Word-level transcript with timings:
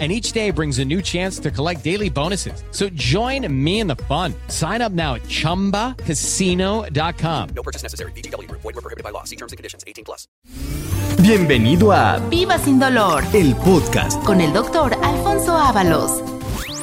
and 0.00 0.10
each 0.10 0.32
day 0.32 0.50
brings 0.50 0.80
a 0.80 0.84
new 0.84 1.00
chance 1.00 1.38
to 1.38 1.52
collect 1.52 1.84
daily 1.84 2.10
bonuses. 2.10 2.64
So 2.72 2.88
join 2.96 3.46
me 3.48 3.78
in 3.78 3.86
the 3.86 3.94
fun. 4.08 4.34
Sign 4.48 4.82
up 4.82 4.90
now 4.90 5.14
at 5.14 5.22
ChumbaCasino.com. 5.28 7.48
No 7.54 7.62
purchase 7.62 7.84
necessary. 7.84 8.10
BGW. 8.16 8.50
Void 8.50 8.64
were 8.64 8.72
prohibited 8.82 9.04
by 9.04 9.10
law. 9.10 9.22
See 9.22 9.36
terms 9.36 9.52
and 9.52 9.56
conditions. 9.56 9.84
18 9.86 10.04
plus. 10.04 10.26
Bienvenido 11.22 11.92
a 11.92 12.18
Viva 12.28 12.58
sin 12.58 12.78
dolor 12.80 13.22
el 13.32 13.54
podcast. 13.56 14.22
con 14.24 14.40
el 14.40 14.52
doctor 14.52 14.92
Alfonso 15.02 15.56
Ábalos. 15.56 16.22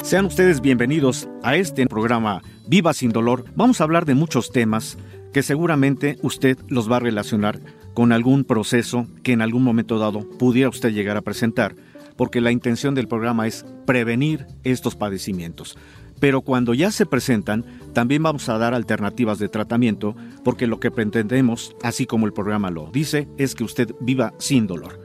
Sean 0.03 0.25
ustedes 0.25 0.62
bienvenidos 0.62 1.27
a 1.43 1.55
este 1.57 1.85
programa 1.87 2.41
Viva 2.67 2.93
sin 2.93 3.12
dolor. 3.12 3.43
Vamos 3.55 3.81
a 3.81 3.84
hablar 3.84 4.05
de 4.05 4.15
muchos 4.15 4.51
temas 4.51 4.98
que 5.34 5.43
seguramente 5.43 6.17
usted 6.23 6.57
los 6.70 6.89
va 6.91 6.98
a 6.98 7.01
relacionar 7.01 7.59
con 7.93 8.12
algún 8.12 8.43
proceso 8.45 9.05
que 9.21 9.34
en 9.34 9.41
algún 9.41 9.63
momento 9.63 9.99
dado 9.99 10.27
pudiera 10.39 10.70
usted 10.70 10.91
llegar 10.91 11.17
a 11.17 11.21
presentar, 11.21 11.75
porque 12.21 12.39
la 12.39 12.52
intención 12.52 12.93
del 12.93 13.07
programa 13.07 13.48
es 13.48 13.66
prevenir 13.88 14.45
estos 14.63 14.95
padecimientos. 14.95 15.75
Pero 16.20 16.41
cuando 16.41 16.75
ya 16.75 16.91
se 16.91 17.07
presentan, 17.07 17.66
también 17.93 18.21
vamos 18.21 18.48
a 18.48 18.59
dar 18.59 18.75
alternativas 18.75 19.39
de 19.39 19.49
tratamiento, 19.49 20.16
porque 20.43 20.67
lo 20.67 20.79
que 20.79 20.91
pretendemos, 20.91 21.76
así 21.81 22.05
como 22.05 22.27
el 22.27 22.31
programa 22.31 22.70
lo 22.70 22.91
dice, 22.91 23.27
es 23.39 23.55
que 23.55 23.63
usted 23.63 23.95
viva 24.02 24.35
sin 24.38 24.67
dolor. 24.67 25.03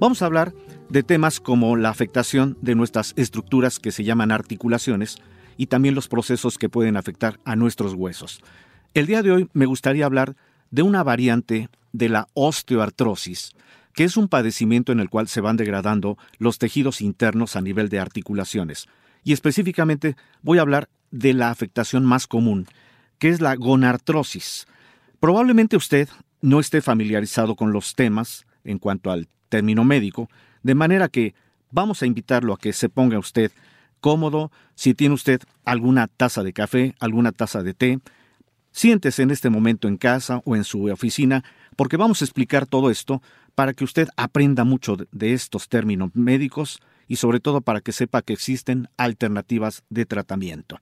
Vamos 0.00 0.20
a 0.20 0.26
hablar 0.26 0.52
de 0.88 1.04
temas 1.04 1.38
como 1.38 1.76
la 1.76 1.90
afectación 1.90 2.58
de 2.60 2.74
nuestras 2.74 3.12
estructuras 3.14 3.78
que 3.78 3.92
se 3.92 4.02
llaman 4.02 4.32
articulaciones 4.32 5.18
y 5.56 5.66
también 5.66 5.94
los 5.94 6.08
procesos 6.08 6.58
que 6.58 6.68
pueden 6.68 6.96
afectar 6.96 7.38
a 7.44 7.54
nuestros 7.54 7.94
huesos. 7.94 8.42
El 8.94 9.06
día 9.06 9.22
de 9.22 9.30
hoy 9.30 9.48
me 9.52 9.66
gustaría 9.66 10.06
hablar 10.06 10.34
de 10.72 10.82
una 10.82 11.04
variante 11.04 11.68
de 11.92 12.08
la 12.08 12.26
osteoartrosis, 12.34 13.52
que 13.98 14.04
es 14.04 14.16
un 14.16 14.28
padecimiento 14.28 14.92
en 14.92 15.00
el 15.00 15.10
cual 15.10 15.26
se 15.26 15.40
van 15.40 15.56
degradando 15.56 16.18
los 16.38 16.58
tejidos 16.58 17.00
internos 17.00 17.56
a 17.56 17.60
nivel 17.60 17.88
de 17.88 17.98
articulaciones. 17.98 18.86
Y 19.24 19.32
específicamente 19.32 20.14
voy 20.40 20.58
a 20.58 20.60
hablar 20.60 20.88
de 21.10 21.34
la 21.34 21.50
afectación 21.50 22.04
más 22.04 22.28
común, 22.28 22.68
que 23.18 23.28
es 23.28 23.40
la 23.40 23.56
gonartrosis. 23.56 24.68
Probablemente 25.18 25.76
usted 25.76 26.08
no 26.40 26.60
esté 26.60 26.80
familiarizado 26.80 27.56
con 27.56 27.72
los 27.72 27.96
temas 27.96 28.46
en 28.62 28.78
cuanto 28.78 29.10
al 29.10 29.26
término 29.48 29.82
médico, 29.82 30.30
de 30.62 30.76
manera 30.76 31.08
que 31.08 31.34
vamos 31.72 32.00
a 32.00 32.06
invitarlo 32.06 32.54
a 32.54 32.58
que 32.58 32.72
se 32.72 32.88
ponga 32.88 33.18
usted 33.18 33.50
cómodo, 34.00 34.52
si 34.76 34.94
tiene 34.94 35.16
usted 35.16 35.40
alguna 35.64 36.06
taza 36.06 36.44
de 36.44 36.52
café, 36.52 36.94
alguna 37.00 37.32
taza 37.32 37.64
de 37.64 37.74
té, 37.74 37.98
siéntese 38.70 39.24
en 39.24 39.32
este 39.32 39.50
momento 39.50 39.88
en 39.88 39.96
casa 39.96 40.40
o 40.44 40.54
en 40.54 40.62
su 40.62 40.84
oficina, 40.84 41.42
porque 41.78 41.96
vamos 41.96 42.20
a 42.20 42.24
explicar 42.24 42.66
todo 42.66 42.90
esto 42.90 43.22
para 43.54 43.72
que 43.72 43.84
usted 43.84 44.08
aprenda 44.16 44.64
mucho 44.64 44.96
de 45.12 45.32
estos 45.32 45.68
términos 45.68 46.10
médicos 46.12 46.80
y 47.06 47.16
sobre 47.16 47.38
todo 47.38 47.60
para 47.60 47.80
que 47.80 47.92
sepa 47.92 48.20
que 48.20 48.32
existen 48.32 48.88
alternativas 48.96 49.84
de 49.88 50.04
tratamiento. 50.04 50.80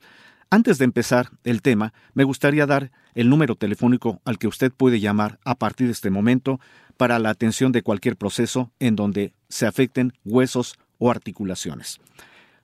Antes 0.48 0.78
de 0.78 0.86
empezar 0.86 1.28
el 1.44 1.60
tema, 1.60 1.92
me 2.14 2.24
gustaría 2.24 2.64
dar 2.64 2.92
el 3.14 3.28
número 3.28 3.56
telefónico 3.56 4.22
al 4.24 4.38
que 4.38 4.48
usted 4.48 4.72
puede 4.72 4.98
llamar 4.98 5.38
a 5.44 5.56
partir 5.56 5.88
de 5.88 5.92
este 5.92 6.08
momento 6.08 6.60
para 6.96 7.18
la 7.18 7.28
atención 7.28 7.72
de 7.72 7.82
cualquier 7.82 8.16
proceso 8.16 8.72
en 8.80 8.96
donde 8.96 9.34
se 9.50 9.66
afecten 9.66 10.14
huesos 10.24 10.78
o 10.96 11.10
articulaciones. 11.10 12.00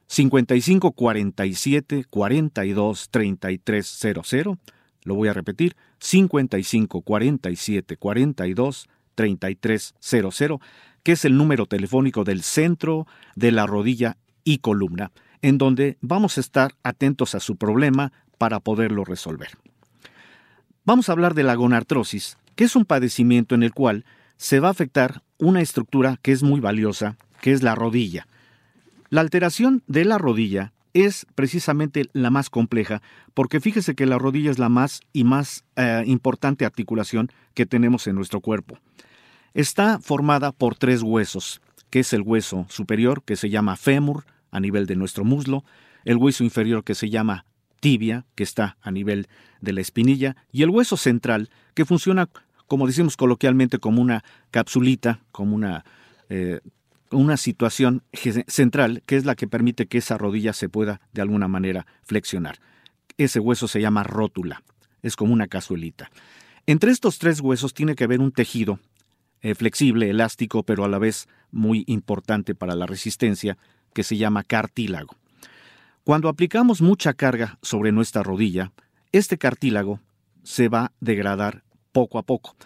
55 0.07 0.93
47 0.93 2.07
42 2.09 3.09
33 3.11 3.99
00. 4.23 4.59
Lo 5.05 5.15
voy 5.15 5.29
a 5.29 5.33
repetir. 5.33 5.77
55 5.99 7.03
47 7.03 7.97
42 7.97 8.89
33 9.15 9.95
00, 10.01 10.61
que 11.03 11.13
es 11.13 11.25
el 11.25 11.37
número 11.37 11.67
telefónico 11.67 12.25
del 12.25 12.43
centro 12.43 13.07
de 13.35 13.53
la 13.53 13.67
rodilla 13.67 14.17
y 14.45 14.59
columna, 14.59 15.13
en 15.43 15.59
donde 15.59 15.99
vamos 16.01 16.37
a 16.37 16.41
estar 16.41 16.75
atentos 16.83 17.35
a 17.35 17.41
su 17.41 17.57
problema 17.57 18.13
para 18.39 18.61
poderlo 18.61 19.05
resolver. 19.05 19.51
Vamos 20.85 21.09
a 21.09 21.13
hablar 21.13 21.35
de 21.35 21.45
la 21.45 21.55
gonartrosis, 21.55 22.39
que 22.57 22.65
es 22.65 22.75
un 22.75 22.85
padecimiento 22.85 23.55
en 23.55 23.63
el 23.63 23.73
cual 23.73 24.05
se 24.37 24.59
va 24.59 24.69
a 24.69 24.73
afectar 24.73 25.23
una 25.39 25.61
estructura 25.61 26.19
que 26.23 26.33
es 26.33 26.43
muy 26.43 26.61
valiosa, 26.61 27.17
que 27.41 27.53
es 27.53 27.63
la 27.63 27.75
rodilla. 27.75 28.27
La 29.11 29.21
alteración 29.21 29.83
de 29.87 30.05
la 30.05 30.19
rodilla 30.19 30.73
es 30.95 31.27
precisamente 31.35 32.09
la 32.13 32.31
más 32.31 32.51
compleja, 32.51 33.03
porque 33.35 33.61
fíjese 33.61 33.95
que 33.95 34.07
la 34.07 34.19
rodilla 34.19 34.51
es 34.51 34.59
la 34.59 34.69
más 34.69 35.01
y 35.13 35.25
más 35.25 35.65
eh, 35.77 36.03
importante 36.07 36.65
articulación 36.65 37.31
que 37.55 37.67
tenemos 37.67 38.07
en 38.07 38.17
nuestro 38.17 38.41
cuerpo. 38.41 38.79
Está 39.55 39.99
formada 39.99 40.53
por 40.53 40.77
tres 40.77 41.03
huesos, 41.03 41.61
que 41.91 42.01
es 42.01 42.13
el 42.13 42.23
hueso 42.23 42.67
superior, 42.69 43.23
que 43.23 43.37
se 43.37 43.51
llama 43.51 43.77
fémur, 43.77 44.25
a 44.51 44.61
nivel 44.61 44.87
de 44.87 44.97
nuestro 44.97 45.25
muslo, 45.25 45.65
el 46.05 46.17
hueso 46.17 46.45
inferior, 46.45 46.85
que 46.85 46.95
se 46.95 47.11
llama 47.11 47.47
tibia, 47.81 48.25
que 48.35 48.45
está 48.45 48.77
a 48.81 48.91
nivel 48.91 49.29
de 49.61 49.73
la 49.73 49.81
espinilla, 49.81 50.37
y 50.53 50.63
el 50.63 50.71
hueso 50.71 50.97
central, 50.97 51.51
que 51.75 51.85
funciona, 51.85 52.29
como 52.67 52.87
decimos 52.87 53.17
coloquialmente, 53.17 53.79
como 53.79 54.01
una 54.01 54.25
capsulita, 54.51 55.21
como 55.33 55.57
una, 55.57 55.85
eh, 56.29 56.61
una 57.13 57.37
situación 57.37 58.03
central, 58.47 59.03
que 59.07 59.17
es 59.17 59.25
la 59.25 59.35
que 59.35 59.47
permite 59.47 59.87
que 59.87 59.99
esa 59.99 60.19
rodilla 60.19 60.53
se 60.53 60.69
pueda 60.69 61.01
de 61.13 61.23
alguna 61.23 61.49
manera 61.49 61.87
flexionar. 62.03 62.59
Ese 63.19 63.41
hueso 63.41 63.69
se 63.69 63.81
llama 63.81 64.03
rótula, 64.03 64.63
es 65.03 65.17
como 65.17 65.33
una 65.33 65.49
cazuelita. 65.49 66.11
Entre 66.67 66.91
estos 66.91 67.19
tres 67.19 67.41
huesos 67.41 67.75
tiene 67.75 67.95
que 67.95 68.05
haber 68.05 68.21
un 68.21 68.33
tejido 68.33 68.79
eh, 69.41 69.55
flexible, 69.55 70.09
elástico, 70.09 70.63
pero 70.63 70.85
a 70.85 70.89
la 70.89 70.99
vez 70.99 71.29
muy 71.51 71.85
importante 71.89 72.55
para 72.55 72.77
la 72.77 72.87
resistencia, 72.87 73.59
que 73.93 74.05
se 74.05 74.17
llama 74.17 74.45
cartílago. 74.45 75.17
Cuando 76.05 76.29
aplicamos 76.29 76.81
mucha 76.81 77.13
carga 77.15 77.59
sobre 77.63 77.93
nuestra 77.93 78.23
rodilla, 78.23 78.73
este 79.13 79.39
cartílago 79.39 80.01
se 80.43 80.69
va 80.69 80.87
a 80.87 80.93
degradar 81.01 81.63
poco 81.93 82.19
a 82.19 82.23
poco, 82.23 82.57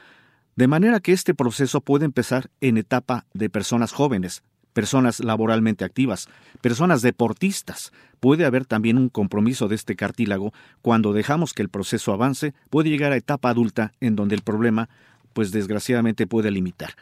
de 0.56 0.68
manera 0.68 1.00
que 1.00 1.12
este 1.12 1.34
proceso 1.34 1.82
puede 1.82 2.06
empezar 2.06 2.50
en 2.62 2.78
etapa 2.78 3.26
de 3.34 3.50
personas 3.50 3.92
jóvenes, 3.92 4.42
personas 4.72 5.20
laboralmente 5.20 5.84
activas, 5.84 6.28
personas 6.62 7.02
deportistas. 7.02 7.92
Puede 8.20 8.46
haber 8.46 8.64
también 8.64 8.96
un 8.96 9.10
compromiso 9.10 9.68
de 9.68 9.74
este 9.74 9.96
cartílago 9.96 10.54
cuando 10.80 11.12
dejamos 11.12 11.52
que 11.52 11.62
el 11.62 11.68
proceso 11.68 12.12
avance, 12.12 12.54
puede 12.70 12.88
llegar 12.88 13.12
a 13.12 13.16
etapa 13.16 13.50
adulta 13.50 13.92
en 14.00 14.16
donde 14.16 14.34
el 14.34 14.42
problema, 14.42 14.88
pues 15.34 15.52
desgraciadamente 15.52 16.26
puede 16.26 16.50
limitar. 16.50 16.94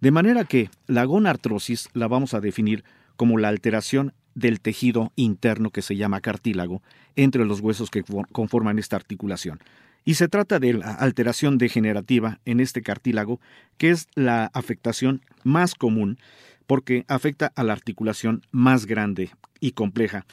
De 0.00 0.12
manera 0.12 0.44
que 0.44 0.70
la 0.86 1.04
gonartrosis 1.04 1.88
la 1.92 2.06
vamos 2.06 2.32
a 2.32 2.40
definir 2.40 2.84
como 3.16 3.38
la 3.38 3.48
alteración 3.48 4.14
del 4.36 4.60
tejido 4.60 5.12
interno 5.16 5.70
que 5.70 5.82
se 5.82 5.96
llama 5.96 6.20
cartílago 6.20 6.80
entre 7.16 7.44
los 7.44 7.60
huesos 7.60 7.90
que 7.90 8.04
conforman 8.30 8.78
esta 8.78 8.94
articulación. 8.94 9.58
Y 10.04 10.14
se 10.14 10.28
trata 10.28 10.58
de 10.58 10.74
la 10.74 10.92
alteración 10.92 11.58
degenerativa 11.58 12.40
en 12.44 12.60
este 12.60 12.82
cartílago, 12.82 13.40
que 13.76 13.90
es 13.90 14.08
la 14.14 14.50
afectación 14.54 15.22
más 15.44 15.74
común 15.74 16.18
porque 16.66 17.04
afecta 17.08 17.52
a 17.56 17.64
la 17.64 17.72
articulación 17.72 18.42
más 18.52 18.86
grande 18.86 19.30
y 19.58 19.72
compleja 19.72 20.24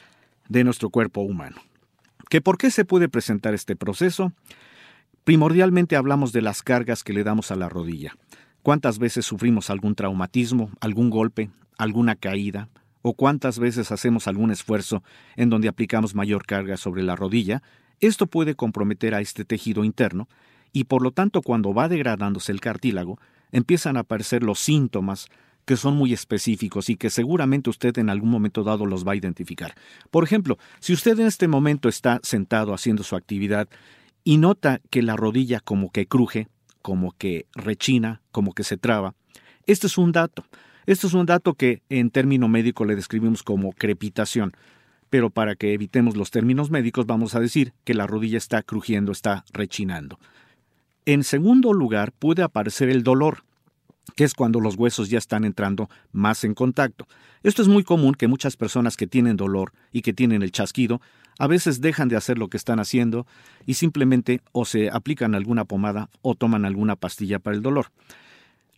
de 0.48 0.64
nuestro 0.64 0.90
cuerpo 0.90 1.20
humano. 1.20 1.56
¿Que 2.30 2.40
¿Por 2.40 2.58
qué 2.58 2.70
se 2.70 2.84
puede 2.84 3.08
presentar 3.08 3.54
este 3.54 3.74
proceso? 3.74 4.32
Primordialmente 5.24 5.96
hablamos 5.96 6.32
de 6.32 6.42
las 6.42 6.62
cargas 6.62 7.02
que 7.02 7.12
le 7.12 7.24
damos 7.24 7.50
a 7.50 7.56
la 7.56 7.68
rodilla. 7.68 8.16
¿Cuántas 8.62 8.98
veces 8.98 9.26
sufrimos 9.26 9.68
algún 9.68 9.94
traumatismo, 9.94 10.70
algún 10.80 11.10
golpe, 11.10 11.50
alguna 11.76 12.16
caída, 12.16 12.68
o 13.02 13.14
cuántas 13.14 13.58
veces 13.58 13.90
hacemos 13.92 14.28
algún 14.28 14.50
esfuerzo 14.50 15.02
en 15.36 15.50
donde 15.50 15.68
aplicamos 15.68 16.14
mayor 16.14 16.46
carga 16.46 16.76
sobre 16.76 17.02
la 17.02 17.16
rodilla, 17.16 17.62
esto 18.00 18.26
puede 18.26 18.54
comprometer 18.54 19.14
a 19.14 19.20
este 19.20 19.44
tejido 19.44 19.84
interno 19.84 20.28
y 20.72 20.84
por 20.84 21.02
lo 21.02 21.10
tanto 21.10 21.42
cuando 21.42 21.74
va 21.74 21.88
degradándose 21.88 22.52
el 22.52 22.60
cartílago, 22.60 23.18
empiezan 23.52 23.96
a 23.96 24.00
aparecer 24.00 24.42
los 24.42 24.58
síntomas 24.58 25.28
que 25.64 25.76
son 25.76 25.96
muy 25.96 26.14
específicos 26.14 26.88
y 26.88 26.96
que 26.96 27.10
seguramente 27.10 27.68
usted 27.68 27.98
en 27.98 28.08
algún 28.08 28.30
momento 28.30 28.64
dado 28.64 28.86
los 28.86 29.06
va 29.06 29.12
a 29.12 29.16
identificar. 29.16 29.74
Por 30.10 30.24
ejemplo, 30.24 30.58
si 30.80 30.94
usted 30.94 31.18
en 31.20 31.26
este 31.26 31.46
momento 31.46 31.88
está 31.88 32.20
sentado 32.22 32.72
haciendo 32.72 33.02
su 33.02 33.16
actividad 33.16 33.68
y 34.24 34.38
nota 34.38 34.80
que 34.88 35.02
la 35.02 35.14
rodilla 35.14 35.60
como 35.60 35.90
que 35.90 36.06
cruje, 36.06 36.48
como 36.80 37.12
que 37.12 37.46
rechina, 37.52 38.22
como 38.30 38.54
que 38.54 38.64
se 38.64 38.78
traba, 38.78 39.14
este 39.66 39.88
es 39.88 39.98
un 39.98 40.12
dato. 40.12 40.44
Esto 40.86 41.06
es 41.06 41.12
un 41.12 41.26
dato 41.26 41.52
que 41.52 41.82
en 41.90 42.08
término 42.08 42.48
médico 42.48 42.86
le 42.86 42.96
describimos 42.96 43.42
como 43.42 43.72
crepitación, 43.72 44.54
pero 45.10 45.30
para 45.30 45.56
que 45.56 45.72
evitemos 45.72 46.16
los 46.16 46.30
términos 46.30 46.70
médicos 46.70 47.06
vamos 47.06 47.34
a 47.34 47.40
decir 47.40 47.72
que 47.84 47.94
la 47.94 48.06
rodilla 48.06 48.38
está 48.38 48.62
crujiendo, 48.62 49.12
está 49.12 49.44
rechinando. 49.52 50.18
En 51.06 51.24
segundo 51.24 51.72
lugar, 51.72 52.12
puede 52.12 52.42
aparecer 52.42 52.88
el 52.88 53.02
dolor. 53.02 53.44
que 54.16 54.24
es 54.24 54.34
cuando 54.34 54.58
los 54.58 54.74
huesos 54.76 55.10
ya 55.10 55.18
están 55.18 55.44
entrando 55.44 55.88
más 56.12 56.42
en 56.42 56.54
contacto. 56.54 57.06
Esto 57.42 57.62
es 57.62 57.68
muy 57.68 57.84
común 57.84 58.14
que 58.14 58.26
muchas 58.26 58.56
personas 58.56 58.96
que 58.96 59.06
tienen 59.06 59.36
dolor 59.36 59.72
y 59.92 60.00
que 60.00 60.14
tienen 60.14 60.42
el 60.42 60.50
chasquido 60.50 61.00
a 61.38 61.46
veces 61.46 61.80
dejan 61.80 62.08
de 62.08 62.16
hacer 62.16 62.38
lo 62.38 62.48
que 62.48 62.56
están 62.56 62.80
haciendo 62.80 63.26
y 63.64 63.74
simplemente 63.74 64.40
o 64.50 64.64
se 64.64 64.90
aplican 64.90 65.34
alguna 65.34 65.66
pomada 65.66 66.08
o 66.20 66.34
toman 66.34 66.64
alguna 66.64 66.96
pastilla 66.96 67.38
para 67.38 67.54
el 67.54 67.62
dolor. 67.62 67.92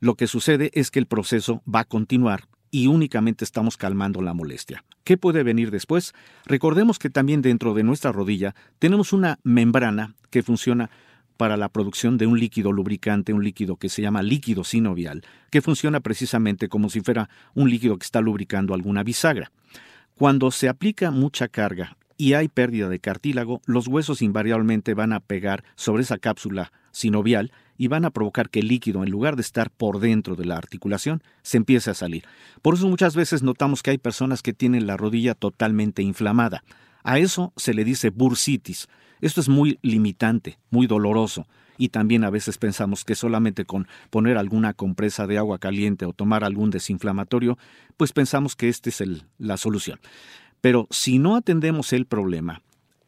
Lo 0.01 0.15
que 0.15 0.27
sucede 0.27 0.71
es 0.75 0.91
que 0.91 0.99
el 0.99 1.07
proceso 1.07 1.63
va 1.73 1.81
a 1.81 1.85
continuar 1.85 2.45
y 2.71 2.87
únicamente 2.87 3.45
estamos 3.45 3.77
calmando 3.77 4.23
la 4.23 4.35
molestia. 4.35 4.85
¿Qué 5.05 5.17
puede 5.17 5.43
venir 5.43 5.71
después? 5.71 6.15
Recordemos 6.47 6.99
que 6.99 7.11
también 7.11 7.43
dentro 7.43 7.75
de 7.75 7.83
nuestra 7.83 8.13
rodilla 8.13 8.55
tenemos 8.79 9.13
una 9.13 9.39
membrana 9.43 10.15
que 10.31 10.43
funciona 10.43 10.91
para 11.37 11.57
la 11.57 11.71
producción 11.71 12.19
de 12.19 12.27
un 12.27 12.39
líquido 12.39 12.71
lubricante, 12.71 13.33
un 13.33 13.43
líquido 13.43 13.77
que 13.77 13.89
se 13.89 14.03
llama 14.03 14.23
líquido 14.23 14.63
sinovial, 14.63 15.23
que 15.51 15.63
funciona 15.63 16.01
precisamente 16.01 16.69
como 16.69 16.91
si 16.91 17.01
fuera 17.01 17.31
un 17.55 17.71
líquido 17.71 17.97
que 17.97 18.05
está 18.05 18.21
lubricando 18.21 18.75
alguna 18.75 19.03
bisagra. 19.03 19.51
Cuando 20.17 20.51
se 20.51 20.69
aplica 20.69 21.11
mucha 21.11 21.49
carga 21.49 21.97
y 22.19 22.35
hay 22.35 22.49
pérdida 22.49 22.91
de 22.91 22.99
cartílago, 23.01 23.63
los 23.65 23.89
huesos 23.89 24.21
invariablemente 24.21 24.93
van 24.93 25.15
a 25.15 25.21
pegar 25.21 25.65
sobre 25.77 26.03
esa 26.03 26.19
cápsula 26.19 26.73
sinovial 26.91 27.53
y 27.81 27.89
van 27.89 28.05
a 28.05 28.11
provocar 28.11 28.51
que 28.51 28.61
el 28.61 28.69
líquido, 28.69 29.03
en 29.03 29.11
lugar 29.11 29.37
de 29.37 29.41
estar 29.41 29.71
por 29.71 30.01
dentro 30.01 30.37
de 30.37 30.45
la 30.45 30.59
articulación, 30.59 31.23
se 31.41 31.57
empiece 31.57 31.89
a 31.89 31.95
salir. 31.95 32.25
Por 32.61 32.75
eso 32.75 32.87
muchas 32.87 33.17
veces 33.17 33.43
notamos 33.43 33.83
que 33.83 33.89
hay 33.89 33.97
personas 33.97 34.43
que 34.43 34.53
tienen 34.53 34.87
la 34.87 34.99
rodilla 34.99 35.35
totalmente 35.35 36.03
inflamada. 36.03 36.63
A 37.05 37.19
eso 37.19 37.55
se 37.57 37.73
le 37.73 37.87
dice 37.87 38.11
bursitis. 38.11 38.87
Esto 39.23 39.41
es 39.41 39.49
muy 39.49 39.79
limitante, 39.81 40.59
muy 40.69 40.87
doloroso, 40.87 41.47
y 41.79 41.89
también 41.89 42.23
a 42.25 42.29
veces 42.29 42.59
pensamos 42.59 43.03
que 43.03 43.15
solamente 43.15 43.65
con 43.65 43.89
poner 44.11 44.37
alguna 44.37 44.75
compresa 44.75 45.27
de 45.27 45.39
agua 45.39 45.59
caliente 45.59 46.05
o 46.05 46.13
tomar 46.13 46.45
algún 46.45 46.69
desinflamatorio, 46.69 47.57
pues 47.97 48.13
pensamos 48.13 48.57
que 48.57 48.69
esta 48.69 48.91
es 48.91 49.03
la 49.39 49.57
solución. 49.57 50.01
Pero 50.61 50.87
si 50.91 51.19
no 51.19 51.35
atendemos 51.35 51.95
el 51.95 52.05
problema, 52.05 52.61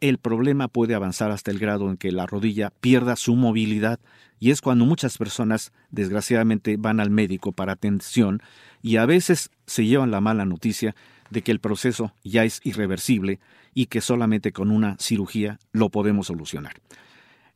el 0.09 0.17
problema 0.17 0.67
puede 0.67 0.95
avanzar 0.95 1.31
hasta 1.31 1.49
el 1.49 1.59
grado 1.59 1.89
en 1.89 1.95
que 1.95 2.11
la 2.11 2.25
rodilla 2.25 2.73
pierda 2.81 3.15
su 3.15 3.37
movilidad 3.37 4.01
y 4.37 4.51
es 4.51 4.59
cuando 4.59 4.83
muchas 4.83 5.17
personas 5.17 5.71
desgraciadamente 5.91 6.75
van 6.75 6.99
al 6.99 7.09
médico 7.09 7.53
para 7.53 7.71
atención 7.71 8.41
y 8.81 8.97
a 8.97 9.05
veces 9.05 9.49
se 9.65 9.85
llevan 9.85 10.11
la 10.11 10.19
mala 10.19 10.43
noticia 10.43 10.93
de 11.29 11.41
que 11.41 11.53
el 11.53 11.61
proceso 11.61 12.13
ya 12.21 12.43
es 12.43 12.59
irreversible 12.65 13.39
y 13.73 13.85
que 13.85 14.01
solamente 14.01 14.51
con 14.51 14.71
una 14.71 14.97
cirugía 14.99 15.57
lo 15.71 15.89
podemos 15.89 16.27
solucionar. 16.27 16.73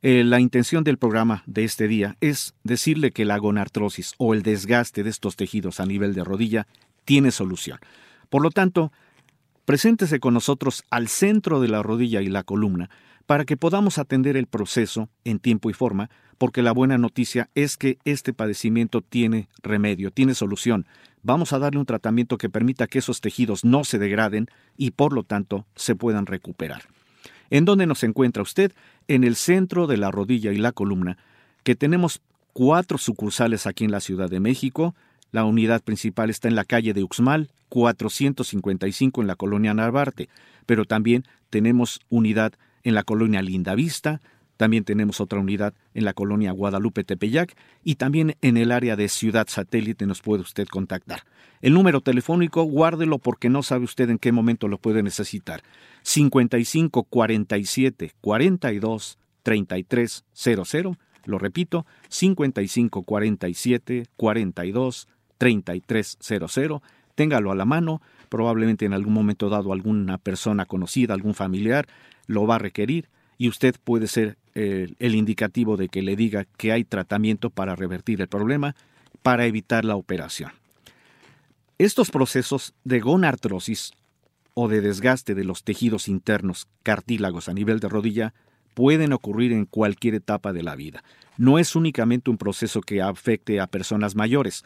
Eh, 0.02 0.24
la 0.24 0.40
intención 0.40 0.86
del 0.86 0.98
programa 0.98 1.44
de 1.48 1.66
este 1.66 1.90
día 1.90 2.16
es 2.22 2.54
decirle 2.64 3.12
que 3.12 3.26
la 3.26 3.40
gonartrosis 3.40 4.14
o 4.20 4.34
el 4.34 4.42
desgaste 4.42 5.04
de 5.04 5.10
estos 5.10 5.36
tejidos 5.36 5.82
a 5.82 5.86
nivel 5.86 6.14
de 6.14 6.24
rodilla 6.24 6.66
tiene 7.04 7.32
solución. 7.32 7.80
Por 8.30 8.42
lo 8.42 8.52
tanto, 8.52 8.94
preséntese 9.68 10.22
con 10.22 10.34
nosotros 10.34 10.86
al 10.90 11.10
centro 11.10 11.60
de 11.60 11.68
la 11.68 11.84
rodilla 11.84 12.22
y 12.22 12.28
la 12.28 12.44
columna 12.44 12.90
para 13.26 13.44
que 13.44 13.58
podamos 13.58 13.98
atender 13.98 14.38
el 14.38 14.48
proceso 14.48 15.10
en 15.26 15.40
tiempo 15.40 15.70
y 15.70 15.74
forma, 15.74 16.10
porque 16.38 16.62
la 16.62 16.72
buena 16.72 16.98
noticia 16.98 17.50
es 17.54 17.76
que 17.76 17.98
este 18.06 18.32
padecimiento 18.32 19.02
tiene 19.02 19.50
remedio, 19.62 20.10
tiene 20.10 20.36
solución. 20.36 20.86
Vamos 21.22 21.52
a 21.52 21.60
darle 21.60 21.82
un 21.82 21.86
tratamiento 21.86 22.38
que 22.38 22.50
permita 22.50 22.88
que 22.88 23.00
esos 23.00 23.20
tejidos 23.20 23.66
no 23.66 23.84
se 23.84 24.00
degraden 24.00 24.48
y 24.78 24.92
por 24.92 25.12
lo 25.12 25.24
tanto 25.24 25.66
se 25.76 25.96
puedan 25.96 26.28
recuperar. 26.28 26.84
¿En 27.50 27.66
dónde 27.66 27.88
nos 27.88 28.06
encuentra 28.06 28.44
usted? 28.44 28.72
En 29.10 29.26
el 29.26 29.36
centro 29.36 29.86
de 29.86 29.98
la 29.98 30.12
rodilla 30.12 30.54
y 30.54 30.60
la 30.60 30.72
columna, 30.72 31.18
que 31.64 31.76
tenemos 31.76 32.22
cuatro 32.54 32.98
sucursales 32.98 33.68
aquí 33.68 33.84
en 33.84 33.92
la 33.92 34.00
Ciudad 34.00 34.30
de 34.30 34.40
México. 34.40 34.96
La 35.32 35.46
unidad 35.46 35.84
principal 35.84 36.30
está 36.30 36.48
en 36.48 36.56
la 36.56 36.66
calle 36.66 36.94
de 36.94 37.04
Uxmal, 37.04 37.50
455 37.70 39.22
en 39.22 39.28
la 39.28 39.36
colonia 39.36 39.74
Narvarte, 39.74 40.30
pero 40.66 40.86
también 40.86 41.24
tenemos 41.50 42.00
unidad 42.10 42.54
en 42.84 42.96
la 42.96 43.04
colonia 43.04 43.42
Lindavista, 43.42 44.22
también 44.58 44.84
tenemos 44.84 45.22
otra 45.22 45.40
unidad 45.40 45.74
en 45.94 46.04
la 46.04 46.14
colonia 46.14 46.52
Guadalupe 46.52 47.04
Tepeyac 47.04 47.56
y 47.84 47.96
también 47.96 48.36
en 48.42 48.58
el 48.58 48.72
área 48.72 48.96
de 48.96 49.08
Ciudad 49.08 49.48
Satélite 49.48 50.06
nos 50.08 50.22
puede 50.22 50.42
usted 50.42 50.68
contactar. 50.68 51.22
El 51.62 51.74
número 51.74 52.02
telefónico, 52.02 52.64
guárdelo 52.64 53.20
porque 53.20 53.50
no 53.50 53.64
sabe 53.64 53.86
usted 53.86 54.10
en 54.10 54.18
qué 54.18 54.32
momento 54.32 54.68
lo 54.68 54.80
puede 54.80 55.04
necesitar. 55.04 55.62
55 56.02 57.04
47 57.04 58.14
42 58.20 59.20
33 59.44 60.26
00. 60.34 60.98
Lo 61.26 61.38
repito, 61.38 61.86
55 62.10 63.04
47 63.04 64.08
42 64.16 65.08
33 65.38 66.18
00. 66.20 66.82
Téngalo 67.16 67.52
a 67.52 67.56
la 67.56 67.66
mano. 67.66 68.02
Probablemente 68.30 68.86
en 68.86 68.94
algún 68.94 69.14
momento 69.14 69.50
dado 69.50 69.72
alguna 69.74 70.18
persona 70.18 70.66
conocida, 70.66 71.14
algún 71.14 71.34
familiar, 71.34 71.88
lo 72.28 72.46
va 72.46 72.56
a 72.56 72.60
requerir 72.60 73.10
y 73.38 73.48
usted 73.50 73.76
puede 73.84 74.08
ser 74.08 74.38
eh, 74.56 74.94
el 75.00 75.16
indicativo 75.16 75.78
de 75.78 75.90
que 75.90 76.02
le 76.02 76.16
diga 76.16 76.46
que 76.58 76.72
hay 76.72 76.84
tratamiento 76.84 77.50
para 77.50 77.76
revertir 77.76 78.22
el 78.22 78.28
problema, 78.28 78.76
para 79.22 79.46
evitar 79.46 79.86
la 79.86 79.96
operación. 79.96 80.52
Estos 81.78 82.10
procesos 82.10 82.74
de 82.84 83.00
gonartrosis 83.00 83.94
o 84.56 84.68
de 84.68 84.82
desgaste 84.82 85.36
de 85.36 85.44
los 85.44 85.64
tejidos 85.64 86.08
internos 86.08 86.68
cartílagos 86.82 87.48
a 87.48 87.54
nivel 87.54 87.80
de 87.80 87.90
rodilla 87.90 88.34
pueden 88.74 89.14
ocurrir 89.14 89.54
en 89.54 89.66
cualquier 89.66 90.16
etapa 90.16 90.54
de 90.54 90.64
la 90.64 90.76
vida. 90.76 91.04
No 91.38 91.60
es 91.60 91.76
únicamente 91.76 92.32
un 92.32 92.38
proceso 92.38 92.82
que 92.82 93.02
afecte 93.02 93.60
a 93.60 93.68
personas 93.68 94.16
mayores, 94.16 94.64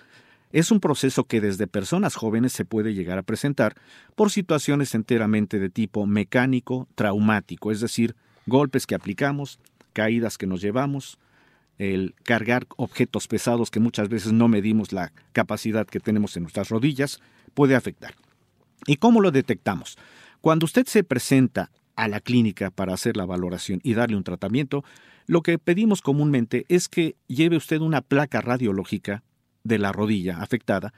es 0.51 0.71
un 0.71 0.79
proceso 0.79 1.23
que 1.25 1.41
desde 1.41 1.67
personas 1.67 2.15
jóvenes 2.15 2.53
se 2.53 2.65
puede 2.65 2.93
llegar 2.93 3.17
a 3.17 3.23
presentar 3.23 3.75
por 4.15 4.31
situaciones 4.31 4.95
enteramente 4.95 5.59
de 5.59 5.69
tipo 5.69 6.05
mecánico, 6.05 6.87
traumático, 6.95 7.71
es 7.71 7.79
decir, 7.79 8.15
golpes 8.45 8.85
que 8.85 8.95
aplicamos, 8.95 9.59
caídas 9.93 10.37
que 10.37 10.47
nos 10.47 10.61
llevamos, 10.61 11.19
el 11.77 12.13
cargar 12.23 12.67
objetos 12.77 13.27
pesados 13.27 13.71
que 13.71 13.79
muchas 13.79 14.09
veces 14.09 14.33
no 14.33 14.47
medimos 14.47 14.91
la 14.91 15.11
capacidad 15.33 15.87
que 15.87 15.99
tenemos 15.99 16.37
en 16.37 16.43
nuestras 16.43 16.69
rodillas, 16.69 17.19
puede 17.53 17.75
afectar. 17.75 18.13
¿Y 18.85 18.97
cómo 18.97 19.21
lo 19.21 19.31
detectamos? 19.31 19.97
Cuando 20.41 20.65
usted 20.65 20.85
se 20.85 21.03
presenta 21.03 21.71
a 21.95 22.07
la 22.07 22.19
clínica 22.19 22.71
para 22.71 22.93
hacer 22.93 23.17
la 23.17 23.25
valoración 23.25 23.79
y 23.83 23.93
darle 23.93 24.15
un 24.15 24.23
tratamiento, 24.23 24.83
lo 25.27 25.41
que 25.41 25.57
pedimos 25.59 26.01
comúnmente 26.01 26.65
es 26.67 26.87
que 26.87 27.15
lleve 27.27 27.57
usted 27.57 27.79
una 27.79 28.01
placa 28.01 28.41
radiológica 28.41 29.23
de 29.63 29.79
la 29.79 29.91
rodilla 29.91 30.41
afectada, 30.41 30.93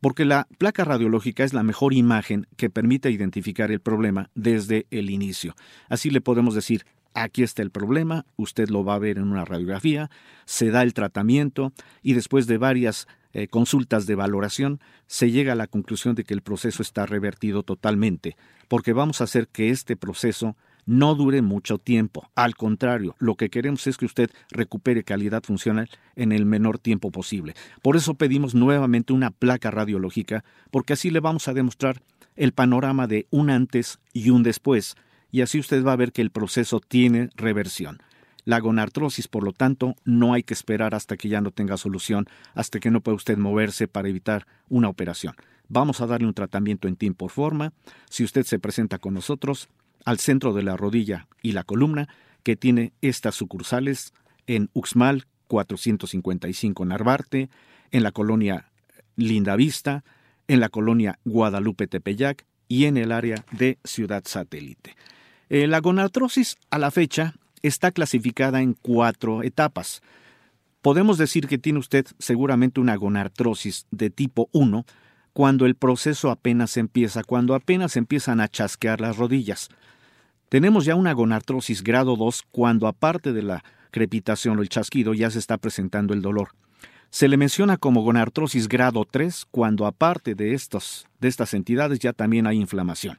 porque 0.00 0.24
la 0.24 0.46
placa 0.58 0.84
radiológica 0.84 1.44
es 1.44 1.52
la 1.52 1.62
mejor 1.62 1.92
imagen 1.92 2.46
que 2.56 2.70
permite 2.70 3.10
identificar 3.10 3.70
el 3.70 3.80
problema 3.80 4.30
desde 4.34 4.86
el 4.90 5.10
inicio. 5.10 5.54
Así 5.88 6.10
le 6.10 6.20
podemos 6.20 6.54
decir, 6.54 6.84
aquí 7.14 7.42
está 7.42 7.62
el 7.62 7.70
problema, 7.70 8.24
usted 8.36 8.68
lo 8.68 8.84
va 8.84 8.94
a 8.94 8.98
ver 8.98 9.18
en 9.18 9.24
una 9.24 9.44
radiografía, 9.44 10.10
se 10.44 10.70
da 10.70 10.82
el 10.82 10.94
tratamiento 10.94 11.72
y 12.02 12.14
después 12.14 12.46
de 12.46 12.58
varias 12.58 13.06
eh, 13.32 13.48
consultas 13.48 14.06
de 14.06 14.14
valoración 14.14 14.80
se 15.06 15.30
llega 15.30 15.52
a 15.52 15.56
la 15.56 15.66
conclusión 15.66 16.14
de 16.14 16.24
que 16.24 16.34
el 16.34 16.42
proceso 16.42 16.82
está 16.82 17.06
revertido 17.06 17.62
totalmente, 17.62 18.36
porque 18.68 18.92
vamos 18.92 19.20
a 19.20 19.24
hacer 19.24 19.48
que 19.48 19.70
este 19.70 19.96
proceso 19.96 20.56
no 20.88 21.14
dure 21.14 21.42
mucho 21.42 21.76
tiempo. 21.76 22.30
Al 22.34 22.56
contrario, 22.56 23.14
lo 23.18 23.34
que 23.34 23.50
queremos 23.50 23.86
es 23.86 23.98
que 23.98 24.06
usted 24.06 24.30
recupere 24.50 25.04
calidad 25.04 25.42
funcional 25.42 25.90
en 26.16 26.32
el 26.32 26.46
menor 26.46 26.78
tiempo 26.78 27.10
posible. 27.10 27.54
Por 27.82 27.94
eso 27.94 28.14
pedimos 28.14 28.54
nuevamente 28.54 29.12
una 29.12 29.30
placa 29.30 29.70
radiológica, 29.70 30.44
porque 30.70 30.94
así 30.94 31.10
le 31.10 31.20
vamos 31.20 31.46
a 31.46 31.52
demostrar 31.52 32.00
el 32.36 32.52
panorama 32.52 33.06
de 33.06 33.26
un 33.30 33.50
antes 33.50 33.98
y 34.14 34.30
un 34.30 34.42
después, 34.42 34.96
y 35.30 35.42
así 35.42 35.58
usted 35.58 35.84
va 35.84 35.92
a 35.92 35.96
ver 35.96 36.10
que 36.10 36.22
el 36.22 36.30
proceso 36.30 36.80
tiene 36.80 37.28
reversión. 37.36 37.98
La 38.46 38.58
gonartrosis, 38.58 39.28
por 39.28 39.44
lo 39.44 39.52
tanto, 39.52 39.94
no 40.06 40.32
hay 40.32 40.42
que 40.42 40.54
esperar 40.54 40.94
hasta 40.94 41.18
que 41.18 41.28
ya 41.28 41.42
no 41.42 41.50
tenga 41.50 41.76
solución, 41.76 42.24
hasta 42.54 42.80
que 42.80 42.90
no 42.90 43.02
pueda 43.02 43.16
usted 43.16 43.36
moverse 43.36 43.88
para 43.88 44.08
evitar 44.08 44.46
una 44.70 44.88
operación. 44.88 45.34
Vamos 45.68 46.00
a 46.00 46.06
darle 46.06 46.28
un 46.28 46.32
tratamiento 46.32 46.88
en 46.88 46.96
tiempo 46.96 47.28
forma. 47.28 47.74
Si 48.08 48.24
usted 48.24 48.44
se 48.44 48.58
presenta 48.58 48.96
con 48.96 49.12
nosotros, 49.12 49.68
al 50.08 50.18
centro 50.18 50.54
de 50.54 50.62
la 50.62 50.74
rodilla 50.74 51.28
y 51.42 51.52
la 51.52 51.64
columna, 51.64 52.08
que 52.42 52.56
tiene 52.56 52.94
estas 53.02 53.34
sucursales 53.34 54.14
en 54.46 54.70
Uxmal 54.72 55.26
455 55.48 56.86
Narvarte, 56.86 57.50
en 57.90 58.02
la 58.02 58.10
colonia 58.10 58.70
Lindavista, 59.16 60.04
en 60.46 60.60
la 60.60 60.70
colonia 60.70 61.18
Guadalupe 61.26 61.88
Tepeyac 61.88 62.46
y 62.68 62.86
en 62.86 62.96
el 62.96 63.12
área 63.12 63.44
de 63.52 63.76
Ciudad 63.84 64.22
Satélite. 64.24 64.96
Eh, 65.50 65.66
la 65.66 65.80
gonartrosis 65.80 66.56
a 66.70 66.78
la 66.78 66.90
fecha 66.90 67.34
está 67.60 67.90
clasificada 67.90 68.62
en 68.62 68.72
cuatro 68.72 69.42
etapas. 69.42 70.00
Podemos 70.80 71.18
decir 71.18 71.48
que 71.48 71.58
tiene 71.58 71.80
usted 71.80 72.06
seguramente 72.18 72.80
una 72.80 72.96
gonartrosis 72.96 73.84
de 73.90 74.08
tipo 74.08 74.48
1 74.52 74.86
cuando 75.34 75.66
el 75.66 75.74
proceso 75.74 76.30
apenas 76.30 76.78
empieza, 76.78 77.24
cuando 77.24 77.54
apenas 77.54 77.98
empiezan 77.98 78.40
a 78.40 78.48
chasquear 78.48 79.02
las 79.02 79.18
rodillas. 79.18 79.68
Tenemos 80.48 80.86
ya 80.86 80.94
una 80.94 81.12
gonartrosis 81.12 81.82
grado 81.82 82.16
2 82.16 82.44
cuando 82.50 82.86
aparte 82.86 83.34
de 83.34 83.42
la 83.42 83.64
crepitación 83.90 84.58
o 84.58 84.62
el 84.62 84.70
chasquido 84.70 85.12
ya 85.12 85.30
se 85.30 85.38
está 85.38 85.58
presentando 85.58 86.14
el 86.14 86.22
dolor. 86.22 86.50
Se 87.10 87.28
le 87.28 87.36
menciona 87.36 87.76
como 87.76 88.02
gonartrosis 88.02 88.66
grado 88.66 89.06
3 89.10 89.46
cuando 89.50 89.86
aparte 89.86 90.34
de, 90.34 90.58
de 91.20 91.28
estas 91.28 91.54
entidades 91.54 91.98
ya 91.98 92.14
también 92.14 92.46
hay 92.46 92.58
inflamación. 92.58 93.18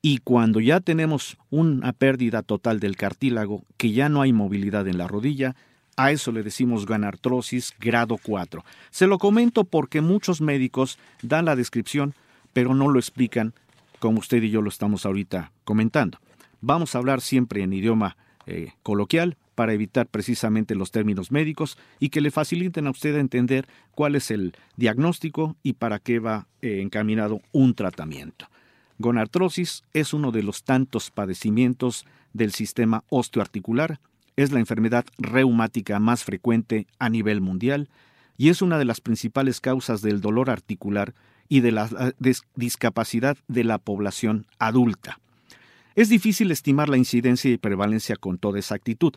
Y 0.00 0.18
cuando 0.18 0.60
ya 0.60 0.80
tenemos 0.80 1.36
una 1.50 1.92
pérdida 1.92 2.42
total 2.42 2.80
del 2.80 2.96
cartílago, 2.96 3.64
que 3.76 3.92
ya 3.92 4.08
no 4.08 4.22
hay 4.22 4.32
movilidad 4.32 4.88
en 4.88 4.98
la 4.98 5.08
rodilla, 5.08 5.56
a 5.96 6.12
eso 6.12 6.32
le 6.32 6.42
decimos 6.42 6.86
ganartrosis 6.86 7.74
grado 7.78 8.18
4. 8.22 8.64
Se 8.90 9.06
lo 9.06 9.18
comento 9.18 9.64
porque 9.64 10.00
muchos 10.00 10.40
médicos 10.40 10.98
dan 11.22 11.44
la 11.44 11.56
descripción, 11.56 12.14
pero 12.54 12.74
no 12.74 12.90
lo 12.90 12.98
explican 12.98 13.52
como 13.98 14.18
usted 14.18 14.42
y 14.42 14.50
yo 14.50 14.60
lo 14.60 14.68
estamos 14.68 15.06
ahorita 15.06 15.52
comentando. 15.64 16.18
Vamos 16.66 16.94
a 16.94 16.98
hablar 16.98 17.20
siempre 17.20 17.62
en 17.62 17.74
idioma 17.74 18.16
eh, 18.46 18.72
coloquial 18.82 19.36
para 19.54 19.74
evitar 19.74 20.06
precisamente 20.06 20.74
los 20.74 20.90
términos 20.90 21.30
médicos 21.30 21.76
y 22.00 22.08
que 22.08 22.22
le 22.22 22.30
faciliten 22.30 22.86
a 22.86 22.90
usted 22.90 23.16
entender 23.16 23.68
cuál 23.94 24.14
es 24.14 24.30
el 24.30 24.54
diagnóstico 24.76 25.56
y 25.62 25.74
para 25.74 25.98
qué 25.98 26.20
va 26.20 26.48
eh, 26.62 26.80
encaminado 26.80 27.42
un 27.52 27.74
tratamiento. 27.74 28.48
Gonartrosis 28.96 29.84
es 29.92 30.14
uno 30.14 30.32
de 30.32 30.42
los 30.42 30.64
tantos 30.64 31.10
padecimientos 31.10 32.06
del 32.32 32.52
sistema 32.52 33.04
osteoarticular 33.10 34.00
es 34.34 34.50
la 34.50 34.58
enfermedad 34.58 35.04
reumática 35.18 36.00
más 36.00 36.24
frecuente 36.24 36.86
a 36.98 37.10
nivel 37.10 37.42
mundial 37.42 37.90
y 38.38 38.48
es 38.48 38.62
una 38.62 38.78
de 38.78 38.86
las 38.86 39.02
principales 39.02 39.60
causas 39.60 40.00
del 40.00 40.22
dolor 40.22 40.48
articular 40.48 41.12
y 41.46 41.60
de 41.60 41.72
la 41.72 42.14
eh, 42.24 42.32
discapacidad 42.56 43.36
de 43.48 43.64
la 43.64 43.76
población 43.76 44.46
adulta. 44.58 45.20
Es 45.94 46.08
difícil 46.08 46.50
estimar 46.50 46.88
la 46.88 46.96
incidencia 46.96 47.50
y 47.50 47.56
prevalencia 47.56 48.16
con 48.16 48.38
toda 48.38 48.58
exactitud, 48.58 49.14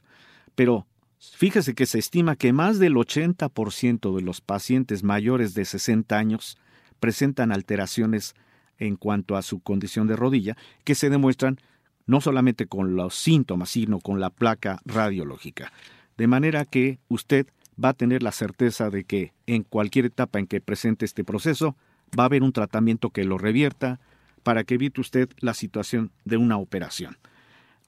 pero 0.56 0.86
fíjese 1.20 1.74
que 1.74 1.88
se 1.88 1.98
estima 1.98 2.36
que 2.36 2.54
más 2.54 2.78
del 2.78 2.96
80% 2.96 4.16
de 4.16 4.22
los 4.22 4.42
pacientes 4.42 5.04
mayores 5.04 5.56
de 5.56 5.66
60 5.66 6.16
años 6.18 6.58
presentan 7.00 7.52
alteraciones 7.52 8.36
en 8.78 8.96
cuanto 8.96 9.36
a 9.36 9.42
su 9.42 9.60
condición 9.60 10.08
de 10.08 10.16
rodilla 10.16 10.56
que 10.84 10.94
se 10.94 11.10
demuestran 11.10 11.58
no 12.06 12.22
solamente 12.22 12.68
con 12.68 12.96
los 12.96 13.16
síntomas, 13.16 13.70
sino 13.70 14.00
con 14.00 14.20
la 14.20 14.30
placa 14.30 14.80
radiológica. 14.86 15.74
De 16.16 16.28
manera 16.28 16.64
que 16.64 17.00
usted 17.10 17.48
va 17.84 17.90
a 17.90 17.94
tener 17.94 18.24
la 18.24 18.32
certeza 18.32 18.90
de 18.90 19.04
que 19.04 19.34
en 19.46 19.64
cualquier 19.64 20.06
etapa 20.06 20.40
en 20.40 20.48
que 20.48 20.62
presente 20.62 21.06
este 21.06 21.24
proceso, 21.24 21.76
va 22.18 22.24
a 22.24 22.26
haber 22.28 22.44
un 22.44 22.54
tratamiento 22.54 23.10
que 23.10 23.24
lo 23.24 23.38
revierta 23.38 24.00
para 24.48 24.64
que 24.64 24.76
evite 24.76 25.02
usted 25.02 25.30
la 25.42 25.54
situación 25.54 26.10
de 26.24 26.38
una 26.38 26.56
operación. 26.56 27.18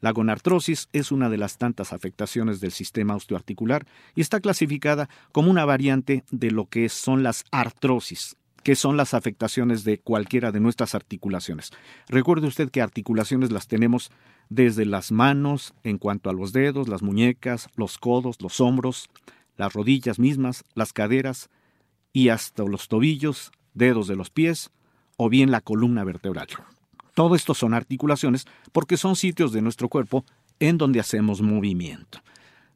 La 0.01 0.11
gonartrosis 0.11 0.89
es 0.91 1.09
una 1.09 1.29
de 1.29 1.37
las 1.37 1.57
tantas 1.57 1.93
afectaciones 1.93 2.59
del 2.59 2.73
sistema 2.73 3.15
osteoarticular 3.15 3.85
y 4.13 4.19
está 4.19 4.41
clasificada 4.41 5.07
como 5.31 5.49
una 5.51 5.63
variante 5.63 6.25
de 6.31 6.51
lo 6.51 6.65
que 6.65 6.89
son 6.89 7.23
las 7.23 7.45
artrosis, 7.51 8.35
que 8.61 8.75
son 8.75 8.97
las 8.97 9.13
afectaciones 9.13 9.85
de 9.85 9.99
cualquiera 9.99 10.51
de 10.51 10.59
nuestras 10.59 10.95
articulaciones. 10.95 11.71
Recuerde 12.09 12.47
usted 12.47 12.69
que 12.69 12.81
articulaciones 12.81 13.53
las 13.53 13.69
tenemos 13.69 14.11
desde 14.49 14.85
las 14.85 15.13
manos, 15.13 15.73
en 15.85 15.97
cuanto 15.97 16.29
a 16.29 16.33
los 16.33 16.51
dedos, 16.51 16.89
las 16.89 17.01
muñecas, 17.01 17.69
los 17.77 17.97
codos, 17.97 18.41
los 18.41 18.59
hombros, 18.59 19.09
las 19.55 19.71
rodillas 19.71 20.19
mismas, 20.19 20.65
las 20.75 20.91
caderas 20.91 21.49
y 22.11 22.27
hasta 22.27 22.65
los 22.65 22.89
tobillos, 22.89 23.53
dedos 23.73 24.09
de 24.09 24.17
los 24.17 24.29
pies 24.29 24.71
o 25.21 25.27
bien 25.27 25.51
la 25.51 25.59
columna 25.59 26.05
vertebral. 26.05 26.47
Todo 27.13 27.35
esto 27.35 27.53
son 27.53 27.73
articulaciones 27.73 28.47
porque 28.71 28.95
son 28.95 29.17
sitios 29.17 29.51
de 29.51 29.61
nuestro 29.61 29.89
cuerpo 29.89 30.23
en 30.61 30.77
donde 30.77 31.01
hacemos 31.01 31.41
movimiento. 31.41 32.21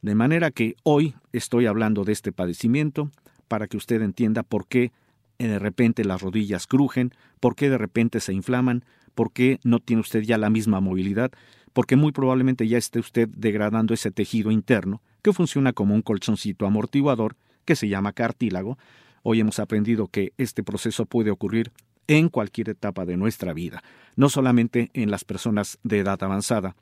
De 0.01 0.13
manera 0.13 0.51
que 0.51 0.75
hoy 0.83 1.15
estoy 1.31 1.67
hablando 1.67 2.03
de 2.03 2.11
este 2.11 2.33
padecimiento 2.33 3.09
para 3.47 3.67
que 3.67 3.77
usted 3.77 4.01
entienda 4.01 4.43
por 4.43 4.67
qué 4.67 4.91
de 5.37 5.57
repente 5.57 6.03
las 6.03 6.21
rodillas 6.21 6.67
crujen, 6.67 7.13
por 7.39 7.55
qué 7.55 7.69
de 7.69 7.77
repente 7.77 8.19
se 8.19 8.33
inflaman, 8.33 8.83
por 9.15 9.31
qué 9.31 9.61
no 9.63 9.79
tiene 9.79 10.01
usted 10.01 10.23
ya 10.23 10.37
la 10.37 10.49
misma 10.49 10.81
movilidad, 10.81 11.31
porque 11.71 11.95
muy 11.95 12.11
probablemente 12.11 12.67
ya 12.67 12.77
esté 12.77 12.99
usted 12.99 13.29
degradando 13.29 13.93
ese 13.93 14.11
tejido 14.11 14.51
interno 14.51 15.01
que 15.21 15.31
funciona 15.31 15.71
como 15.71 15.95
un 15.95 16.01
colchoncito 16.01 16.65
amortiguador 16.65 17.37
que 17.63 17.77
se 17.77 17.87
llama 17.87 18.11
cartílago. 18.11 18.77
Hoy 19.21 19.39
hemos 19.39 19.59
aprendido 19.59 20.07
que 20.07 20.33
este 20.37 20.61
proceso 20.61 21.05
puede 21.05 21.31
ocurrir 21.31 21.71
en 22.07 22.29
cualquier 22.29 22.69
etapa 22.69 23.05
de 23.05 23.17
nuestra 23.17 23.53
vida, 23.53 23.83
no 24.15 24.29
solamente 24.29 24.89
en 24.93 25.11
las 25.11 25.23
personas 25.23 25.79
de 25.83 25.99
edad 25.99 26.21
avanzada, 26.23 26.75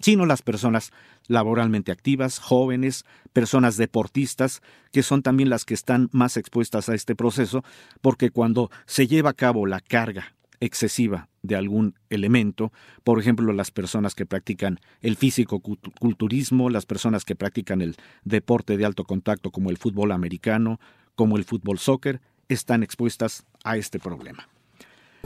sino 0.00 0.26
las 0.26 0.42
personas 0.42 0.92
laboralmente 1.26 1.92
activas, 1.92 2.38
jóvenes, 2.38 3.04
personas 3.32 3.76
deportistas, 3.76 4.62
que 4.92 5.02
son 5.02 5.22
también 5.22 5.50
las 5.50 5.64
que 5.64 5.74
están 5.74 6.08
más 6.12 6.36
expuestas 6.36 6.88
a 6.88 6.94
este 6.94 7.14
proceso, 7.14 7.64
porque 8.00 8.30
cuando 8.30 8.70
se 8.86 9.06
lleva 9.06 9.30
a 9.30 9.34
cabo 9.34 9.66
la 9.66 9.80
carga 9.80 10.34
excesiva 10.60 11.28
de 11.42 11.56
algún 11.56 11.94
elemento, 12.08 12.72
por 13.04 13.20
ejemplo, 13.20 13.52
las 13.52 13.70
personas 13.70 14.14
que 14.14 14.26
practican 14.26 14.80
el 15.00 15.16
físico-culturismo, 15.16 16.70
las 16.70 16.86
personas 16.86 17.24
que 17.24 17.36
practican 17.36 17.82
el 17.82 17.96
deporte 18.24 18.76
de 18.76 18.84
alto 18.84 19.04
contacto 19.04 19.50
como 19.50 19.70
el 19.70 19.76
fútbol 19.76 20.12
americano, 20.12 20.80
como 21.14 21.36
el 21.36 21.44
fútbol 21.44 21.78
soccer, 21.78 22.20
están 22.48 22.82
expuestas 22.82 23.44
a 23.64 23.76
este 23.76 23.98
problema. 23.98 24.48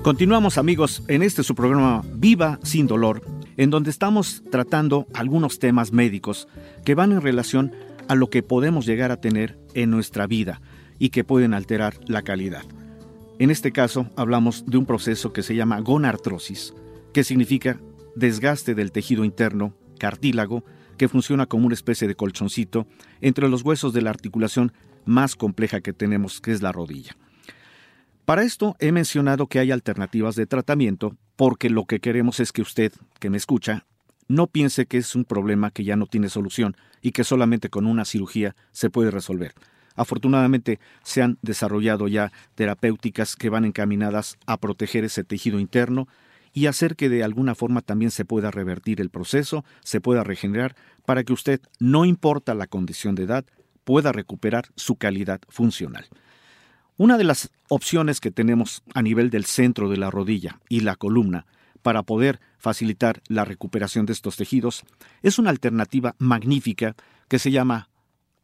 Continuamos 0.03 0.57
amigos 0.57 1.03
en 1.09 1.23
este 1.23 1.43
su 1.43 1.55
programa 1.55 2.03
Viva 2.15 2.59
sin 2.63 2.87
dolor, 2.87 3.23
en 3.59 3.69
donde 3.69 3.91
estamos 3.91 4.43
tratando 4.51 5.07
algunos 5.13 5.59
temas 5.59 5.93
médicos 5.93 6.49
que 6.85 6.95
van 6.95 7.13
en 7.13 7.21
relación 7.21 7.73
a 8.09 8.15
lo 8.15 8.31
que 8.31 8.43
podemos 8.43 8.87
llegar 8.87 9.11
a 9.13 9.21
tener 9.21 9.59
en 9.75 9.91
nuestra 9.91 10.27
vida 10.27 10.63
y 10.99 11.11
que 11.11 11.23
pueden 11.23 11.53
alterar 11.53 11.99
la 12.07 12.23
calidad. 12.23 12.65
En 13.39 13.51
este 13.51 13.73
caso 13.73 14.11
hablamos 14.17 14.65
de 14.67 14.79
un 14.79 14.87
proceso 14.87 15.33
que 15.33 15.43
se 15.43 15.55
llama 15.55 15.81
gonartrosis, 15.81 16.75
que 17.13 17.23
significa 17.23 17.79
desgaste 18.17 18.75
del 18.75 18.93
tejido 18.93 19.25
interno, 19.25 19.75
cartílago, 19.99 20.65
que 20.97 21.09
funciona 21.09 21.47
como 21.47 21.67
una 21.67 21.75
especie 21.75 22.09
de 22.09 22.15
colchoncito 22.15 22.87
entre 23.21 23.49
los 23.49 23.63
huesos 23.63 23.93
de 23.93 24.03
la 24.03 24.11
articulación 24.11 24.73
más 25.05 25.37
compleja 25.37 25.81
que 25.81 25.93
tenemos, 25.93 26.41
que 26.41 26.53
es 26.53 26.63
la 26.63 26.73
rodilla. 26.73 27.17
Para 28.25 28.45
esto 28.45 28.77
he 28.79 28.93
mencionado 28.93 29.47
que 29.47 29.59
hay 29.59 29.73
alternativas 29.73 30.37
de 30.37 30.47
tratamiento 30.47 31.17
porque 31.37 31.71
lo 31.71 31.87
que 31.87 32.01
queremos 32.01 32.39
es 32.39 32.53
que 32.53 32.63
usted, 32.63 32.93
que 33.19 33.31
me 33.31 33.37
escucha, 33.37 33.87
no 34.29 34.47
piense 34.47 34.87
que 34.87 34.99
es 34.99 35.17
un 35.17 35.25
problema 35.25 35.71
que 35.71 35.83
ya 35.83 35.97
no 35.97 36.07
tiene 36.07 36.29
solución 36.29 36.77
y 37.03 37.11
que 37.11 37.25
solamente 37.25 37.71
con 37.71 37.87
una 37.87 38.05
cirugía 38.05 38.55
se 38.71 38.89
puede 38.89 39.11
resolver. 39.11 39.55
Afortunadamente 39.97 40.79
se 41.03 41.23
han 41.23 41.39
desarrollado 41.43 42.07
ya 42.07 42.31
terapéuticas 42.55 43.35
que 43.35 43.49
van 43.49 43.65
encaminadas 43.65 44.39
a 44.47 44.57
proteger 44.59 45.05
ese 45.05 45.25
tejido 45.25 45.59
interno 45.59 46.07
y 46.53 46.67
hacer 46.67 46.97
que 46.97 47.09
de 47.09 47.25
alguna 47.25 47.55
forma 47.55 47.81
también 47.81 48.11
se 48.11 48.25
pueda 48.25 48.51
revertir 48.51 49.01
el 49.01 49.11
proceso, 49.11 49.65
se 49.83 50.01
pueda 50.01 50.25
regenerar, 50.25 50.77
para 51.05 51.25
que 51.25 51.33
usted, 51.33 51.61
no 51.79 52.05
importa 52.05 52.55
la 52.55 52.67
condición 52.67 53.15
de 53.15 53.25
edad, 53.25 53.45
pueda 53.85 54.13
recuperar 54.13 54.67
su 54.77 54.97
calidad 54.97 55.41
funcional. 55.49 56.09
Una 56.97 57.17
de 57.17 57.25
las 57.25 57.51
opciones 57.69 58.21
que 58.21 58.31
tenemos 58.31 58.83
a 58.95 59.03
nivel 59.03 59.31
del 59.31 59.47
centro 59.47 59.89
de 59.89 59.97
la 59.97 60.11
rodilla 60.11 60.61
y 60.69 60.81
la 60.81 60.97
columna 60.97 61.47
para 61.83 62.03
poder 62.03 62.41
facilitar 62.59 63.23
la 63.29 63.45
recuperación 63.45 64.07
de 64.07 64.13
estos 64.13 64.37
tejidos 64.37 64.85
es 65.23 65.39
una 65.39 65.51
alternativa 65.51 66.15
magnífica 66.19 66.95
que 67.29 67.39
se 67.39 67.51
llama 67.51 67.89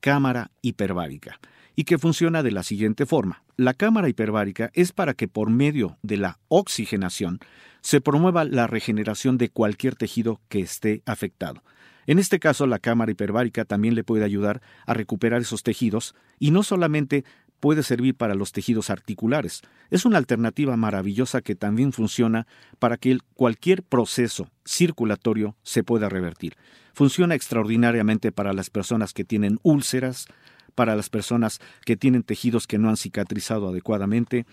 cámara 0.01 0.51
hiperbárica 0.63 1.39
y 1.75 1.85
que 1.85 1.99
funciona 1.99 2.43
de 2.43 2.51
la 2.51 2.63
siguiente 2.63 3.05
forma. 3.05 3.43
La 3.57 3.75
cámara 3.75 4.09
hiperbárica 4.09 4.71
es 4.73 4.93
para 4.93 5.15
que 5.15 5.29
por 5.29 5.51
medio 5.51 5.99
de 6.03 6.17
la 6.17 6.39
oxigenación 6.49 7.41
se 7.83 8.01
promueva 8.01 8.45
la 8.45 8.67
regeneración 8.67 9.37
de 9.39 9.51
cualquier 9.51 9.95
tejido 9.95 10.41
que 10.49 10.61
esté 10.61 11.03
afectado. 11.07 11.63
En 12.07 12.19
este 12.19 12.39
caso, 12.39 12.67
la 12.67 12.79
cámara 12.79 13.13
hiperbárica 13.13 13.65
también 13.65 13.95
le 13.95 14.05
puede 14.05 14.25
ayudar 14.25 14.63
a 14.87 14.95
recuperar 14.95 15.41
esos 15.41 15.63
tejidos 15.63 16.15
y 16.39 16.51
no 16.51 16.63
solamente 16.63 17.25
puede 17.61 17.83
servir 17.83 18.15
para 18.15 18.35
los 18.35 18.53
tejidos 18.53 18.91
articulares. 18.91 19.63
Es 19.91 20.05
una 20.05 20.19
alternativa 20.19 20.77
maravillosa 20.77 21.41
que 21.41 21.55
también 21.55 21.93
funciona 21.93 22.47
para 22.79 22.97
que 22.97 23.19
cualquier 23.35 23.83
proceso 23.83 24.51
circulatorio 24.65 25.57
se 25.63 25.83
pueda 25.83 26.09
revertir. 26.09 26.57
Funciona 26.93 27.35
extraordinariamente 27.35 28.33
para 28.33 28.53
las 28.53 28.71
personas 28.71 29.13
que 29.13 29.25
tienen 29.25 29.59
úlceras, 29.63 30.27
para 30.75 30.95
las 30.95 31.09
personas 31.09 31.61
que 31.85 31.97
tienen 31.97 32.23
tejidos 32.23 32.67
que 32.67 32.79
no 32.79 32.89
han 32.89 32.97
cicatrizado 32.97 33.69
adecuadamente 33.69 34.47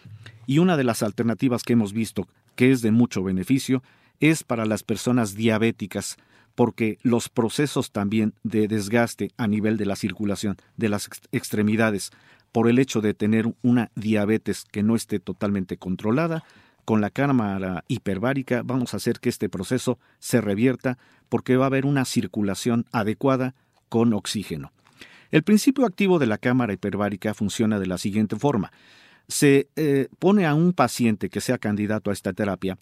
y 0.47 0.59
una 0.59 0.77
de 0.77 0.85
las 0.85 1.03
alternativas 1.03 1.63
que 1.63 1.73
hemos 1.73 1.93
visto 1.93 2.27
que 2.55 2.71
es 2.71 2.81
de 2.81 2.91
mucho 2.91 3.23
beneficio 3.23 3.83
es 4.19 4.43
para 4.43 4.65
las 4.65 4.83
personas 4.83 5.35
diabéticas 5.35 6.17
porque 6.55 6.99
los 7.01 7.29
procesos 7.29 7.91
también 7.91 8.33
de 8.43 8.67
desgaste 8.67 9.31
a 9.37 9.47
nivel 9.47 9.77
de 9.77 9.85
la 9.85 9.95
circulación 9.95 10.57
de 10.77 10.89
las 10.89 11.09
extremidades 11.31 12.11
por 12.51 12.69
el 12.69 12.77
hecho 12.79 13.01
de 13.01 13.13
tener 13.13 13.53
una 13.63 13.89
diabetes 13.95 14.65
que 14.71 14.83
no 14.83 14.95
esté 14.95 15.19
totalmente 15.19 15.77
controlada, 15.77 16.43
con 16.85 17.01
la 17.01 17.09
cámara 17.09 17.83
hiperbárica 17.87 18.61
vamos 18.63 18.93
a 18.93 18.97
hacer 18.97 19.19
que 19.19 19.29
este 19.29 19.49
proceso 19.49 19.99
se 20.19 20.41
revierta 20.41 20.97
porque 21.29 21.57
va 21.57 21.65
a 21.65 21.67
haber 21.67 21.85
una 21.85 22.05
circulación 22.05 22.85
adecuada 22.91 23.55
con 23.89 24.13
oxígeno. 24.13 24.71
El 25.31 25.43
principio 25.43 25.85
activo 25.85 26.19
de 26.19 26.27
la 26.27 26.37
cámara 26.37 26.73
hiperbárica 26.73 27.33
funciona 27.33 27.79
de 27.79 27.87
la 27.87 27.97
siguiente 27.97 28.35
forma. 28.35 28.71
Se 29.27 29.67
eh, 29.75 30.09
pone 30.19 30.45
a 30.45 30.53
un 30.53 30.73
paciente 30.73 31.29
que 31.29 31.41
sea 31.41 31.57
candidato 31.57 32.11
a 32.11 32.13
esta 32.13 32.33
terapia 32.33 32.77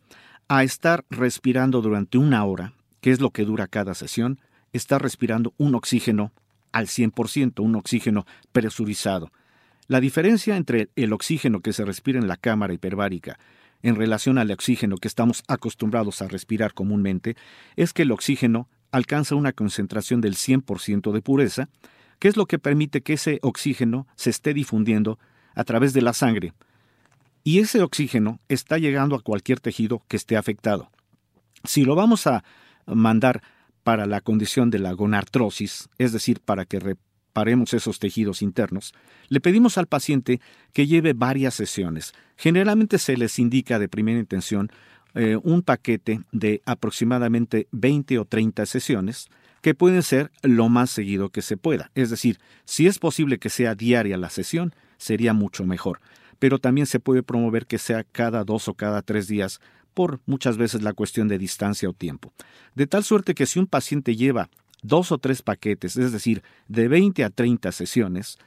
a 0.50 0.64
estar 0.64 1.06
respirando 1.10 1.82
durante 1.82 2.18
una 2.18 2.44
hora, 2.44 2.74
que 3.02 3.12
es 3.12 3.20
lo 3.20 3.32
que 3.32 3.46
dura 3.46 3.68
cada 3.68 3.94
sesión, 3.94 4.40
está 4.74 5.00
respirando 5.00 5.54
un 5.58 5.76
oxígeno 5.76 6.32
al 6.72 6.88
100%, 6.88 7.60
un 7.60 7.76
oxígeno 7.76 8.26
presurizado. 8.52 9.32
La 9.88 10.00
diferencia 10.00 10.56
entre 10.56 10.90
el 10.96 11.12
oxígeno 11.12 11.60
que 11.60 11.74
se 11.74 11.84
respira 11.84 12.20
en 12.20 12.28
la 12.28 12.38
cámara 12.38 12.74
hiperbárica 12.74 13.38
en 13.84 13.96
relación 13.96 14.38
al 14.38 14.52
oxígeno 14.52 14.98
que 14.98 15.08
estamos 15.08 15.44
acostumbrados 15.48 16.22
a 16.22 16.28
respirar 16.28 16.74
comúnmente 16.74 17.36
es 17.76 17.94
que 17.94 18.04
el 18.04 18.12
oxígeno 18.12 18.70
alcanza 18.92 19.36
una 19.36 19.54
concentración 19.54 20.22
del 20.22 20.36
100% 20.36 21.12
de 21.12 21.22
pureza, 21.22 21.70
que 22.20 22.28
es 22.28 22.38
lo 22.38 22.46
que 22.46 22.60
permite 22.60 23.02
que 23.02 23.14
ese 23.14 23.40
oxígeno 23.42 24.08
se 24.16 24.30
esté 24.30 24.54
difundiendo 24.54 25.18
a 25.56 25.64
través 25.64 25.94
de 25.94 26.02
la 26.02 26.14
sangre. 26.14 26.54
Y 27.44 27.60
ese 27.60 27.82
oxígeno 27.82 28.40
está 28.50 28.78
llegando 28.78 29.16
a 29.16 29.22
cualquier 29.22 29.60
tejido 29.60 30.04
que 30.08 30.18
esté 30.18 30.38
afectado. 30.38 30.92
Si 31.64 31.84
lo 31.84 31.96
vamos 31.96 32.28
a 32.28 32.44
mandar 32.86 33.42
para 33.84 34.06
la 34.06 34.22
condición 34.22 34.70
de 34.70 34.80
la 34.80 34.92
gonartrosis, 34.94 35.90
es 35.98 36.12
decir, 36.12 36.40
para 36.40 36.66
que 36.66 36.80
reparemos 36.80 37.74
esos 37.74 38.00
tejidos 38.00 38.42
internos, 38.42 38.94
le 39.28 39.42
pedimos 39.42 39.78
al 39.78 39.88
paciente 39.88 40.42
que 40.74 40.88
lleve 40.88 41.14
varias 41.14 41.56
sesiones. 41.56 42.14
Generalmente 42.38 42.98
se 42.98 43.18
les 43.18 43.40
indica 43.40 43.80
de 43.80 43.90
primera 43.90 44.20
intención 44.20 44.72
eh, 45.14 45.38
un 45.42 45.62
paquete 45.62 46.22
de 46.32 46.62
aproximadamente 46.66 47.68
20 47.72 48.20
o 48.20 48.26
30 48.26 48.66
sesiones 48.66 49.30
que 49.62 49.76
pueden 49.76 50.04
ser 50.04 50.32
lo 50.42 50.70
más 50.70 50.90
seguido 50.90 51.30
que 51.30 51.42
se 51.42 51.58
pueda. 51.58 51.92
Es 51.96 52.10
decir, 52.10 52.40
si 52.66 52.88
es 52.88 52.98
posible 52.98 53.38
que 53.38 53.50
sea 53.50 53.76
diaria 53.76 54.18
la 54.18 54.30
sesión, 54.30 54.74
sería 54.98 55.34
mucho 55.34 55.66
mejor. 55.66 56.00
Pero 56.40 56.60
también 56.60 56.88
se 56.88 57.00
puede 57.00 57.24
promover 57.24 57.68
que 57.68 57.78
sea 57.78 58.04
cada 58.04 58.44
dos 58.44 58.68
o 58.68 58.74
cada 58.74 59.02
tres 59.02 59.28
días 59.28 59.60
por 59.94 60.20
muchas 60.26 60.58
veces 60.58 60.82
la 60.82 60.94
cuestión 60.94 61.28
de 61.28 61.38
distancia 61.38 61.90
o 61.90 61.94
tiempo. 61.94 62.34
De 62.76 62.88
tal 62.88 63.04
suerte 63.04 63.36
que 63.36 63.46
si 63.46 63.60
un 63.60 63.68
paciente 63.68 64.16
lleva 64.16 64.50
dos 64.82 65.12
o 65.12 65.18
tres 65.18 65.42
paquetes, 65.42 65.98
es 65.98 66.12
decir, 66.12 66.44
de 66.68 66.88
20 66.88 67.24
a 67.24 67.30
30 67.30 67.72
sesiones, 67.72 68.38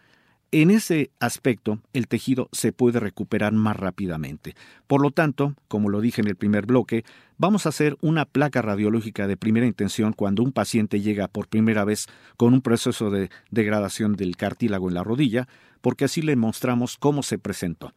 en 0.51 0.71
ese 0.71 1.11
aspecto 1.19 1.81
el 1.93 2.07
tejido 2.07 2.49
se 2.53 2.73
puede 2.73 3.01
recuperar 3.01 3.53
más 3.53 3.77
rápidamente. 3.77 4.55
Por 4.87 5.03
lo 5.03 5.11
tanto, 5.11 5.55
como 5.67 5.89
lo 5.89 6.01
dije 6.01 6.21
en 6.21 6.29
el 6.29 6.37
primer 6.37 6.65
bloque, 6.65 7.05
vamos 7.39 7.67
a 7.67 7.71
hacer 7.71 7.97
una 8.01 8.25
placa 8.25 8.63
radiológica 8.63 9.27
de 9.27 9.37
primera 9.37 9.67
intención 9.67 10.13
cuando 10.13 10.45
un 10.45 10.53
paciente 10.53 11.01
llega 11.01 11.27
por 11.27 11.49
primera 11.49 11.85
vez 11.85 12.07
con 12.37 12.55
un 12.55 12.61
proceso 12.61 13.11
de 13.11 13.31
degradación 13.51 14.15
del 14.15 14.37
cartílago 14.37 14.89
en 14.89 14.95
la 14.95 15.03
rodilla, 15.03 15.49
porque 15.81 16.05
así 16.05 16.23
le 16.23 16.37
mostramos 16.37 16.99
cómo 16.99 17.25
se 17.25 17.39
presentó. 17.39 17.93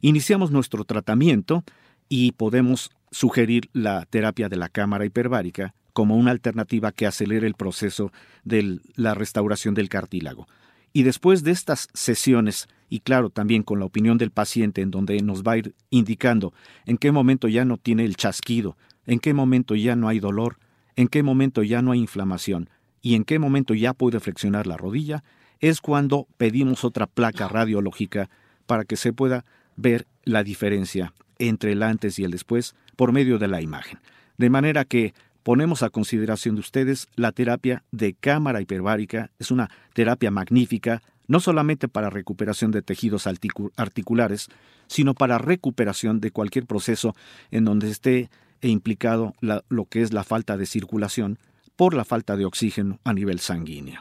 Iniciamos 0.00 0.52
nuestro 0.52 0.84
tratamiento 0.84 1.64
y 2.08 2.32
podemos 2.32 2.90
sugerir 3.10 3.68
la 3.72 4.04
terapia 4.06 4.48
de 4.48 4.56
la 4.56 4.68
cámara 4.68 5.04
hiperbárica 5.04 5.74
como 5.92 6.16
una 6.16 6.30
alternativa 6.30 6.92
que 6.92 7.06
acelere 7.06 7.46
el 7.46 7.54
proceso 7.54 8.12
de 8.44 8.80
la 8.96 9.14
restauración 9.14 9.74
del 9.74 9.88
cartílago. 9.88 10.46
Y 10.92 11.02
después 11.04 11.42
de 11.42 11.52
estas 11.52 11.88
sesiones, 11.94 12.68
y 12.88 13.00
claro, 13.00 13.30
también 13.30 13.62
con 13.62 13.78
la 13.78 13.86
opinión 13.86 14.18
del 14.18 14.30
paciente, 14.30 14.82
en 14.82 14.90
donde 14.90 15.20
nos 15.22 15.42
va 15.42 15.52
a 15.52 15.58
ir 15.58 15.74
indicando 15.90 16.52
en 16.84 16.98
qué 16.98 17.12
momento 17.12 17.48
ya 17.48 17.64
no 17.64 17.78
tiene 17.78 18.04
el 18.04 18.16
chasquido, 18.16 18.76
en 19.06 19.18
qué 19.20 19.34
momento 19.34 19.74
ya 19.74 19.96
no 19.96 20.08
hay 20.08 20.20
dolor, 20.20 20.58
en 20.96 21.08
qué 21.08 21.22
momento 21.22 21.62
ya 21.62 21.82
no 21.82 21.92
hay 21.92 22.00
inflamación 22.00 22.68
y 23.02 23.14
en 23.14 23.24
qué 23.24 23.38
momento 23.38 23.74
ya 23.74 23.94
puede 23.94 24.20
flexionar 24.20 24.66
la 24.66 24.76
rodilla, 24.76 25.22
es 25.60 25.80
cuando 25.80 26.26
pedimos 26.36 26.84
otra 26.84 27.06
placa 27.06 27.48
radiológica 27.48 28.28
para 28.66 28.84
que 28.84 28.96
se 28.96 29.12
pueda 29.12 29.44
ver 29.76 30.06
la 30.24 30.42
diferencia 30.42 31.12
entre 31.38 31.72
el 31.72 31.82
antes 31.82 32.18
y 32.18 32.24
el 32.24 32.30
después 32.30 32.74
por 32.96 33.12
medio 33.12 33.38
de 33.38 33.48
la 33.48 33.60
imagen. 33.60 33.98
De 34.38 34.50
manera 34.50 34.84
que 34.84 35.14
ponemos 35.42 35.84
a 35.84 35.90
consideración 35.90 36.56
de 36.56 36.60
ustedes 36.60 37.06
la 37.14 37.30
terapia 37.30 37.84
de 37.92 38.14
cámara 38.14 38.60
hiperbárica. 38.60 39.30
Es 39.38 39.52
una 39.52 39.70
terapia 39.94 40.32
magnífica, 40.32 41.02
no 41.28 41.38
solamente 41.38 41.86
para 41.86 42.10
recuperación 42.10 42.72
de 42.72 42.82
tejidos 42.82 43.28
articulares, 43.76 44.48
sino 44.88 45.14
para 45.14 45.38
recuperación 45.38 46.20
de 46.20 46.32
cualquier 46.32 46.66
proceso 46.66 47.14
en 47.52 47.64
donde 47.64 47.90
esté 47.90 48.28
implicado 48.60 49.34
lo 49.40 49.84
que 49.84 50.02
es 50.02 50.12
la 50.12 50.24
falta 50.24 50.56
de 50.56 50.66
circulación 50.66 51.38
por 51.76 51.94
la 51.94 52.04
falta 52.04 52.36
de 52.36 52.44
oxígeno 52.44 52.98
a 53.04 53.12
nivel 53.12 53.38
sanguíneo. 53.38 54.00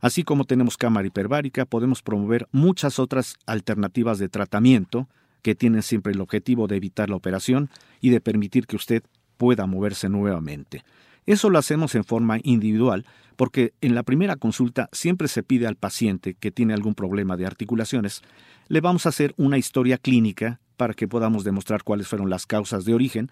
Así 0.00 0.24
como 0.24 0.44
tenemos 0.44 0.76
cámara 0.76 1.06
hiperbárica, 1.06 1.64
podemos 1.64 2.02
promover 2.02 2.48
muchas 2.52 2.98
otras 2.98 3.36
alternativas 3.46 4.18
de 4.18 4.28
tratamiento 4.28 5.08
que 5.46 5.54
tienen 5.54 5.84
siempre 5.84 6.12
el 6.12 6.20
objetivo 6.20 6.66
de 6.66 6.74
evitar 6.74 7.08
la 7.08 7.14
operación 7.14 7.70
y 8.00 8.10
de 8.10 8.20
permitir 8.20 8.66
que 8.66 8.74
usted 8.74 9.04
pueda 9.36 9.64
moverse 9.66 10.08
nuevamente. 10.08 10.82
Eso 11.24 11.50
lo 11.50 11.58
hacemos 11.60 11.94
en 11.94 12.02
forma 12.02 12.40
individual 12.42 13.06
porque 13.36 13.72
en 13.80 13.94
la 13.94 14.02
primera 14.02 14.34
consulta 14.34 14.88
siempre 14.90 15.28
se 15.28 15.44
pide 15.44 15.68
al 15.68 15.76
paciente 15.76 16.34
que 16.34 16.50
tiene 16.50 16.74
algún 16.74 16.96
problema 16.96 17.36
de 17.36 17.46
articulaciones, 17.46 18.22
le 18.66 18.80
vamos 18.80 19.06
a 19.06 19.10
hacer 19.10 19.34
una 19.36 19.56
historia 19.56 19.98
clínica 19.98 20.58
para 20.76 20.94
que 20.94 21.06
podamos 21.06 21.44
demostrar 21.44 21.84
cuáles 21.84 22.08
fueron 22.08 22.28
las 22.28 22.44
causas 22.44 22.84
de 22.84 22.94
origen, 22.94 23.30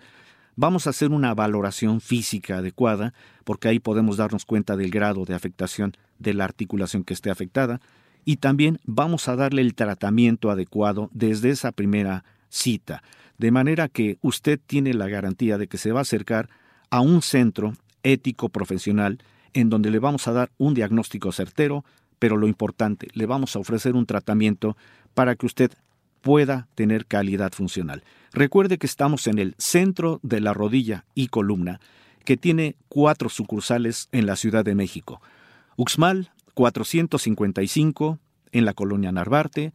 vamos 0.54 0.86
a 0.86 0.90
hacer 0.90 1.10
una 1.10 1.34
valoración 1.34 2.00
física 2.00 2.58
adecuada, 2.58 3.12
porque 3.42 3.66
ahí 3.66 3.80
podemos 3.80 4.18
darnos 4.18 4.44
cuenta 4.44 4.76
del 4.76 4.92
grado 4.92 5.24
de 5.24 5.34
afectación 5.34 5.96
de 6.20 6.32
la 6.32 6.44
articulación 6.44 7.02
que 7.02 7.14
esté 7.14 7.30
afectada, 7.30 7.80
y 8.24 8.36
también 8.36 8.78
vamos 8.84 9.28
a 9.28 9.36
darle 9.36 9.62
el 9.62 9.74
tratamiento 9.74 10.50
adecuado 10.50 11.10
desde 11.12 11.50
esa 11.50 11.72
primera 11.72 12.24
cita, 12.48 13.02
de 13.38 13.50
manera 13.50 13.88
que 13.88 14.18
usted 14.22 14.60
tiene 14.66 14.94
la 14.94 15.08
garantía 15.08 15.58
de 15.58 15.66
que 15.66 15.78
se 15.78 15.92
va 15.92 16.00
a 16.00 16.02
acercar 16.02 16.48
a 16.90 17.00
un 17.00 17.22
centro 17.22 17.74
ético 18.02 18.48
profesional 18.48 19.18
en 19.52 19.70
donde 19.70 19.90
le 19.90 19.98
vamos 19.98 20.28
a 20.28 20.32
dar 20.32 20.50
un 20.58 20.74
diagnóstico 20.74 21.32
certero, 21.32 21.84
pero 22.18 22.36
lo 22.36 22.46
importante, 22.46 23.08
le 23.12 23.26
vamos 23.26 23.56
a 23.56 23.58
ofrecer 23.58 23.94
un 23.94 24.06
tratamiento 24.06 24.76
para 25.14 25.36
que 25.36 25.46
usted 25.46 25.72
pueda 26.20 26.68
tener 26.74 27.06
calidad 27.06 27.52
funcional. 27.52 28.02
Recuerde 28.32 28.78
que 28.78 28.86
estamos 28.86 29.26
en 29.26 29.38
el 29.38 29.54
centro 29.58 30.20
de 30.22 30.40
la 30.40 30.54
rodilla 30.54 31.04
y 31.14 31.28
columna, 31.28 31.80
que 32.24 32.36
tiene 32.36 32.76
cuatro 32.88 33.28
sucursales 33.28 34.08
en 34.10 34.26
la 34.26 34.36
Ciudad 34.36 34.64
de 34.64 34.74
México. 34.74 35.20
Uxmal, 35.76 36.30
455 36.54 38.18
en 38.52 38.64
la 38.64 38.72
colonia 38.72 39.12
Narvarte, 39.12 39.72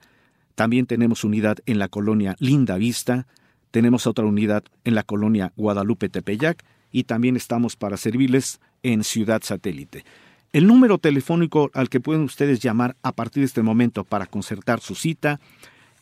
también 0.56 0.86
tenemos 0.86 1.24
unidad 1.24 1.60
en 1.66 1.80
la 1.80 1.88
colonia 1.88 2.36
Linda 2.40 2.78
Vista, 2.78 3.28
tenemos 3.72 4.08
otra 4.08 4.26
unidad 4.26 4.64
en 4.84 4.96
la 4.96 5.04
colonia 5.04 5.54
Guadalupe 5.56 6.10
Tepeyac 6.10 6.64
y 6.92 7.04
también 7.04 7.36
estamos 7.36 7.76
para 7.76 7.98
servirles 7.98 8.60
en 8.84 9.04
Ciudad 9.04 9.42
Satélite. 9.44 10.04
El 10.52 10.66
número 10.66 10.98
telefónico 10.98 11.70
al 11.74 11.90
que 11.90 12.00
pueden 12.00 12.24
ustedes 12.24 12.60
llamar 12.60 12.96
a 13.04 13.12
partir 13.12 13.42
de 13.42 13.46
este 13.46 13.62
momento 13.62 14.04
para 14.04 14.26
concertar 14.26 14.80
su 14.80 14.96
cita 14.96 15.40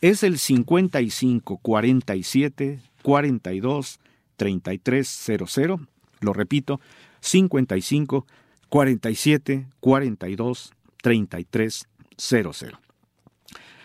es 0.00 0.22
el 0.22 0.38
55 0.38 1.58
47 1.58 2.80
42 3.02 4.00
3300. 4.36 5.80
Lo 6.20 6.32
repito, 6.32 6.80
55 7.20 8.26
47 8.68 9.66
42 9.80 10.72
33 11.02 11.88
00. 12.16 12.80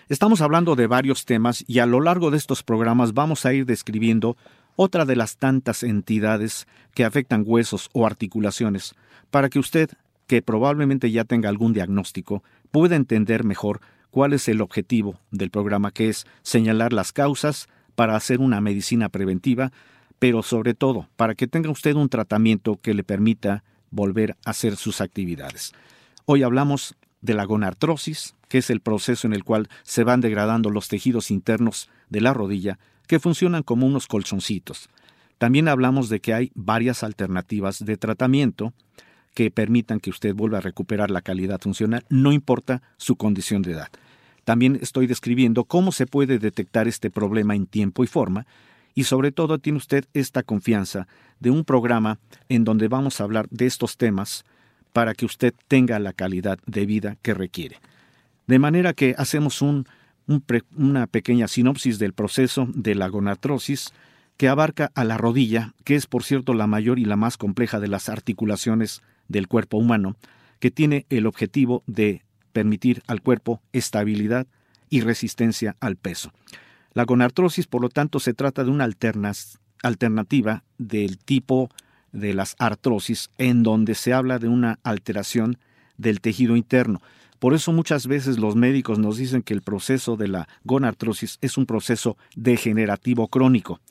Estamos 0.10 0.42
hablando 0.42 0.76
de 0.76 0.88
varios 0.88 1.26
temas 1.26 1.64
y 1.68 1.80
a 1.80 1.86
lo 1.86 2.02
largo 2.02 2.32
de 2.32 2.38
estos 2.38 2.64
programas 2.64 3.14
vamos 3.14 3.46
a 3.46 3.54
ir 3.54 3.66
describiendo 3.66 4.36
otra 4.76 5.06
de 5.06 5.16
las 5.16 5.38
tantas 5.38 5.84
entidades 5.84 6.68
que 6.94 7.06
afectan 7.06 7.44
huesos 7.46 7.90
o 7.94 8.06
articulaciones, 8.06 8.96
para 9.32 9.50
que 9.50 9.60
usted, 9.60 9.90
que 10.28 10.42
probablemente 10.42 11.12
ya 11.12 11.24
tenga 11.24 11.50
algún 11.50 11.74
diagnóstico, 11.74 12.44
pueda 12.72 12.96
entender 12.96 13.44
mejor 13.44 13.82
cuál 14.12 14.34
es 14.34 14.48
el 14.50 14.62
objetivo 14.62 15.20
del 15.32 15.52
programa, 15.52 15.92
que 15.92 16.10
es 16.10 16.26
señalar 16.42 16.92
las 16.92 17.14
causas 17.14 17.68
para 17.96 18.16
hacer 18.16 18.40
una 18.40 18.62
medicina 18.62 19.10
preventiva, 19.10 19.72
pero 20.20 20.44
sobre 20.44 20.74
todo 20.74 21.08
para 21.16 21.36
que 21.36 21.48
tenga 21.48 21.70
usted 21.70 21.96
un 21.96 22.10
tratamiento 22.10 22.80
que 22.82 22.94
le 22.94 23.04
permita 23.04 23.64
volver 23.94 24.36
a 24.46 24.50
hacer 24.52 24.76
sus 24.76 25.02
actividades. 25.02 25.72
Hoy 26.26 26.44
hablamos 26.44 26.96
de 27.22 27.34
la 27.34 27.46
gonartrosis, 27.46 28.36
que 28.50 28.58
es 28.58 28.70
el 28.70 28.82
proceso 28.82 29.28
en 29.28 29.34
el 29.34 29.44
cual 29.44 29.70
se 29.84 30.04
van 30.04 30.20
degradando 30.20 30.70
los 30.70 30.88
tejidos 30.88 31.32
internos 31.32 31.90
de 32.10 32.22
la 32.22 32.34
rodilla, 32.34 32.80
que 33.08 33.20
funcionan 33.20 33.64
como 33.64 33.86
unos 33.86 34.08
colchoncitos. 34.08 34.90
También 35.38 35.68
hablamos 35.68 36.10
de 36.10 36.20
que 36.20 36.34
hay 36.34 36.52
varias 36.56 37.04
alternativas 37.04 37.84
de 37.86 37.98
tratamiento 37.98 38.74
que 39.34 39.52
permitan 39.52 40.00
que 40.00 40.10
usted 40.10 40.34
vuelva 40.34 40.60
a 40.60 40.62
recuperar 40.62 41.12
la 41.12 41.22
calidad 41.22 41.60
funcional, 41.62 42.06
no 42.10 42.32
importa 42.32 42.82
su 42.98 43.16
condición 43.16 43.62
de 43.62 43.74
edad. 43.74 43.90
También 44.44 44.78
estoy 44.82 45.08
describiendo 45.08 45.64
cómo 45.64 45.92
se 45.92 46.06
puede 46.06 46.40
detectar 46.40 46.88
este 46.88 47.10
problema 47.10 47.56
en 47.56 47.66
tiempo 47.66 48.04
y 48.04 48.08
forma 48.08 48.46
y 48.96 49.06
sobre 49.06 49.32
todo 49.32 49.60
tiene 49.60 49.78
usted 49.78 50.06
esta 50.14 50.44
confianza 50.44 51.08
de 51.40 51.52
un 51.52 51.66
programa 51.66 52.20
en 52.50 52.64
donde 52.64 52.88
vamos 52.88 53.20
a 53.20 53.24
hablar 53.24 53.48
de 53.50 53.66
estos 53.66 53.98
temas 53.98 54.46
para 54.94 55.14
que 55.14 55.26
usted 55.26 55.54
tenga 55.68 56.00
la 56.00 56.14
calidad 56.14 56.60
de 56.66 56.86
vida 56.86 57.18
que 57.22 57.34
requiere. 57.34 57.80
De 58.48 58.60
manera 58.60 58.94
que 58.94 59.16
hacemos 59.18 59.62
un, 59.62 59.88
una 60.76 61.08
pequeña 61.08 61.48
sinopsis 61.48 62.00
del 62.00 62.14
proceso 62.14 62.68
de 62.74 62.96
la 62.96 63.08
gonartrosis 63.08 63.92
que 64.38 64.48
abarca 64.48 64.92
a 64.96 65.04
la 65.04 65.18
rodilla, 65.18 65.74
que 65.84 65.96
es 65.96 66.08
por 66.08 66.24
cierto 66.24 66.54
la 66.54 66.68
mayor 66.68 67.00
y 67.00 67.06
la 67.06 67.16
más 67.16 67.38
compleja 67.38 67.80
de 67.80 67.88
las 67.88 68.10
articulaciones 68.10 69.02
del 69.28 69.48
cuerpo 69.48 69.78
humano, 69.78 70.16
que 70.60 70.72
tiene 70.72 71.06
el 71.10 71.26
objetivo 71.26 71.84
de 71.88 72.24
permitir 72.52 73.02
al 73.08 73.22
cuerpo 73.22 73.62
estabilidad 73.74 74.48
y 74.90 75.02
resistencia 75.02 75.76
al 75.80 75.96
peso. 75.96 76.32
La 76.94 77.06
gonartrosis, 77.06 77.68
por 77.68 77.82
lo 77.82 77.90
tanto, 77.90 78.20
se 78.20 78.34
trata 78.34 78.64
de 78.64 78.72
una 78.72 78.88
alternativa 79.84 80.64
del 80.78 81.18
tipo 81.18 81.70
de 82.12 82.34
las 82.34 82.56
artrosis, 82.60 83.32
en 83.38 83.64
donde 83.64 83.96
se 83.96 84.14
habla 84.14 84.38
de 84.40 84.48
una 84.48 84.80
alteración 84.84 85.58
del 85.98 86.22
tejido 86.22 86.56
interno. 86.56 87.02
Por 87.40 87.54
eso 87.54 87.74
muchas 87.74 88.08
veces 88.08 88.38
los 88.38 88.56
médicos 88.56 89.00
nos 89.00 89.18
dicen 89.18 89.42
que 89.42 89.54
el 89.54 89.62
proceso 89.62 90.16
de 90.16 90.28
la 90.28 90.48
gonartrosis 90.64 91.40
es 91.42 91.58
un 91.58 91.66
proceso 91.66 92.16
degenerativo 92.36 93.28
crónico, 93.28 93.82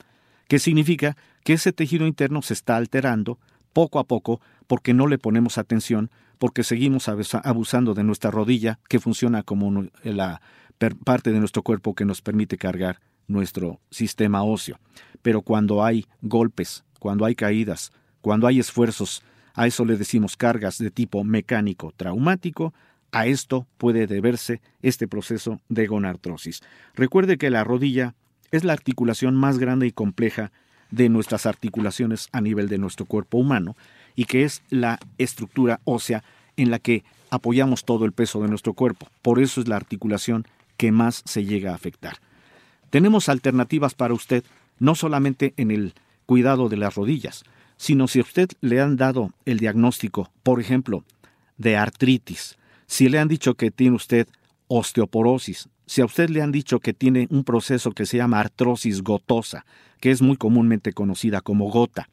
que 0.47 0.57
significa 0.57 1.17
que 1.43 1.53
ese 1.53 1.73
tejido 1.73 2.07
interno 2.07 2.41
se 2.41 2.53
está 2.53 2.77
alterando 2.77 3.37
poco 3.73 3.99
a 3.99 4.05
poco 4.05 4.39
porque 4.65 4.93
no 4.93 5.07
le 5.07 5.17
ponemos 5.19 5.57
atención, 5.57 6.09
porque 6.39 6.63
seguimos 6.63 7.07
abusando 7.09 7.93
de 7.93 8.03
nuestra 8.03 8.31
rodilla, 8.31 8.79
que 8.87 8.99
funciona 8.99 9.43
como 9.43 9.87
la 10.03 10.41
parte 10.91 11.31
de 11.31 11.39
nuestro 11.39 11.63
cuerpo 11.63 11.95
que 11.95 12.05
nos 12.05 12.21
permite 12.21 12.57
cargar 12.57 12.99
nuestro 13.27 13.79
sistema 13.89 14.43
óseo. 14.43 14.79
Pero 15.21 15.41
cuando 15.41 15.83
hay 15.83 16.05
golpes, 16.21 16.83
cuando 16.99 17.25
hay 17.25 17.35
caídas, 17.35 17.91
cuando 18.21 18.47
hay 18.47 18.59
esfuerzos, 18.59 19.23
a 19.53 19.67
eso 19.67 19.85
le 19.85 19.97
decimos 19.97 20.37
cargas 20.37 20.77
de 20.77 20.91
tipo 20.91 21.23
mecánico 21.23 21.93
traumático, 21.95 22.73
a 23.11 23.27
esto 23.27 23.67
puede 23.77 24.07
deberse 24.07 24.61
este 24.81 25.07
proceso 25.07 25.61
de 25.69 25.85
gonartrosis. 25.87 26.61
Recuerde 26.95 27.37
que 27.37 27.49
la 27.49 27.63
rodilla 27.63 28.15
es 28.51 28.63
la 28.63 28.73
articulación 28.73 29.35
más 29.35 29.59
grande 29.59 29.87
y 29.87 29.91
compleja 29.91 30.51
de 30.89 31.09
nuestras 31.09 31.45
articulaciones 31.45 32.27
a 32.31 32.41
nivel 32.41 32.69
de 32.69 32.77
nuestro 32.77 33.05
cuerpo 33.05 33.37
humano 33.37 33.75
y 34.15 34.25
que 34.25 34.43
es 34.43 34.61
la 34.69 34.99
estructura 35.17 35.79
ósea 35.85 36.23
en 36.55 36.69
la 36.69 36.79
que 36.79 37.03
apoyamos 37.29 37.83
todo 37.83 38.05
el 38.05 38.11
peso 38.11 38.41
de 38.41 38.47
nuestro 38.47 38.73
cuerpo. 38.73 39.07
Por 39.21 39.39
eso 39.39 39.61
es 39.61 39.67
la 39.67 39.75
articulación 39.75 40.45
que 40.77 40.91
más 40.91 41.23
se 41.25 41.45
llega 41.45 41.71
a 41.71 41.75
afectar. 41.75 42.17
Tenemos 42.89 43.29
alternativas 43.29 43.95
para 43.95 44.13
usted, 44.13 44.43
no 44.79 44.95
solamente 44.95 45.53
en 45.57 45.71
el 45.71 45.93
cuidado 46.25 46.69
de 46.69 46.77
las 46.77 46.95
rodillas, 46.95 47.43
sino 47.77 48.07
si 48.07 48.19
a 48.19 48.23
usted 48.23 48.49
le 48.61 48.81
han 48.81 48.95
dado 48.95 49.33
el 49.45 49.59
diagnóstico, 49.59 50.31
por 50.43 50.59
ejemplo, 50.59 51.03
de 51.57 51.77
artritis, 51.77 52.57
si 52.85 53.09
le 53.09 53.19
han 53.19 53.27
dicho 53.27 53.55
que 53.55 53.71
tiene 53.71 53.95
usted 53.95 54.27
osteoporosis, 54.67 55.69
si 55.85 56.01
a 56.01 56.05
usted 56.05 56.29
le 56.29 56.41
han 56.41 56.51
dicho 56.51 56.79
que 56.79 56.93
tiene 56.93 57.27
un 57.29 57.43
proceso 57.43 57.91
que 57.91 58.05
se 58.05 58.17
llama 58.17 58.39
artrosis 58.39 59.01
gotosa, 59.01 59.65
que 59.99 60.11
es 60.11 60.21
muy 60.21 60.37
comúnmente 60.37 60.93
conocida 60.93 61.41
como 61.41 61.69
gota, 61.69 62.09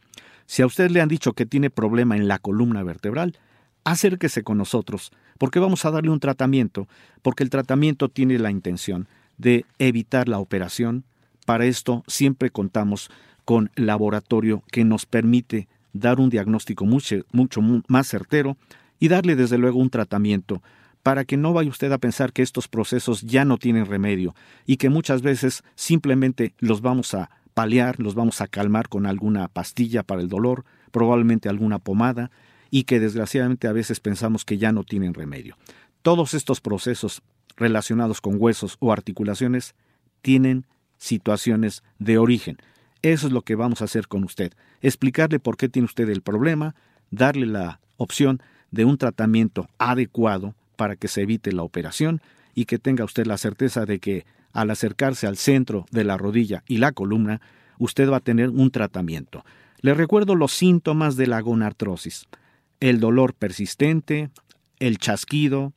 si 0.47 0.63
a 0.63 0.67
usted 0.67 0.91
le 0.91 1.01
han 1.01 1.09
dicho 1.09 1.33
que 1.33 1.47
tiene 1.47 1.71
problema 1.71 2.17
en 2.17 2.27
la 2.27 2.39
columna 2.39 2.83
vertebral, 2.83 3.37
acérquese 3.85 4.43
con 4.43 4.59
nosotros, 4.59 5.13
porque 5.41 5.59
vamos 5.59 5.87
a 5.87 5.91
darle 5.91 6.11
un 6.11 6.21
tratamiento, 6.21 6.87
porque 7.23 7.43
el 7.43 7.49
tratamiento 7.49 8.11
tiene 8.11 8.39
la 8.39 8.51
intención 8.51 9.09
de 9.39 9.65
evitar 9.79 10.29
la 10.29 10.39
operación. 10.39 11.05
Para 11.47 11.65
esto 11.65 12.05
siempre 12.07 12.51
contamos 12.51 13.11
con 13.47 13.71
laboratorio 13.75 14.63
que 14.71 14.85
nos 14.85 15.07
permite 15.07 15.67
dar 15.95 16.21
un 16.21 16.29
diagnóstico 16.29 16.85
mucho, 16.85 17.25
mucho 17.33 17.63
más 17.89 18.07
certero 18.07 18.59
y 18.99 19.09
darle 19.09 19.35
desde 19.35 19.57
luego 19.57 19.79
un 19.79 19.89
tratamiento 19.89 20.61
para 21.03 21.25
que 21.25 21.39
no 21.39 21.55
vaya 21.55 21.71
usted 21.71 21.91
a 21.91 21.97
pensar 21.97 22.35
que 22.35 22.43
estos 22.43 22.69
procesos 22.69 23.23
ya 23.23 23.47
no 23.47 23.57
tienen 23.57 23.87
remedio 23.87 24.35
y 24.67 24.77
que 24.77 24.91
muchas 24.91 25.23
veces 25.23 25.65
simplemente 25.75 26.53
los 26.59 26.83
vamos 26.83 27.15
a 27.15 27.31
paliar, 27.55 27.99
los 27.99 28.15
vamos 28.15 28.43
a 28.43 28.47
calmar 28.47 28.91
con 28.91 29.07
alguna 29.07 29.49
pastilla 29.49 30.03
para 30.03 30.21
el 30.21 30.29
dolor, 30.29 30.67
probablemente 30.91 31.49
alguna 31.49 31.79
pomada, 31.79 32.31
y 32.71 32.85
que 32.85 33.01
desgraciadamente 33.01 33.69
a 33.69 33.73
veces 33.73 34.01
pensamos 34.01 34.45
que 34.45 34.59
ya 34.59 34.73
no 34.73 34.85
tienen 34.85 35.15
remedio. 35.15 35.57
Todos 36.03 36.35
estos 36.35 36.61
procesos 36.61 37.23
relacionados 37.57 38.21
con 38.21 38.37
huesos 38.39 38.77
o 38.81 38.93
articulaciones 38.93 39.75
tienen 40.23 40.67
situaciones 40.99 41.83
de 41.99 42.19
origen. 42.19 42.59
Eso 43.03 43.27
es 43.27 43.33
lo 43.33 43.43
que 43.43 43.55
vamos 43.55 43.81
a 43.81 43.87
hacer 43.87 44.09
con 44.09 44.25
usted. 44.25 44.53
Explicarle 44.83 45.41
por 45.41 45.57
qué 45.57 45.69
tiene 45.69 45.87
usted 45.87 46.09
el 46.09 46.23
problema, 46.23 46.75
darle 47.11 47.47
la 47.47 47.81
opción 47.97 48.41
de 48.71 48.85
un 48.85 48.99
tratamiento 48.99 49.69
adecuado 49.79 50.55
para 50.77 50.97
que 50.97 51.09
se 51.09 51.23
evite 51.23 51.53
la 51.53 51.63
operación 51.63 52.21
y 52.55 52.67
que 52.67 52.79
tenga 52.79 53.05
usted 53.05 53.27
la 53.27 53.39
certeza 53.39 53.85
de 53.85 53.99
que 53.99 54.25
al 54.53 54.71
acercarse 54.71 55.27
al 55.27 55.37
centro 55.37 55.87
de 55.91 56.05
la 56.05 56.17
rodilla 56.17 56.63
y 56.67 56.79
la 56.79 56.93
columna, 56.93 57.41
usted 57.79 58.11
va 58.11 58.19
a 58.19 58.21
tener 58.21 58.51
un 58.51 58.71
tratamiento. 58.71 59.45
Le 59.81 59.95
recuerdo 59.95 60.35
los 60.35 60.53
síntomas 60.53 61.17
de 61.17 61.27
la 61.27 61.41
gonartrosis. 61.41 62.27
El 62.81 63.01
dolor 63.01 63.35
persistente, 63.35 64.31
el 64.79 64.99
chasquido, 64.99 65.73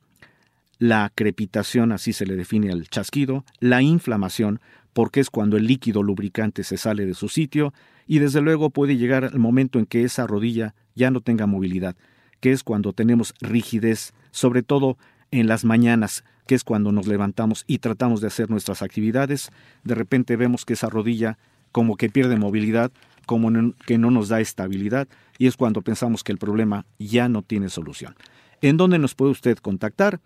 la 0.78 1.12
crepitación, 1.14 1.92
así 1.92 2.12
se 2.12 2.26
le 2.26 2.36
define 2.36 2.70
al 2.70 2.88
chasquido, 2.88 3.44
la 3.60 3.82
inflamación, 3.82 4.60
porque 4.92 5.20
es 5.20 5.30
cuando 5.30 5.56
el 5.56 5.66
líquido 5.66 6.02
lubricante 6.02 6.64
se 6.64 6.76
sale 6.76 7.04
de 7.04 7.14
su 7.14 7.28
sitio 7.28 7.72
y 8.06 8.18
desde 8.18 8.40
luego 8.40 8.70
puede 8.70 8.96
llegar 8.96 9.24
el 9.24 9.38
momento 9.38 9.78
en 9.78 9.86
que 9.86 10.04
esa 10.04 10.26
rodilla 10.26 10.74
ya 10.94 11.10
no 11.10 11.20
tenga 11.20 11.46
movilidad, 11.46 11.96
que 12.40 12.52
es 12.52 12.62
cuando 12.62 12.92
tenemos 12.92 13.34
rigidez, 13.40 14.12
sobre 14.30 14.62
todo 14.62 14.96
en 15.30 15.46
las 15.46 15.64
mañanas, 15.64 16.24
que 16.46 16.54
es 16.54 16.64
cuando 16.64 16.92
nos 16.92 17.06
levantamos 17.06 17.64
y 17.66 17.78
tratamos 17.78 18.20
de 18.20 18.28
hacer 18.28 18.50
nuestras 18.50 18.82
actividades, 18.82 19.50
de 19.82 19.94
repente 19.94 20.36
vemos 20.36 20.64
que 20.64 20.74
esa 20.74 20.88
rodilla 20.88 21.38
como 21.72 21.96
que 21.96 22.08
pierde 22.08 22.36
movilidad, 22.36 22.92
como 23.24 23.50
que 23.86 23.98
no 23.98 24.10
nos 24.10 24.28
da 24.28 24.40
estabilidad, 24.40 25.08
y 25.38 25.46
es 25.46 25.56
cuando 25.56 25.82
pensamos 25.82 26.22
que 26.22 26.32
el 26.32 26.38
problema 26.38 26.86
ya 26.98 27.28
no 27.28 27.42
tiene 27.42 27.68
solución. 27.68 28.14
¿En 28.60 28.76
dónde 28.76 28.98
nos 28.98 29.14
puede 29.14 29.32
usted 29.32 29.58
contactar? 29.58 30.20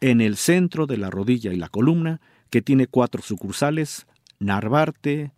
En 0.00 0.20
el 0.20 0.36
centro 0.36 0.86
de 0.86 0.96
la 0.96 1.10
rodilla 1.10 1.52
y 1.52 1.56
la 1.56 1.68
columna, 1.68 2.20
que 2.50 2.62
tiene 2.62 2.86
cuatro 2.86 3.22
sucursales, 3.22 4.06
Narvarte, 4.38 5.32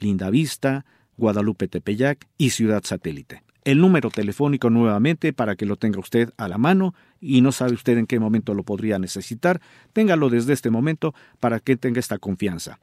Lindavista, 0.00 0.84
Guadalupe 1.16 1.68
Tepeyac 1.68 2.26
y 2.36 2.50
Ciudad 2.50 2.82
Satélite. 2.84 3.42
El 3.64 3.80
número 3.80 4.10
telefónico 4.10 4.70
nuevamente 4.70 5.32
para 5.32 5.56
que 5.56 5.66
lo 5.66 5.76
tenga 5.76 5.98
usted 5.98 6.30
a 6.36 6.48
la 6.48 6.58
mano 6.58 6.94
y 7.20 7.40
no 7.40 7.52
sabe 7.52 7.74
usted 7.74 7.98
en 7.98 8.06
qué 8.06 8.18
momento 8.20 8.54
lo 8.54 8.62
podría 8.62 8.98
necesitar, 8.98 9.60
téngalo 9.92 10.30
desde 10.30 10.52
este 10.52 10.70
momento 10.70 11.14
para 11.40 11.60
que 11.60 11.76
tenga 11.76 12.00
esta 12.00 12.18
confianza. 12.18 12.78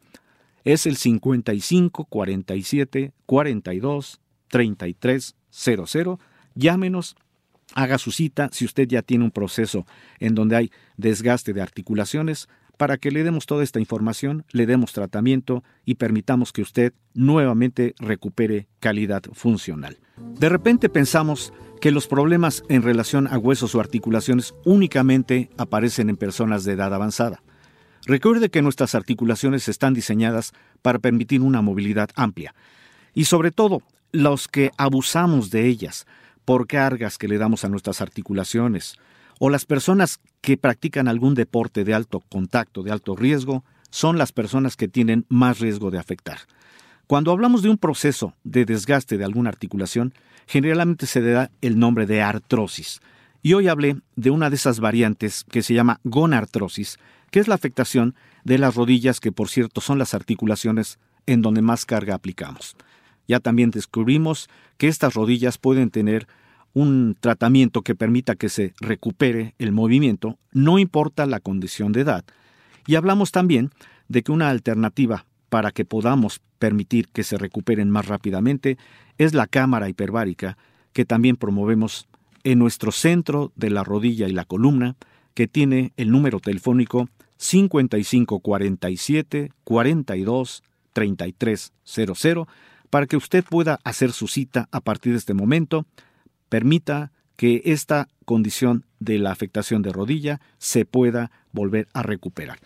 Es 0.65 0.86
el 0.86 0.97
55 0.97 2.06
47 2.06 3.13
42 3.25 4.19
33 4.49 5.36
00. 5.49 6.19
Llámenos 6.56 7.15
haga 7.73 7.97
su 7.97 8.12
cita 8.12 8.49
si 8.51 8.65
usted 8.65 8.88
ya 8.88 9.01
tiene 9.01 9.23
un 9.23 9.32
proceso 9.32 9.86
en 10.19 10.36
donde 10.36 10.56
hay 10.56 10.71
desgaste 10.97 11.54
de 11.54 11.62
articulaciones 11.62 12.47
para 12.78 12.97
que 12.97 13.12
le 13.12 13.23
demos 13.23 13.45
toda 13.45 13.63
esta 13.63 13.80
información, 13.80 14.43
le 14.51 14.65
demos 14.65 14.91
tratamiento 14.91 15.63
y 15.86 15.95
permitamos 15.95 16.51
que 16.51 16.62
usted 16.62 16.93
nuevamente 17.13 17.95
recupere 17.99 18.67
calidad 18.80 19.23
funcional. 19.32 19.99
De 20.17 20.49
repente 20.49 20.89
pensamos 20.89 21.54
que 21.80 21.91
los 21.91 22.08
problemas 22.08 22.63
en 22.67 22.82
relación 22.82 23.28
a 23.28 23.38
huesos 23.38 23.75
o 23.75 23.80
articulaciones 23.80 24.54
únicamente 24.65 25.49
aparecen 25.58 26.10
en 26.10 26.17
personas 26.17 26.63
de 26.63 26.73
edad 26.73 26.93
avanzada. 26.93 27.43
Recuerde 28.05 28.49
que 28.49 28.61
nuestras 28.61 28.93
articulaciones 28.93 29.67
están 29.67 29.93
diseñadas 29.93 30.53
para 30.81 30.99
permitir 30.99 31.41
una 31.41 31.61
movilidad 31.61 32.09
amplia 32.15 32.53
y 33.15 33.25
sobre 33.25 33.51
todo 33.51 33.81
los 34.11 34.47
que 34.47 34.71
abusamos 34.77 35.49
de 35.49 35.67
ellas 35.67 36.05
por 36.45 36.67
cargas 36.67 37.17
que 37.17 37.27
le 37.27 37.37
damos 37.37 37.65
a 37.65 37.69
nuestras 37.69 38.01
articulaciones, 38.01 38.97
o 39.39 39.49
las 39.49 39.65
personas 39.65 40.19
que 40.41 40.57
practican 40.57 41.07
algún 41.07 41.33
deporte 41.33 41.83
de 41.83 41.93
alto 41.93 42.21
contacto, 42.21 42.83
de 42.83 42.91
alto 42.91 43.15
riesgo, 43.15 43.63
son 43.89 44.17
las 44.17 44.31
personas 44.31 44.75
que 44.77 44.87
tienen 44.87 45.25
más 45.27 45.59
riesgo 45.59 45.91
de 45.91 45.97
afectar. 45.97 46.37
Cuando 47.07 47.31
hablamos 47.31 47.61
de 47.61 47.69
un 47.69 47.77
proceso 47.77 48.33
de 48.43 48.65
desgaste 48.65 49.17
de 49.17 49.25
alguna 49.25 49.49
articulación, 49.49 50.13
generalmente 50.47 51.07
se 51.07 51.21
le 51.21 51.31
da 51.31 51.51
el 51.61 51.79
nombre 51.79 52.05
de 52.05 52.21
artrosis. 52.21 53.01
Y 53.41 53.53
hoy 53.53 53.67
hablé 53.67 53.97
de 54.15 54.29
una 54.29 54.49
de 54.49 54.55
esas 54.55 54.79
variantes 54.79 55.43
que 55.43 55.61
se 55.61 55.73
llama 55.73 55.99
gonartrosis, 56.03 56.97
que 57.36 57.41
es 57.41 57.50
la 57.50 57.56
afectación 57.56 58.15
de 58.45 58.58
las 58.58 58.76
rodillas, 58.76 59.19
que 59.19 59.34
por 59.34 59.50
cierto 59.50 59.82
son 59.82 60.00
las 60.00 60.13
articulaciones 60.13 61.00
en 61.26 61.41
donde 61.41 61.62
más 61.62 61.86
carga 61.86 62.15
aplicamos. 62.15 62.78
Ya 63.28 63.41
también 63.41 63.71
descubrimos 63.71 64.50
que 64.78 64.88
estas 64.88 65.15
rodillas 65.15 65.58
pueden 65.58 65.89
tener 65.89 66.30
un 66.74 67.17
tratamiento 67.19 67.82
que 67.82 67.93
permita 67.93 68.36
que 68.36 68.48
se 68.48 68.74
recupere 68.80 69.54
el 69.60 69.74
movimiento, 69.74 70.38
no 70.54 70.80
importa 70.80 71.26
la 71.26 71.41
condición 71.41 71.91
de 71.91 72.00
edad. 72.00 72.24
Y 72.88 72.95
hablamos 72.95 73.34
también 73.34 73.69
de 74.08 74.24
que 74.24 74.32
una 74.32 74.50
alternativa 74.50 75.26
para 75.50 75.71
que 75.71 75.84
podamos 75.84 76.39
permitir 76.58 77.10
que 77.10 77.24
se 77.24 77.38
recuperen 77.38 77.89
más 77.89 78.08
rápidamente 78.08 78.78
es 79.17 79.34
la 79.34 79.48
cámara 79.48 79.89
hiperbárica, 79.89 80.58
que 80.93 81.04
también 81.04 81.36
promovemos 81.36 82.08
en 82.45 82.60
nuestro 82.60 82.93
centro 82.93 83.52
de 83.58 83.71
la 83.71 83.84
rodilla 83.84 84.30
y 84.30 84.32
la 84.32 84.45
columna, 84.45 84.95
que 85.34 85.50
tiene 85.50 85.91
el 85.98 86.12
número 86.12 86.39
telefónico 86.39 87.10
5547 87.38 89.52
42 89.63 90.63
3300 90.93 92.48
para 92.89 93.08
que 93.08 93.17
usted 93.17 93.43
pueda 93.43 93.80
hacer 93.84 94.12
su 94.12 94.28
cita 94.28 94.69
a 94.71 94.80
partir 94.80 95.12
de 95.12 95.19
este 95.19 95.34
momento. 95.34 95.86
Permita 96.50 97.12
que 97.36 97.62
esta 97.65 98.08
condición 98.24 98.86
de 99.00 99.19
la 99.19 99.32
afectación 99.32 99.82
de 99.82 99.91
rodilla 99.91 100.39
se 100.58 100.86
pueda 100.86 101.32
volver 101.52 101.88
a 101.93 102.04
recuperar. 102.04 102.60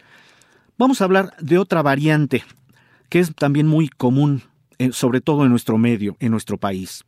Vamos 0.77 1.01
a 1.01 1.05
hablar 1.05 1.35
de 1.39 1.57
otra 1.57 1.81
variante 1.81 2.43
que 3.09 3.19
es 3.19 3.33
también 3.35 3.67
muy 3.67 3.89
común, 3.89 4.43
eh, 4.77 4.91
sobre 4.91 5.19
todo 5.19 5.43
en 5.43 5.49
nuestro 5.49 5.77
medio, 5.77 6.15
en 6.19 6.31
nuestro 6.31 6.57
país, 6.57 7.03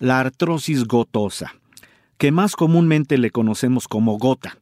la 0.00 0.20
artrosis 0.20 0.84
gotosa, 0.84 1.54
que 2.18 2.32
más 2.32 2.56
comúnmente 2.56 3.18
le 3.18 3.30
conocemos 3.30 3.86
como 3.86 4.18
gota. 4.18 4.58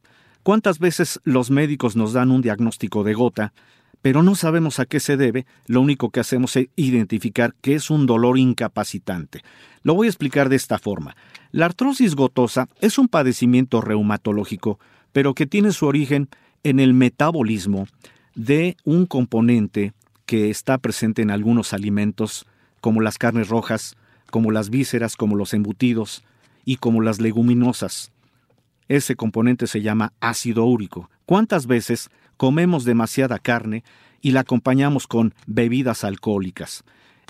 ¿Cuántas 0.47 0.79
veces 0.79 1.19
los 1.25 1.51
médicos 1.51 1.97
nos 1.97 2.13
dan 2.13 2.31
un 2.31 2.41
diagnóstico 2.41 3.03
de 3.03 3.13
gota, 3.13 3.51
pero 4.01 4.23
no 4.23 4.33
sabemos 4.33 4.79
a 4.79 4.85
qué 4.85 5.01
se 5.01 5.17
debe? 5.17 5.45
Lo 5.65 5.81
único 5.81 6.09
que 6.09 6.21
hacemos 6.21 6.55
es 6.55 6.69
identificar 6.77 7.53
que 7.59 7.75
es 7.75 7.89
un 7.89 8.05
dolor 8.05 8.39
incapacitante. 8.39 9.41
Lo 9.83 9.93
voy 9.93 10.07
a 10.07 10.09
explicar 10.09 10.47
de 10.47 10.55
esta 10.55 10.79
forma. 10.79 11.17
La 11.51 11.65
artrosis 11.65 12.15
gotosa 12.15 12.69
es 12.79 12.97
un 12.97 13.09
padecimiento 13.09 13.81
reumatológico, 13.81 14.79
pero 15.11 15.33
que 15.33 15.47
tiene 15.47 15.73
su 15.73 15.85
origen 15.85 16.29
en 16.63 16.79
el 16.79 16.93
metabolismo 16.93 17.85
de 18.33 18.77
un 18.85 19.05
componente 19.05 19.91
que 20.25 20.49
está 20.49 20.77
presente 20.77 21.21
en 21.21 21.29
algunos 21.29 21.73
alimentos, 21.73 22.47
como 22.79 23.01
las 23.01 23.17
carnes 23.17 23.49
rojas, 23.49 23.97
como 24.31 24.51
las 24.51 24.69
vísceras, 24.69 25.17
como 25.17 25.35
los 25.35 25.53
embutidos 25.53 26.23
y 26.63 26.77
como 26.77 27.01
las 27.01 27.19
leguminosas. 27.19 28.13
Ese 28.87 29.15
componente 29.15 29.67
se 29.67 29.81
llama 29.81 30.13
ácido 30.19 30.65
úrico. 30.65 31.09
¿Cuántas 31.25 31.67
veces 31.67 32.09
comemos 32.37 32.85
demasiada 32.85 33.39
carne 33.39 33.83
y 34.21 34.31
la 34.31 34.41
acompañamos 34.41 35.07
con 35.07 35.33
bebidas 35.45 36.03
alcohólicas? 36.03 36.83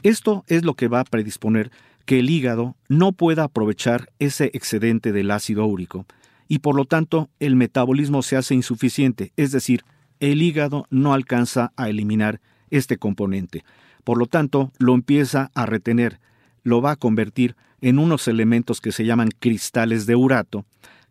Esto 0.04 0.44
es 0.48 0.64
lo 0.64 0.76
que 0.76 0.88
va 0.88 1.00
a 1.00 1.06
predisponer 1.06 1.72
que 2.06 2.20
el 2.20 2.30
hígado 2.30 2.76
no 2.88 3.12
pueda 3.12 3.44
aprovechar 3.44 4.10
ese 4.20 4.52
excedente 4.54 5.12
del 5.12 5.32
ácido 5.32 5.66
úrico 5.66 6.06
y 6.48 6.60
por 6.60 6.76
lo 6.76 6.86
tanto 6.86 7.30
el 7.40 7.56
metabolismo 7.56 8.22
se 8.22 8.38
hace 8.38 8.56
insuficiente, 8.56 9.34
es 9.36 9.52
decir, 9.52 9.84
el 10.20 10.42
hígado 10.42 10.88
no 10.90 11.14
alcanza 11.14 11.74
a 11.76 11.90
eliminar 11.90 12.40
este 12.70 12.98
componente. 12.98 13.64
Por 14.04 14.18
lo 14.18 14.26
tanto, 14.26 14.72
lo 14.78 14.94
empieza 14.94 15.52
a 15.54 15.66
retener, 15.66 16.20
lo 16.64 16.82
va 16.82 16.92
a 16.92 16.96
convertir 16.96 17.56
en 17.82 18.00
unos 18.00 18.28
elementos 18.28 18.82
que 18.82 18.92
se 18.92 19.06
llaman 19.06 19.30
cristales 19.40 20.06
de 20.06 20.16
urato, 20.16 20.66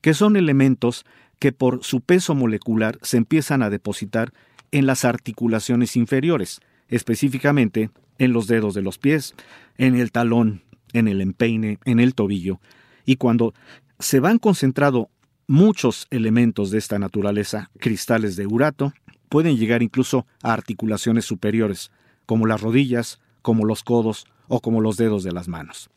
que 0.07 0.15
son 0.15 0.37
elementos 0.37 1.05
que 1.41 1.51
por 1.51 1.83
su 1.83 2.01
peso 2.01 2.37
molecular 2.37 2.97
se 3.03 3.17
empiezan 3.17 3.61
a 3.61 3.71
depositar 3.71 4.33
en 4.71 4.87
las 4.87 5.05
articulaciones 5.05 5.97
inferiores, 5.97 6.61
específicamente 6.87 7.91
en 8.19 8.33
los 8.33 8.47
dedos 8.47 8.75
de 8.75 8.83
los 8.83 8.99
pies, 8.99 9.35
en 9.79 9.97
el 9.97 10.13
talón, 10.13 10.63
en 10.93 11.09
el 11.09 11.21
empeine, 11.21 11.81
en 11.85 11.99
el 11.99 12.15
tobillo, 12.15 12.61
y 13.05 13.17
cuando 13.17 13.53
se 13.99 14.21
van 14.21 14.39
concentrado 14.39 15.11
muchos 15.49 16.07
elementos 16.11 16.71
de 16.71 16.79
esta 16.79 17.01
naturaleza, 17.01 17.73
cristales 17.81 18.37
de 18.37 18.47
urato, 18.47 18.93
pueden 19.29 19.57
llegar 19.57 19.83
incluso 19.83 20.25
a 20.41 20.53
articulaciones 20.53 21.25
superiores, 21.25 21.91
como 22.27 22.47
las 22.47 22.61
rodillas, 22.61 23.19
como 23.43 23.65
los 23.65 23.83
codos 23.83 24.29
o 24.47 24.61
como 24.61 24.81
los 24.81 24.99
dedos 24.99 25.25
de 25.25 25.33
las 25.33 25.49
manos. 25.49 25.91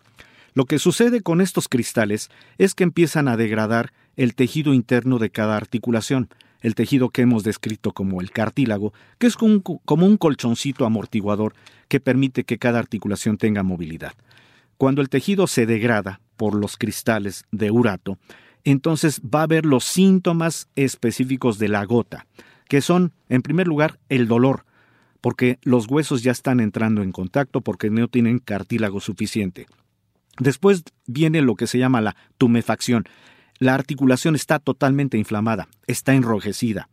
Lo 0.60 0.65
que 0.65 0.78
sucede 0.78 1.22
con 1.22 1.39
estos 1.39 1.69
cristales 1.69 2.30
es 2.58 2.76
que 2.76 2.84
empiezan 2.84 3.30
a 3.30 3.38
degradar 3.38 3.93
el 4.17 4.36
tejido 4.36 4.74
interno 4.74 5.17
de 5.17 5.30
cada 5.30 5.56
articulación, 5.56 6.28
el 6.60 6.76
tejido 6.76 7.12
que 7.12 7.22
hemos 7.22 7.45
descrito 7.45 7.93
como 7.93 8.19
el 8.19 8.32
cartílago, 8.32 8.91
que 9.19 9.28
es 9.28 9.38
como 9.38 9.62
un, 9.86 10.17
colchoncito 10.17 10.86
amortiguador 10.86 11.54
que 11.88 12.02
permite 12.02 12.43
que 12.43 12.58
cada 12.58 12.78
articulación 12.78 13.38
tenga 13.38 13.63
movilidad. 13.63 14.12
Cuando 14.78 15.02
el 15.02 15.08
tejido 15.08 15.48
se 15.48 15.65
degrada 15.65 16.19
por 16.36 16.56
los 16.56 16.76
cristales 16.76 17.45
de 17.54 17.72
urato, 17.72 18.17
entonces 18.65 19.22
va 19.22 19.39
a 19.39 19.43
haber 19.43 19.65
los 19.65 19.86
síntomas 19.86 20.67
específicos 20.76 21.58
de 21.58 21.69
la 21.69 21.86
gota, 21.86 22.28
que 22.67 22.82
son, 22.82 23.13
en 23.30 23.43
primer 23.43 23.69
lugar, 23.69 23.98
el 24.10 24.28
dolor, 24.28 24.65
porque 25.22 25.58
los 25.62 25.88
huesos 25.88 26.22
ya 26.22 26.34
están 26.34 26.60
entrando 26.60 27.02
en 27.02 27.13
contacto 27.13 27.62
porque 27.62 27.89
no 27.89 28.10
tienen 28.10 28.39
cartílago 28.39 29.00
suficiente. 29.00 29.65
Después 30.39 30.84
viene 31.06 31.41
lo 31.41 31.56
que 31.56 31.67
se 31.67 31.78
llama 31.78 32.02
la 32.02 32.15
tumefacción. 32.38 33.06
La 33.60 33.75
articulación 33.75 34.36
está 34.36 34.58
totalmente 34.60 35.17
inflamada, 35.17 35.67
está 35.86 36.13
enrojecida, 36.13 36.89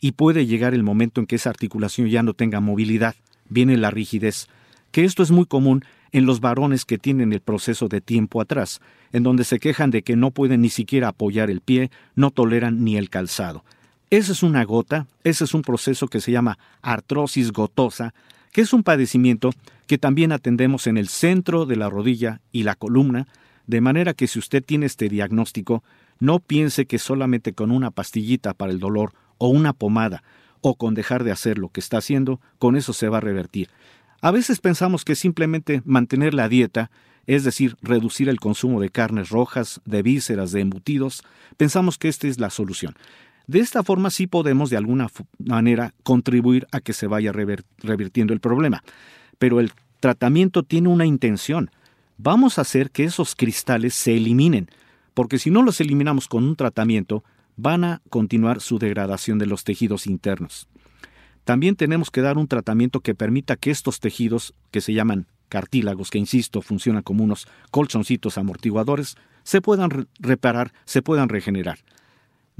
y 0.00 0.12
puede 0.12 0.46
llegar 0.46 0.74
el 0.74 0.82
momento 0.82 1.20
en 1.20 1.26
que 1.26 1.36
esa 1.36 1.50
articulación 1.50 2.08
ya 2.08 2.22
no 2.22 2.34
tenga 2.34 2.60
movilidad. 2.60 3.14
Viene 3.48 3.76
la 3.76 3.90
rigidez, 3.90 4.48
que 4.90 5.04
esto 5.04 5.22
es 5.22 5.30
muy 5.30 5.46
común 5.46 5.84
en 6.12 6.26
los 6.26 6.40
varones 6.40 6.84
que 6.84 6.98
tienen 6.98 7.32
el 7.32 7.40
proceso 7.40 7.86
de 7.86 8.00
tiempo 8.00 8.40
atrás, 8.40 8.80
en 9.12 9.22
donde 9.22 9.44
se 9.44 9.60
quejan 9.60 9.90
de 9.90 10.02
que 10.02 10.16
no 10.16 10.32
pueden 10.32 10.62
ni 10.62 10.68
siquiera 10.68 11.08
apoyar 11.08 11.50
el 11.50 11.60
pie, 11.60 11.90
no 12.16 12.32
toleran 12.32 12.82
ni 12.82 12.96
el 12.96 13.08
calzado. 13.08 13.64
Esa 14.10 14.32
es 14.32 14.42
una 14.42 14.64
gota, 14.64 15.06
ese 15.22 15.44
es 15.44 15.54
un 15.54 15.62
proceso 15.62 16.08
que 16.08 16.20
se 16.20 16.32
llama 16.32 16.58
artrosis 16.82 17.52
gotosa, 17.52 18.12
que 18.52 18.60
es 18.62 18.72
un 18.72 18.82
padecimiento 18.82 19.50
que 19.86 19.98
también 19.98 20.32
atendemos 20.32 20.86
en 20.86 20.96
el 20.96 21.08
centro 21.08 21.66
de 21.66 21.76
la 21.76 21.88
rodilla 21.88 22.40
y 22.52 22.62
la 22.62 22.74
columna, 22.74 23.26
de 23.66 23.80
manera 23.80 24.14
que 24.14 24.26
si 24.26 24.38
usted 24.38 24.64
tiene 24.64 24.86
este 24.86 25.08
diagnóstico, 25.08 25.82
no 26.18 26.38
piense 26.38 26.86
que 26.86 26.98
solamente 26.98 27.52
con 27.52 27.70
una 27.70 27.90
pastillita 27.90 28.54
para 28.54 28.72
el 28.72 28.78
dolor 28.78 29.12
o 29.38 29.48
una 29.48 29.72
pomada 29.72 30.22
o 30.60 30.74
con 30.74 30.94
dejar 30.94 31.24
de 31.24 31.32
hacer 31.32 31.58
lo 31.58 31.70
que 31.70 31.80
está 31.80 31.98
haciendo, 31.98 32.40
con 32.58 32.76
eso 32.76 32.92
se 32.92 33.08
va 33.08 33.18
a 33.18 33.22
revertir. 33.22 33.70
A 34.20 34.30
veces 34.30 34.60
pensamos 34.60 35.04
que 35.04 35.14
simplemente 35.14 35.80
mantener 35.84 36.34
la 36.34 36.48
dieta, 36.48 36.90
es 37.26 37.44
decir, 37.44 37.76
reducir 37.80 38.28
el 38.28 38.38
consumo 38.38 38.80
de 38.80 38.90
carnes 38.90 39.30
rojas, 39.30 39.80
de 39.86 40.02
vísceras, 40.02 40.52
de 40.52 40.60
embutidos, 40.60 41.22
pensamos 41.56 41.96
que 41.96 42.08
esta 42.08 42.26
es 42.26 42.38
la 42.38 42.50
solución. 42.50 42.94
De 43.50 43.58
esta 43.58 43.82
forma 43.82 44.10
sí 44.10 44.28
podemos 44.28 44.70
de 44.70 44.76
alguna 44.76 45.08
manera 45.40 45.92
contribuir 46.04 46.68
a 46.70 46.80
que 46.80 46.92
se 46.92 47.08
vaya 47.08 47.32
revirtiendo 47.32 48.32
el 48.32 48.38
problema. 48.38 48.84
Pero 49.40 49.58
el 49.58 49.72
tratamiento 49.98 50.62
tiene 50.62 50.88
una 50.88 51.04
intención. 51.04 51.72
Vamos 52.16 52.58
a 52.58 52.60
hacer 52.60 52.92
que 52.92 53.02
esos 53.02 53.34
cristales 53.34 53.94
se 53.94 54.16
eliminen, 54.16 54.68
porque 55.14 55.40
si 55.40 55.50
no 55.50 55.64
los 55.64 55.80
eliminamos 55.80 56.28
con 56.28 56.44
un 56.44 56.54
tratamiento, 56.54 57.24
van 57.56 57.82
a 57.82 58.02
continuar 58.08 58.60
su 58.60 58.78
degradación 58.78 59.40
de 59.40 59.46
los 59.46 59.64
tejidos 59.64 60.06
internos. 60.06 60.68
También 61.42 61.74
tenemos 61.74 62.12
que 62.12 62.20
dar 62.20 62.38
un 62.38 62.46
tratamiento 62.46 63.00
que 63.00 63.16
permita 63.16 63.56
que 63.56 63.72
estos 63.72 63.98
tejidos, 63.98 64.54
que 64.70 64.80
se 64.80 64.92
llaman 64.92 65.26
cartílagos, 65.48 66.10
que 66.10 66.18
insisto, 66.18 66.62
funcionan 66.62 67.02
como 67.02 67.24
unos 67.24 67.48
colchoncitos 67.72 68.38
amortiguadores, 68.38 69.16
se 69.42 69.60
puedan 69.60 70.06
reparar, 70.20 70.72
se 70.84 71.02
puedan 71.02 71.28
regenerar 71.28 71.80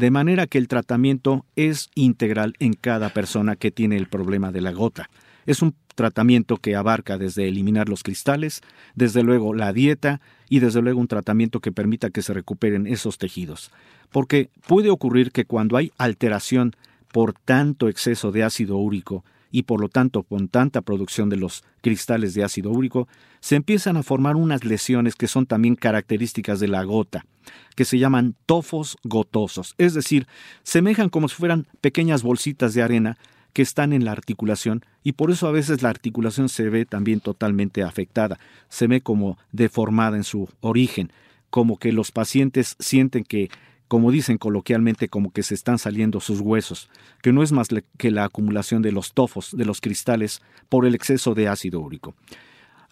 de 0.01 0.11
manera 0.11 0.47
que 0.47 0.57
el 0.57 0.67
tratamiento 0.67 1.45
es 1.57 1.91
integral 1.95 2.55
en 2.59 2.73
cada 2.73 3.11
persona 3.11 3.55
que 3.55 3.71
tiene 3.71 3.99
el 3.99 4.07
problema 4.07 4.51
de 4.51 4.63
la 4.63 4.73
gota. 4.73 5.11
Es 5.45 5.61
un 5.61 5.75
tratamiento 5.95 6.57
que 6.57 6.75
abarca 6.75 7.19
desde 7.19 7.47
eliminar 7.47 7.91
los 7.91 8.03
cristales, 8.03 8.63
desde 8.95 9.23
luego 9.23 9.53
la 9.53 9.75
dieta 9.75 10.23
y 10.49 10.61
desde 10.61 10.81
luego 10.81 11.01
un 11.01 11.07
tratamiento 11.07 11.61
que 11.61 11.71
permita 11.71 12.09
que 12.09 12.23
se 12.23 12.33
recuperen 12.33 12.87
esos 12.87 13.19
tejidos. 13.19 13.71
Porque 14.11 14.49
puede 14.67 14.89
ocurrir 14.89 15.33
que 15.33 15.45
cuando 15.45 15.77
hay 15.77 15.93
alteración 15.99 16.75
por 17.13 17.35
tanto 17.35 17.91
exceso 17.91 18.33
de 18.33 18.43
ácido 18.43 18.79
úrico 18.79 19.23
y 19.51 19.63
por 19.63 19.81
lo 19.81 19.89
tanto 19.89 20.23
con 20.23 20.49
tanta 20.49 20.81
producción 20.81 21.29
de 21.29 21.37
los 21.37 21.65
cristales 21.81 22.35
de 22.35 22.45
ácido 22.45 22.71
úrico, 22.71 23.09
se 23.41 23.57
empiezan 23.57 23.97
a 23.97 24.03
formar 24.03 24.37
unas 24.37 24.65
lesiones 24.65 25.15
que 25.15 25.29
son 25.29 25.47
también 25.47 25.77
características 25.77 26.61
de 26.61 26.69
la 26.69 26.83
gota, 26.85 27.27
que 27.75 27.85
se 27.85 27.99
llaman 27.99 28.35
tofos 28.47 28.97
gotosos, 29.03 29.75
es 29.79 29.95
decir, 29.95 30.27
semejan 30.63 31.09
como 31.09 31.29
si 31.29 31.37
fueran 31.37 31.67
pequeñas 31.81 32.23
bolsitas 32.23 32.75
de 32.75 32.83
arena 32.83 33.19
que 33.53 33.63
están 33.63 33.93
en 33.93 34.05
la 34.05 34.13
articulación 34.13 34.85
y 35.03 35.13
por 35.13 35.31
eso 35.31 35.49
a 35.49 35.53
veces 35.53 35.83
la 35.83 35.89
articulación 35.89 36.49
se 36.49 36.69
ve 36.69 36.85
también 36.85 37.21
totalmente 37.21 37.83
afectada, 37.83 38.39
se 38.69 38.87
ve 38.87 39.01
como 39.01 39.39
deformada 39.53 40.17
en 40.17 40.25
su 40.25 40.49
origen, 40.61 41.13
como 41.51 41.79
que 41.79 41.93
los 41.93 42.13
pacientes 42.13 42.77
sienten 42.79 43.25
que 43.25 43.51
como 43.91 44.13
dicen 44.13 44.39
coloquialmente, 44.39 45.09
como 45.09 45.33
que 45.33 45.43
se 45.43 45.53
están 45.53 45.81
saliendo 45.81 46.21
sus 46.21 46.39
huesos, 46.39 46.89
que 47.23 47.33
no 47.33 47.43
es 47.43 47.51
más 47.51 47.67
que 47.99 48.13
la 48.13 48.23
acumulación 48.23 48.83
de 48.83 48.93
los 48.93 49.15
tofos, 49.15 49.51
de 49.51 49.65
los 49.65 49.81
cristales, 49.81 50.43
por 50.69 50.87
el 50.87 50.95
exceso 50.95 51.35
de 51.35 51.49
ácido 51.49 51.81
úrico. 51.81 52.15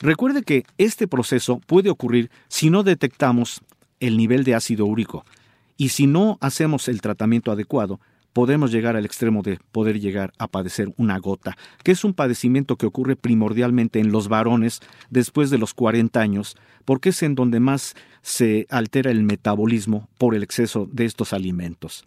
Recuerde 0.01 0.43
que 0.43 0.65
este 0.77 1.07
proceso 1.07 1.61
puede 1.65 1.89
ocurrir 1.89 2.33
si 2.49 2.69
no 2.69 2.83
detectamos 2.83 3.61
el 4.01 4.17
nivel 4.17 4.43
de 4.43 4.57
ácido 4.57 4.87
úrico 4.87 5.25
y 5.77 5.91
si 5.91 6.09
no 6.09 6.37
hacemos 6.41 6.89
el 6.89 7.01
tratamiento 7.01 7.53
adecuado, 7.53 8.01
podemos 8.33 8.73
llegar 8.73 8.97
al 8.97 9.05
extremo 9.05 9.43
de 9.43 9.61
poder 9.71 10.01
llegar 10.01 10.33
a 10.37 10.49
padecer 10.49 10.93
una 10.97 11.19
gota, 11.19 11.57
que 11.85 11.93
es 11.93 12.03
un 12.03 12.13
padecimiento 12.13 12.75
que 12.75 12.87
ocurre 12.87 13.15
primordialmente 13.15 14.01
en 14.01 14.11
los 14.11 14.27
varones 14.27 14.81
después 15.11 15.51
de 15.51 15.59
los 15.59 15.75
40 15.75 16.21
años, 16.21 16.57
porque 16.85 17.11
es 17.11 17.23
en 17.23 17.37
donde 17.37 17.61
más 17.61 17.95
se 18.29 18.67
altera 18.69 19.11
el 19.11 19.23
metabolismo 19.23 20.07
por 20.19 20.35
el 20.35 20.43
exceso 20.43 20.87
de 20.93 21.07
estos 21.07 21.33
alimentos. 21.33 22.05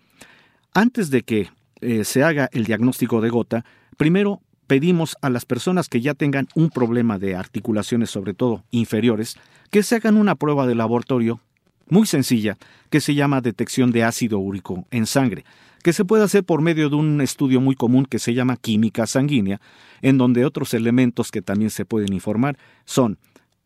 Antes 0.72 1.10
de 1.10 1.24
que 1.24 1.50
eh, 1.82 2.04
se 2.04 2.24
haga 2.24 2.48
el 2.54 2.66
diagnóstico 2.66 3.22
de 3.22 3.30
gota, 3.30 3.66
primero 3.98 4.40
pedimos 4.68 5.18
a 5.24 5.32
las 5.32 5.46
personas 5.46 5.90
que 5.90 6.00
ya 6.00 6.14
tengan 6.14 6.48
un 6.54 6.70
problema 6.70 7.18
de 7.18 7.36
articulaciones, 7.36 8.12
sobre 8.12 8.36
todo 8.36 8.64
inferiores, 8.70 9.36
que 9.72 9.82
se 9.82 9.96
hagan 9.96 10.16
una 10.16 10.36
prueba 10.36 10.68
de 10.68 10.76
laboratorio 10.76 11.42
muy 11.90 12.06
sencilla 12.06 12.56
que 12.92 13.02
se 13.02 13.16
llama 13.16 13.42
detección 13.42 13.92
de 13.92 14.04
ácido 14.04 14.38
úrico 14.38 14.86
en 14.92 15.08
sangre, 15.08 15.44
que 15.84 15.92
se 15.92 16.06
puede 16.06 16.24
hacer 16.24 16.44
por 16.44 16.62
medio 16.62 16.92
de 16.92 16.98
un 16.98 17.20
estudio 17.20 17.60
muy 17.62 17.74
común 17.74 18.06
que 18.06 18.20
se 18.20 18.36
llama 18.36 18.58
química 18.58 19.08
sanguínea, 19.08 19.60
en 20.04 20.20
donde 20.20 20.46
otros 20.46 20.76
elementos 20.76 21.32
que 21.32 21.42
también 21.42 21.72
se 21.72 21.84
pueden 21.84 22.14
informar 22.14 22.60
son 22.86 23.18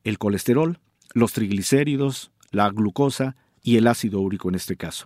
el 0.05 0.17
colesterol, 0.17 0.79
los 1.13 1.33
triglicéridos, 1.33 2.31
la 2.55 2.69
glucosa 2.69 3.35
y 3.61 3.77
el 3.77 3.87
ácido 3.87 4.19
úrico 4.21 4.49
en 4.49 4.55
este 4.55 4.75
caso. 4.75 5.05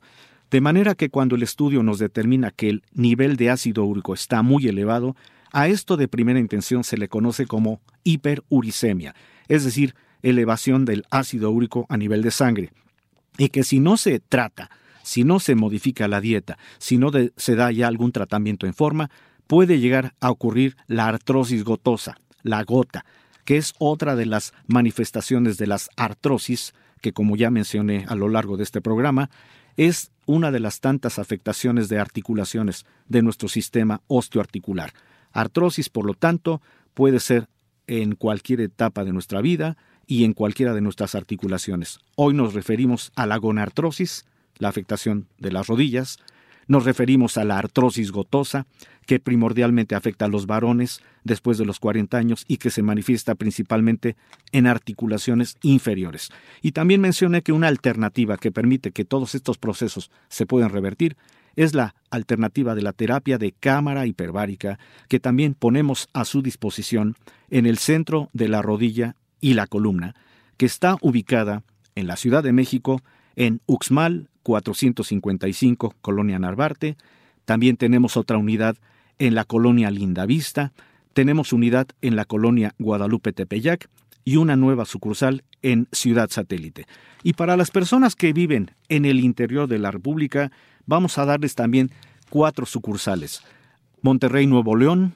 De 0.51 0.61
manera 0.61 0.95
que 0.95 1.09
cuando 1.09 1.35
el 1.35 1.43
estudio 1.43 1.83
nos 1.83 1.99
determina 1.99 2.51
que 2.51 2.69
el 2.69 2.83
nivel 2.93 3.35
de 3.35 3.49
ácido 3.49 3.83
úrico 3.85 4.13
está 4.13 4.41
muy 4.41 4.67
elevado, 4.67 5.15
a 5.51 5.67
esto 5.67 5.97
de 5.97 6.07
primera 6.07 6.39
intención 6.39 6.83
se 6.83 6.97
le 6.97 7.07
conoce 7.07 7.45
como 7.45 7.81
hiperuricemia, 8.03 9.15
es 9.47 9.63
decir, 9.63 9.95
elevación 10.21 10.85
del 10.85 11.05
ácido 11.11 11.51
úrico 11.51 11.85
a 11.89 11.97
nivel 11.97 12.21
de 12.21 12.31
sangre, 12.31 12.71
y 13.37 13.49
que 13.49 13.63
si 13.63 13.79
no 13.79 13.97
se 13.97 14.19
trata, 14.19 14.69
si 15.03 15.23
no 15.23 15.39
se 15.39 15.55
modifica 15.55 16.07
la 16.07 16.21
dieta, 16.21 16.57
si 16.77 16.97
no 16.97 17.11
se 17.35 17.55
da 17.55 17.71
ya 17.71 17.87
algún 17.87 18.11
tratamiento 18.11 18.67
en 18.67 18.73
forma, 18.73 19.09
puede 19.47 19.79
llegar 19.79 20.13
a 20.19 20.29
ocurrir 20.29 20.77
la 20.87 21.07
artrosis 21.07 21.63
gotosa, 21.63 22.17
la 22.43 22.63
gota, 22.63 23.05
que 23.45 23.57
es 23.57 23.73
otra 23.79 24.15
de 24.15 24.27
las 24.27 24.53
manifestaciones 24.67 25.57
de 25.57 25.67
las 25.67 25.89
artrosis, 25.95 26.73
que 27.01 27.13
como 27.13 27.35
ya 27.35 27.49
mencioné 27.49 28.05
a 28.07 28.15
lo 28.15 28.29
largo 28.29 28.57
de 28.57 28.63
este 28.63 28.81
programa, 28.81 29.29
es 29.77 30.11
una 30.25 30.51
de 30.51 30.59
las 30.59 30.79
tantas 30.79 31.19
afectaciones 31.19 31.89
de 31.89 31.99
articulaciones 31.99 32.85
de 33.07 33.21
nuestro 33.21 33.47
sistema 33.47 34.01
osteoarticular. 34.07 34.93
Artrosis, 35.31 35.89
por 35.89 36.05
lo 36.05 36.13
tanto, 36.13 36.61
puede 36.93 37.19
ser 37.19 37.47
en 37.87 38.15
cualquier 38.15 38.61
etapa 38.61 39.03
de 39.03 39.13
nuestra 39.13 39.41
vida 39.41 39.77
y 40.05 40.23
en 40.23 40.33
cualquiera 40.33 40.73
de 40.73 40.81
nuestras 40.81 41.15
articulaciones. 41.15 41.99
Hoy 42.15 42.33
nos 42.33 42.53
referimos 42.53 43.11
a 43.15 43.25
la 43.25 43.37
gonartrosis, 43.37 44.25
la 44.57 44.69
afectación 44.69 45.27
de 45.37 45.51
las 45.51 45.67
rodillas, 45.67 46.17
nos 46.69 46.85
referimos 46.85 47.37
a 47.37 47.43
la 47.43 47.57
artrosis 47.57 48.11
gotosa, 48.11 48.67
que 49.07 49.19
primordialmente 49.19 49.95
afecta 49.95 50.25
a 50.25 50.27
los 50.27 50.45
varones 50.45 51.01
después 51.23 51.57
de 51.57 51.65
los 51.65 51.79
40 51.79 52.15
años 52.15 52.45
y 52.47 52.57
que 52.57 52.69
se 52.69 52.83
manifiesta 52.83 53.33
principalmente 53.33 54.15
en 54.51 54.67
articulaciones 54.67 55.57
inferiores. 55.63 56.29
Y 56.61 56.71
también 56.73 57.01
mencioné 57.01 57.41
que 57.41 57.53
una 57.53 57.67
alternativa 57.67 58.37
que 58.37 58.51
permite 58.51 58.91
que 58.91 59.03
todos 59.03 59.33
estos 59.33 59.57
procesos 59.57 60.11
se 60.29 60.45
puedan 60.45 60.69
revertir 60.69 61.17
es 61.55 61.73
la 61.73 61.95
alternativa 62.11 62.75
de 62.75 62.83
la 62.83 62.93
terapia 62.93 63.39
de 63.39 63.51
cámara 63.51 64.05
hiperbárica 64.05 64.77
que 65.07 65.19
también 65.19 65.55
ponemos 65.55 66.07
a 66.13 66.23
su 66.23 66.43
disposición 66.43 67.15
en 67.49 67.65
el 67.65 67.79
centro 67.79 68.29
de 68.33 68.47
la 68.47 68.61
rodilla 68.61 69.15
y 69.41 69.55
la 69.55 69.65
columna, 69.65 70.13
que 70.57 70.67
está 70.67 70.97
ubicada 71.01 71.63
en 71.95 72.05
la 72.05 72.15
Ciudad 72.15 72.43
de 72.43 72.53
México, 72.53 73.01
en 73.35 73.61
Uxmal 73.65 74.29
455, 74.43 75.95
Colonia 76.01 76.39
Narvarte. 76.39 76.97
También 77.45 77.77
tenemos 77.77 78.17
otra 78.17 78.37
unidad 78.37 78.77
en 79.19 79.35
la 79.35 79.43
colonia 79.43 79.91
Lindavista, 79.91 80.71
tenemos 81.13 81.51
unidad 81.53 81.87
en 82.01 82.15
la 82.15 82.25
colonia 82.25 82.73
Guadalupe 82.79 83.33
Tepeyac 83.33 83.89
y 84.23 84.37
una 84.37 84.55
nueva 84.55 84.85
sucursal 84.85 85.43
en 85.61 85.87
Ciudad 85.91 86.29
Satélite. 86.29 86.85
Y 87.23 87.33
para 87.33 87.57
las 87.57 87.71
personas 87.71 88.15
que 88.15 88.33
viven 88.33 88.71
en 88.87 89.05
el 89.05 89.19
interior 89.19 89.67
de 89.67 89.79
la 89.79 89.91
República, 89.91 90.51
vamos 90.85 91.17
a 91.17 91.25
darles 91.25 91.55
también 91.55 91.91
cuatro 92.29 92.65
sucursales. 92.65 93.41
Monterrey, 94.01 94.47
Nuevo 94.47 94.75
León, 94.75 95.15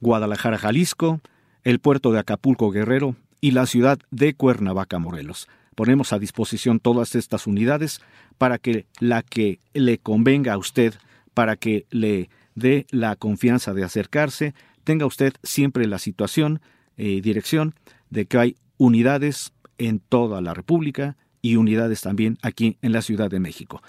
Guadalajara, 0.00 0.58
Jalisco, 0.58 1.20
el 1.64 1.80
puerto 1.80 2.12
de 2.12 2.20
Acapulco, 2.20 2.70
Guerrero 2.70 3.16
y 3.40 3.50
la 3.50 3.66
ciudad 3.66 3.98
de 4.10 4.34
Cuernavaca, 4.34 4.98
Morelos. 4.98 5.48
Ponemos 5.74 6.12
a 6.12 6.18
disposición 6.18 6.80
todas 6.80 7.14
estas 7.14 7.46
unidades 7.46 8.00
para 8.38 8.58
que 8.58 8.86
la 9.00 9.22
que 9.22 9.60
le 9.72 9.98
convenga 9.98 10.52
a 10.52 10.58
usted, 10.58 10.94
para 11.34 11.56
que 11.56 11.86
le 11.90 12.30
dé 12.54 12.86
la 12.90 13.16
confianza 13.16 13.74
de 13.74 13.84
acercarse, 13.84 14.54
tenga 14.84 15.06
usted 15.06 15.32
siempre 15.42 15.86
la 15.86 15.98
situación 15.98 16.60
y 16.96 17.18
eh, 17.18 17.20
dirección 17.20 17.74
de 18.10 18.26
que 18.26 18.38
hay 18.38 18.56
unidades 18.76 19.52
en 19.78 19.98
toda 19.98 20.40
la 20.40 20.54
República 20.54 21.16
y 21.42 21.56
unidades 21.56 22.00
también 22.00 22.38
aquí 22.42 22.78
en 22.82 22.92
la 22.92 23.02
Ciudad 23.02 23.30
de 23.30 23.40
México. 23.40 23.82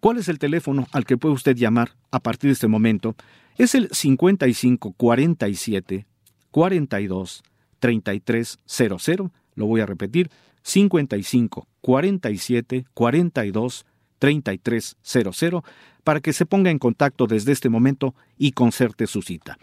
¿Cuál 0.00 0.18
es 0.18 0.28
el 0.28 0.38
teléfono 0.38 0.86
al 0.92 1.04
que 1.04 1.16
puede 1.16 1.34
usted 1.34 1.56
llamar 1.56 1.92
a 2.10 2.20
partir 2.20 2.48
de 2.48 2.52
este 2.52 2.68
momento? 2.68 3.16
Es 3.56 3.74
el 3.74 3.88
55 3.90 4.92
47 4.92 6.06
42 6.50 7.42
3300. 7.78 9.30
Lo 9.54 9.66
voy 9.66 9.80
a 9.80 9.86
repetir: 9.86 10.30
55 10.64 11.68
47 11.80 12.86
42 12.92 13.86
3300 14.18 15.62
para 16.02 16.20
que 16.20 16.32
se 16.32 16.46
ponga 16.46 16.70
en 16.70 16.78
contacto 16.78 17.26
desde 17.26 17.52
este 17.52 17.68
momento 17.68 18.14
y 18.38 18.52
concerte 18.52 19.06
su 19.06 19.22
cita. 19.22 19.58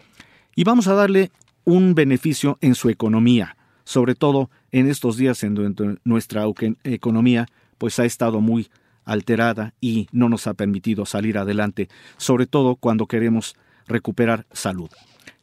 Y 0.54 0.64
vamos 0.64 0.86
a 0.88 0.94
darle 0.94 1.30
un 1.64 1.94
beneficio 1.94 2.58
en 2.60 2.74
su 2.74 2.88
economía, 2.88 3.56
sobre 3.84 4.14
todo 4.14 4.50
en 4.70 4.88
estos 4.88 5.16
días 5.16 5.42
en 5.42 5.54
donde 5.54 5.98
nuestra 6.04 6.44
economía 6.84 7.46
pues 7.78 7.98
ha 7.98 8.04
estado 8.04 8.40
muy 8.40 8.68
alterada 9.04 9.74
y 9.80 10.06
no 10.12 10.28
nos 10.28 10.46
ha 10.46 10.54
permitido 10.54 11.06
salir 11.06 11.38
adelante, 11.38 11.88
sobre 12.16 12.46
todo 12.46 12.76
cuando 12.76 13.06
queremos 13.06 13.56
recuperar 13.86 14.46
salud. 14.52 14.90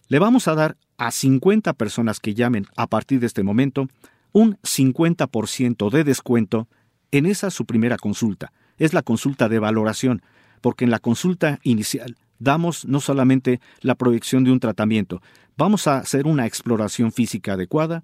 Le 0.08 0.19
vamos 0.19 0.48
a 0.48 0.56
dar 0.56 0.78
a 0.98 1.12
50 1.12 1.74
personas 1.74 2.19
que 2.19 2.34
llamen 2.34 2.65
a 2.76 2.88
partir 2.88 3.19
de 3.19 3.28
este 3.28 3.43
momento 3.43 3.88
un 4.32 4.58
50% 4.62 5.89
de 5.89 6.04
descuento 6.04 6.68
en 7.12 7.26
esa 7.26 7.50
su 7.50 7.65
primera 7.65 7.98
consulta. 7.98 8.52
Es 8.78 8.94
la 8.94 9.02
consulta 9.02 9.50
de 9.50 9.60
valoración, 9.60 10.22
porque 10.62 10.86
en 10.86 10.92
la 10.92 11.00
consulta 11.00 11.60
inicial 11.63 12.18
damos 12.39 12.86
no 12.86 13.02
solamente 13.02 13.60
la 13.82 13.96
proyección 13.96 14.44
de 14.44 14.52
un 14.52 14.60
tratamiento, 14.60 15.22
vamos 15.58 15.88
a 15.88 15.98
hacer 15.98 16.26
una 16.26 16.46
exploración 16.46 17.12
física 17.12 17.54
adecuada, 17.54 18.04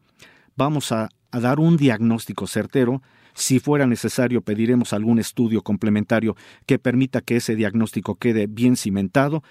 vamos 0.56 0.92
a, 0.92 1.10
dar 1.32 1.60
un 1.60 1.76
diagnóstico 1.76 2.48
certero 2.48 3.02
si 3.34 3.60
fuera 3.60 3.86
necesario, 3.86 4.42
pediremos 4.42 4.94
algún 4.94 5.20
estudio 5.20 5.62
complementario 5.64 6.38
que 6.66 6.80
permita 6.80 7.20
que 7.20 7.36
ese 7.36 7.58
diagnóstico 7.58 8.16
quede 8.16 8.48
bien 8.48 8.78
cimentado 8.78 9.44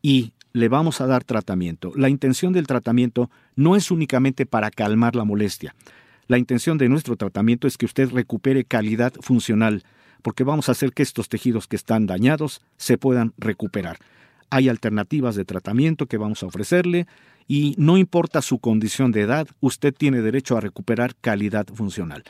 y 0.00 0.34
le 0.52 0.68
vamos 0.68 1.00
a 1.00 1.08
dar 1.08 1.24
tratamiento. 1.24 1.92
La 1.96 2.08
intención 2.08 2.52
del 2.52 2.68
tratamiento 2.68 3.28
no 3.56 3.74
es 3.74 3.90
únicamente 3.90 4.46
para 4.46 4.70
calmar 4.70 5.16
la 5.16 5.24
molestia. 5.24 5.74
La 6.28 6.38
intención 6.38 6.78
de 6.78 6.88
nuestro 6.88 7.16
tratamiento 7.16 7.66
es 7.66 7.76
que 7.76 7.86
usted 7.86 8.10
recupere 8.10 8.64
calidad 8.64 9.12
funcional, 9.20 9.82
porque 10.22 10.44
vamos 10.44 10.68
a 10.68 10.72
hacer 10.72 10.92
que 10.92 11.02
estos 11.02 11.28
tejidos 11.28 11.66
que 11.66 11.76
están 11.76 12.06
dañados 12.06 12.62
se 12.76 12.96
puedan 12.96 13.32
recuperar. 13.36 13.98
Hay 14.50 14.68
alternativas 14.68 15.34
de 15.34 15.44
tratamiento 15.44 16.06
que 16.06 16.18
vamos 16.18 16.42
a 16.42 16.46
ofrecerle 16.46 17.06
y 17.48 17.74
no 17.78 17.96
importa 17.96 18.42
su 18.42 18.58
condición 18.58 19.10
de 19.10 19.22
edad, 19.22 19.48
usted 19.60 19.94
tiene 19.94 20.20
derecho 20.22 20.56
a 20.56 20.60
recuperar 20.60 21.16
calidad 21.16 21.66
funcional. 21.74 22.22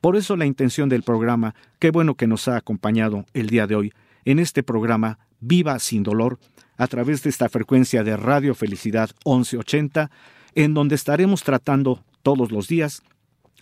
Por 0.00 0.16
eso 0.16 0.36
la 0.36 0.46
intención 0.46 0.88
del 0.88 1.02
programa, 1.02 1.54
qué 1.78 1.90
bueno 1.90 2.14
que 2.14 2.26
nos 2.26 2.48
ha 2.48 2.56
acompañado 2.56 3.26
el 3.34 3.48
día 3.48 3.66
de 3.66 3.74
hoy, 3.74 3.92
en 4.24 4.38
este 4.38 4.62
programa 4.62 5.18
Viva 5.40 5.78
sin 5.78 6.02
dolor, 6.02 6.38
a 6.76 6.86
través 6.86 7.22
de 7.22 7.30
esta 7.30 7.48
frecuencia 7.48 8.04
de 8.04 8.16
Radio 8.16 8.54
Felicidad 8.54 9.10
1180, 9.24 10.10
en 10.54 10.74
donde 10.74 10.94
estaremos 10.94 11.42
tratando 11.42 12.04
todos 12.22 12.52
los 12.52 12.68
días 12.68 13.02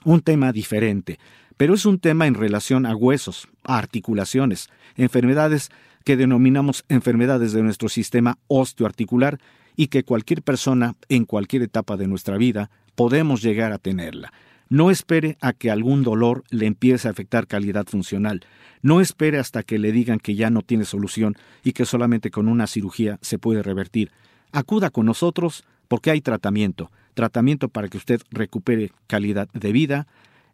un 0.05 0.21
tema 0.21 0.53
diferente, 0.53 1.19
pero 1.57 1.75
es 1.75 1.87
un 1.87 1.99
tema 1.99 2.27
en 2.27 2.35
relación 2.35 2.87
a 2.87 2.95
huesos, 2.95 3.49
a 3.65 3.79
articulaciones, 3.79 4.69
enfermedades 4.97 5.71
que 6.05 6.17
denominamos 6.17 6.85
enfermedades 6.89 7.53
de 7.53 7.63
nuestro 7.63 7.89
sistema 7.89 8.39
osteoarticular 8.47 9.39
y 9.77 9.89
que 9.89 10.05
cualquier 10.05 10.43
persona 10.43 10.95
en 11.09 11.25
cualquier 11.25 11.63
etapa 11.63 11.97
de 11.97 12.09
nuestra 12.09 12.37
vida 12.37 12.71
podemos 12.95 13.43
llegar 13.43 13.73
a 13.73 13.79
tenerla. 13.79 14.33
No 14.71 14.91
espere 14.91 15.39
a 15.41 15.53
que 15.53 15.71
algún 15.71 16.03
dolor 16.03 16.45
le 16.51 16.67
empiece 16.67 17.09
a 17.09 17.11
afectar 17.11 17.47
calidad 17.47 17.87
funcional. 17.87 18.41
No 18.83 19.01
espere 19.01 19.39
hasta 19.39 19.63
que 19.63 19.79
le 19.79 19.93
digan 19.93 20.19
que 20.19 20.35
ya 20.35 20.51
no 20.51 20.63
tiene 20.63 20.85
solución 20.85 21.37
y 21.65 21.73
que 21.73 21.87
solamente 21.87 22.31
con 22.31 22.49
una 22.49 22.67
cirugía 22.67 23.19
se 23.23 23.39
puede 23.39 23.63
revertir. 23.63 24.11
Acuda 24.53 24.91
con 24.91 25.07
nosotros 25.07 25.65
porque 25.89 26.11
hay 26.11 26.21
tratamiento, 26.21 26.91
tratamiento 27.15 27.69
para 27.69 27.89
que 27.89 27.97
usted 27.97 28.21
recupere 28.31 28.93
calidad 29.07 29.49
de 29.53 29.73
vida 29.73 30.07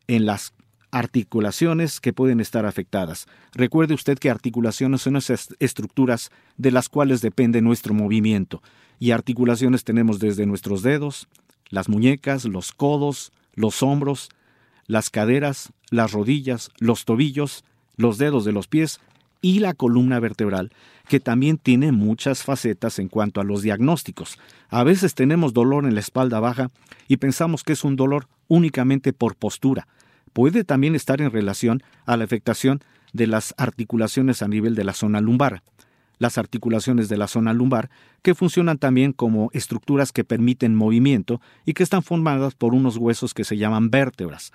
en 0.06 0.26
las 0.26 0.54
articulaciones 0.90 2.00
que 2.00 2.12
pueden 2.12 2.40
estar 2.40 2.66
afectadas. 2.66 3.26
Recuerde 3.52 3.94
usted 3.94 4.16
que 4.16 4.30
articulaciones 4.30 5.02
son 5.02 5.16
esas 5.16 5.48
estructuras 5.58 6.30
de 6.56 6.70
las 6.70 6.88
cuales 6.88 7.20
depende 7.20 7.60
nuestro 7.60 7.94
movimiento. 7.94 8.62
Y 9.00 9.10
articulaciones 9.10 9.82
tenemos 9.82 10.20
desde 10.20 10.46
nuestros 10.46 10.82
dedos, 10.82 11.26
las 11.68 11.88
muñecas, 11.88 12.44
los 12.44 12.72
codos, 12.72 13.32
los 13.54 13.82
hombros, 13.82 14.28
las 14.86 15.10
caderas, 15.10 15.72
las 15.90 16.12
rodillas, 16.12 16.70
los 16.78 17.04
tobillos, 17.04 17.64
los 17.96 18.18
dedos 18.18 18.44
de 18.44 18.52
los 18.52 18.68
pies 18.68 19.00
y 19.40 19.58
la 19.58 19.74
columna 19.74 20.20
vertebral, 20.20 20.70
que 21.08 21.20
también 21.20 21.58
tiene 21.58 21.92
muchas 21.92 22.42
facetas 22.42 22.98
en 22.98 23.08
cuanto 23.08 23.40
a 23.40 23.44
los 23.44 23.62
diagnósticos. 23.62 24.38
A 24.68 24.84
veces 24.84 25.14
tenemos 25.14 25.52
dolor 25.52 25.84
en 25.84 25.94
la 25.94 26.00
espalda 26.00 26.40
baja 26.40 26.70
y 27.08 27.18
pensamos 27.18 27.62
que 27.62 27.74
es 27.74 27.84
un 27.84 27.96
dolor 27.96 28.28
únicamente 28.48 29.12
por 29.12 29.36
postura. 29.36 29.86
Puede 30.32 30.64
también 30.64 30.94
estar 30.94 31.20
en 31.20 31.30
relación 31.30 31.82
a 32.06 32.16
la 32.16 32.24
afectación 32.24 32.80
de 33.12 33.26
las 33.26 33.54
articulaciones 33.56 34.42
a 34.42 34.48
nivel 34.48 34.74
de 34.74 34.84
la 34.84 34.92
zona 34.92 35.20
lumbar. 35.20 35.62
Las 36.18 36.38
articulaciones 36.38 37.08
de 37.08 37.16
la 37.16 37.26
zona 37.26 37.52
lumbar, 37.52 37.90
que 38.22 38.34
funcionan 38.34 38.78
también 38.78 39.12
como 39.12 39.50
estructuras 39.52 40.12
que 40.12 40.24
permiten 40.24 40.74
movimiento 40.74 41.40
y 41.64 41.74
que 41.74 41.82
están 41.82 42.02
formadas 42.02 42.54
por 42.54 42.74
unos 42.74 42.96
huesos 42.96 43.34
que 43.34 43.44
se 43.44 43.56
llaman 43.56 43.90
vértebras. 43.90 44.52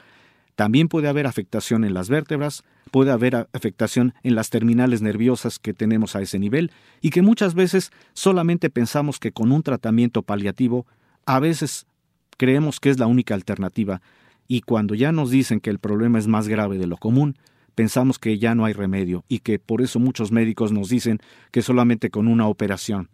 También 0.59 0.89
puede 0.89 1.07
haber 1.07 1.25
afectación 1.25 1.85
en 1.85 1.93
las 1.93 2.09
vértebras, 2.09 2.65
puede 2.91 3.11
haber 3.11 3.47
afectación 3.53 4.13
en 4.23 4.35
las 4.35 4.49
terminales 4.49 5.01
nerviosas 5.01 5.57
que 5.57 5.73
tenemos 5.73 6.17
a 6.17 6.21
ese 6.21 6.37
nivel 6.37 6.73
y 6.99 7.11
que 7.11 7.21
muchas 7.21 7.53
veces 7.53 7.91
solamente 8.11 8.69
pensamos 8.69 9.19
que 9.19 9.31
con 9.31 9.53
un 9.53 9.63
tratamiento 9.63 10.21
paliativo, 10.21 10.85
a 11.25 11.39
veces 11.39 11.87
creemos 12.35 12.81
que 12.81 12.89
es 12.89 12.99
la 12.99 13.07
única 13.07 13.35
alternativa 13.35 14.01
y 14.49 14.59
cuando 14.59 14.95
ya 14.95 15.13
nos 15.13 15.31
dicen 15.31 15.61
que 15.61 15.69
el 15.69 15.79
problema 15.79 16.19
es 16.19 16.27
más 16.27 16.49
grave 16.49 16.77
de 16.77 16.87
lo 16.87 16.97
común, 16.97 17.37
pensamos 17.73 18.19
que 18.19 18.37
ya 18.37 18.53
no 18.53 18.65
hay 18.65 18.73
remedio 18.73 19.23
y 19.29 19.39
que 19.39 19.59
por 19.59 19.81
eso 19.81 19.97
muchos 19.97 20.33
médicos 20.33 20.73
nos 20.73 20.89
dicen 20.89 21.19
que 21.51 21.61
solamente 21.61 22.09
con 22.09 22.27
una 22.27 22.47
operación. 22.49 23.07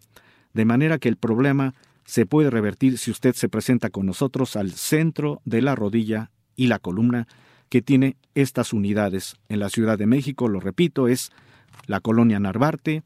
De 0.55 0.65
manera 0.65 0.97
que 0.97 1.09
el 1.09 1.17
problema 1.17 1.75
se 2.05 2.25
puede 2.25 2.49
revertir 2.49 2.97
si 2.97 3.11
usted 3.11 3.35
se 3.35 3.49
presenta 3.49 3.91
con 3.91 4.07
nosotros 4.07 4.55
al 4.55 4.71
centro 4.71 5.43
de 5.45 5.61
la 5.61 5.75
rodilla 5.75 6.31
y 6.55 6.67
la 6.67 6.79
columna 6.79 7.27
que 7.69 7.81
tiene 7.81 8.17
estas 8.35 8.73
unidades. 8.73 9.35
En 9.49 9.59
la 9.59 9.69
Ciudad 9.69 9.97
de 9.97 10.07
México, 10.07 10.47
lo 10.47 10.59
repito, 10.59 11.07
es 11.07 11.31
la 11.87 11.99
colonia 11.99 12.39
Narvarte, 12.39 13.03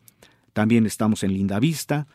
también 0.53 0.85
estamos 0.85 1.23
en 1.23 1.33
Lindavista, 1.33 2.07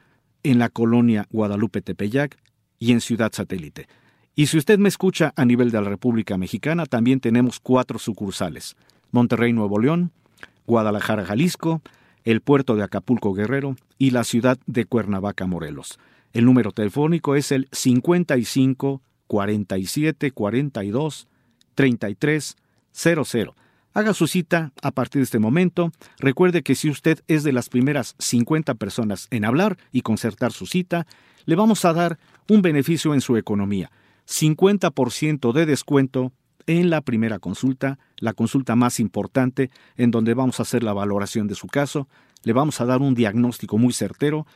en 0.42 0.58
la 0.58 0.68
colonia 0.68 1.26
Guadalupe 1.30 1.80
Tepeyac 1.80 2.36
y 2.78 2.92
en 2.92 3.00
Ciudad 3.00 3.32
Satélite. 3.32 3.88
Y 4.36 4.46
si 4.46 4.58
usted 4.58 4.78
me 4.78 4.88
escucha 4.88 5.32
a 5.36 5.44
nivel 5.44 5.70
de 5.70 5.80
la 5.80 5.88
República 5.88 6.36
Mexicana, 6.36 6.86
también 6.86 7.20
tenemos 7.20 7.60
cuatro 7.60 7.98
sucursales. 7.98 8.76
Monterrey, 9.12 9.52
Nuevo 9.52 9.78
León, 9.78 10.10
Guadalajara, 10.66 11.24
Jalisco, 11.24 11.82
el 12.24 12.40
puerto 12.40 12.74
de 12.74 12.82
Acapulco, 12.82 13.32
Guerrero 13.32 13.76
y 13.96 14.10
la 14.10 14.24
ciudad 14.24 14.58
de 14.66 14.86
Cuernavaca, 14.86 15.46
Morelos. 15.46 15.98
El 16.32 16.46
número 16.46 16.72
telefónico 16.72 17.36
es 17.36 17.52
el 17.52 17.68
55 17.70 19.00
47 19.34 20.30
42 20.30 21.26
33 21.74 22.56
00. 22.92 23.56
Haga 23.92 24.14
su 24.14 24.28
cita 24.28 24.72
a 24.80 24.92
partir 24.92 25.18
de 25.20 25.24
este 25.24 25.40
momento. 25.40 25.90
Recuerde 26.18 26.62
que 26.62 26.76
si 26.76 26.88
usted 26.88 27.18
es 27.26 27.42
de 27.42 27.52
las 27.52 27.68
primeras 27.68 28.14
50 28.20 28.74
personas 28.74 29.26
en 29.32 29.44
hablar 29.44 29.76
y 29.90 30.02
concertar 30.02 30.52
su 30.52 30.66
cita, 30.66 31.08
le 31.46 31.56
vamos 31.56 31.84
a 31.84 31.92
dar 31.92 32.16
un 32.48 32.62
beneficio 32.62 33.12
en 33.12 33.20
su 33.20 33.36
economía. 33.36 33.90
50% 34.28 35.52
de 35.52 35.66
descuento 35.66 36.32
en 36.68 36.88
la 36.88 37.00
primera 37.00 37.40
consulta, 37.40 37.98
la 38.18 38.34
consulta 38.34 38.76
más 38.76 39.00
importante 39.00 39.70
en 39.96 40.12
donde 40.12 40.34
vamos 40.34 40.60
a 40.60 40.62
hacer 40.62 40.84
la 40.84 40.92
valoración 40.92 41.48
de 41.48 41.56
su 41.56 41.66
caso. 41.66 42.06
Le 42.44 42.52
vamos 42.52 42.80
a 42.80 42.84
dar 42.84 43.00
un 43.00 43.14
diagnóstico 43.14 43.78
muy 43.78 43.92
certero 43.92 44.46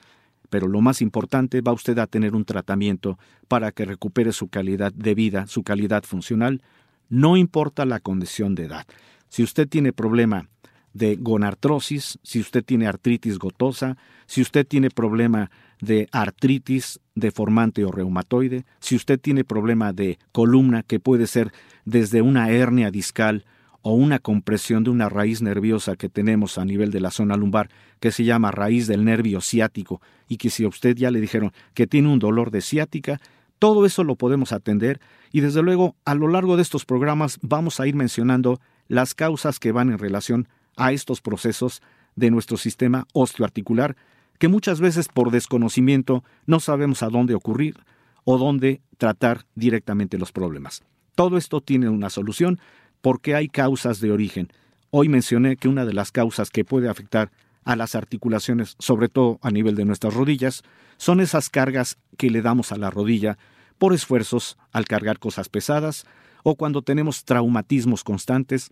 pero 0.51 0.69
lo 0.69 0.81
más 0.81 1.03
importante, 1.03 1.61
va 1.61 1.73
usted 1.73 1.99
a 1.99 2.07
tener 2.07 2.35
un 2.35 2.45
tratamiento 2.45 3.19
para 3.49 3.73
que 3.73 3.85
recupere 3.85 4.33
su 4.33 4.49
calidad 4.49 4.93
de 4.93 5.15
vida, 5.15 5.47
su 5.47 5.63
calidad 5.63 6.05
funcional, 6.05 6.63
no 7.09 7.37
importa 7.37 7.85
la 7.85 8.01
condición 8.01 8.55
de 8.55 8.65
edad. 8.65 8.87
Si 9.29 9.43
usted 9.43 9.69
tiene 9.69 9.93
problema 9.93 10.49
de 10.93 11.17
gonartrosis, 11.17 12.19
si 12.23 12.41
usted 12.41 12.65
tiene 12.65 12.87
artritis 12.87 13.39
gotosa, 13.39 13.97
si 14.27 14.41
usted 14.43 14.67
tiene 14.67 14.91
problema 14.91 15.51
de 15.81 16.09
artritis 16.13 17.01
deformante 17.15 17.85
o 17.85 17.93
reumatoide, 17.93 18.65
si 18.81 18.97
usted 18.97 19.21
tiene 19.21 19.45
problema 19.45 19.93
de 19.93 20.19
columna 20.33 20.83
que 20.83 20.99
puede 20.99 21.27
ser 21.27 21.53
desde 21.85 22.23
una 22.23 22.51
hernia 22.51 22.91
discal 22.91 23.45
o 23.83 23.93
una 23.93 24.19
compresión 24.19 24.85
de 24.85 24.91
una 24.91 25.09
raíz 25.09 25.41
nerviosa 25.43 25.97
que 25.97 26.09
tenemos 26.09 26.59
a 26.59 26.65
nivel 26.65 26.91
de 26.91 27.01
la 27.01 27.11
zona 27.11 27.37
lumbar, 27.37 27.71
que 28.01 28.13
se 28.13 28.25
llama 28.25 28.51
raíz 28.51 28.87
del 28.87 29.05
nervio 29.05 29.41
ciático, 29.41 30.01
y 30.29 30.37
que 30.37 30.51
si 30.51 30.65
a 30.65 30.69
usted 30.69 30.97
ya 30.97 31.11
le 31.11 31.21
dijeron 31.21 31.53
que 31.75 31.87
tiene 31.87 32.09
un 32.09 32.19
dolor 32.19 32.51
de 32.51 32.61
ciática, 32.61 33.21
todo 33.59 33.87
eso 33.87 34.05
lo 34.05 34.17
podemos 34.17 34.53
atender 34.53 35.01
y 35.33 35.41
desde 35.41 35.63
luego 35.63 35.97
a 36.05 36.15
lo 36.15 36.29
largo 36.29 36.57
de 36.57 36.63
estos 36.63 36.85
programas 36.85 37.39
vamos 37.43 37.81
a 37.81 37.87
ir 37.87 37.95
mencionando 37.95 38.61
las 38.87 39.15
causas 39.15 39.59
que 39.59 39.73
van 39.73 39.91
en 39.91 39.99
relación 39.99 40.49
a 40.77 40.93
estos 40.93 41.21
procesos 41.21 41.83
de 42.15 42.31
nuestro 42.31 42.57
sistema 42.57 43.07
osteoarticular, 43.13 43.97
que 44.39 44.49
muchas 44.49 44.81
veces 44.81 45.09
por 45.09 45.31
desconocimiento 45.31 46.23
no 46.47 46.61
sabemos 46.61 47.03
a 47.03 47.09
dónde 47.09 47.35
ocurrir 47.35 47.77
o 48.25 48.39
dónde 48.39 48.81
tratar 48.97 49.45
directamente 49.55 50.19
los 50.19 50.33
problemas. 50.33 50.83
Todo 51.15 51.37
esto 51.37 51.61
tiene 51.61 51.89
una 51.89 52.11
solución 52.11 52.61
porque 53.01 53.35
hay 53.35 53.49
causas 53.49 54.01
de 54.01 54.11
origen. 54.11 54.49
Hoy 54.91 55.09
mencioné 55.09 55.57
que 55.57 55.69
una 55.69 55.85
de 55.85 55.93
las 55.93 56.13
causas 56.13 56.51
que 56.51 56.65
puede 56.65 56.89
afectar 56.89 57.31
a 57.65 57.77
las 57.77 57.95
articulaciones, 57.95 58.77
sobre 58.79 59.09
todo 59.09 59.39
a 59.43 59.51
nivel 59.51 59.75
de 59.75 59.85
nuestras 59.85 60.15
rodillas, 60.15 60.63
son 60.97 61.21
esas 61.21 61.51
cargas 61.51 61.99
que 62.17 62.31
le 62.31 62.43
damos 62.43 62.73
a 62.73 62.77
la 62.77 62.91
rodilla 62.91 63.39
por 63.77 63.93
esfuerzos 63.93 64.57
al 64.73 64.87
cargar 64.87 65.19
cosas 65.19 65.49
pesadas 65.49 66.07
o 66.43 66.55
cuando 66.57 66.83
tenemos 66.83 67.25
traumatismos 67.25 68.05
constantes, 68.05 68.71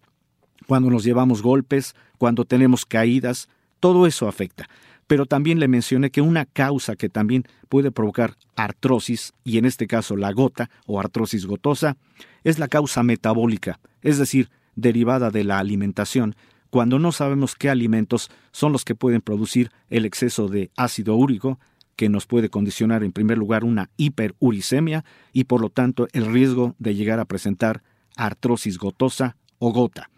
cuando 0.67 0.91
nos 0.91 1.05
llevamos 1.05 1.43
golpes, 1.43 1.95
cuando 2.19 2.45
tenemos 2.45 2.87
caídas, 2.87 3.49
todo 3.81 4.07
eso 4.07 4.29
afecta. 4.29 4.69
Pero 5.07 5.27
también 5.27 5.61
le 5.61 5.69
mencioné 5.69 6.11
que 6.11 6.21
una 6.21 6.47
causa 6.47 6.97
que 6.97 7.09
también 7.09 7.45
puede 7.69 7.93
provocar 7.93 8.37
artrosis, 8.57 9.33
y 9.45 9.59
en 9.59 9.65
este 9.65 9.87
caso 9.87 10.17
la 10.17 10.33
gota 10.33 10.71
o 10.87 10.99
artrosis 10.99 11.47
gotosa, 11.47 11.97
es 12.45 12.59
la 12.59 12.69
causa 12.69 13.03
metabólica, 13.03 13.79
es 14.03 14.19
decir, 14.19 14.51
derivada 14.75 15.31
de 15.31 15.45
la 15.45 15.59
alimentación, 15.59 16.37
cuando 16.71 16.99
no 16.99 17.13
sabemos 17.13 17.55
qué 17.55 17.71
alimentos 17.71 18.31
son 18.53 18.73
los 18.73 18.85
que 18.85 18.95
pueden 18.95 19.23
producir 19.23 19.71
el 19.89 20.05
exceso 20.05 20.49
de 20.49 20.71
ácido 20.77 21.15
úrico, 21.15 21.59
que 21.97 22.09
nos 22.11 22.27
puede 22.27 22.51
condicionar 22.51 23.03
en 23.03 23.13
primer 23.13 23.39
lugar 23.39 23.65
una 23.65 23.89
hiperuricemia 23.97 25.05
y 25.33 25.45
por 25.45 25.63
lo 25.63 25.71
tanto 25.71 26.09
el 26.13 26.27
riesgo 26.27 26.75
de 26.79 26.95
llegar 26.95 27.19
a 27.19 27.25
presentar 27.25 27.83
artrosis 28.17 28.79
gotosa 28.79 29.37
o 29.59 29.73
gota. 29.73 30.11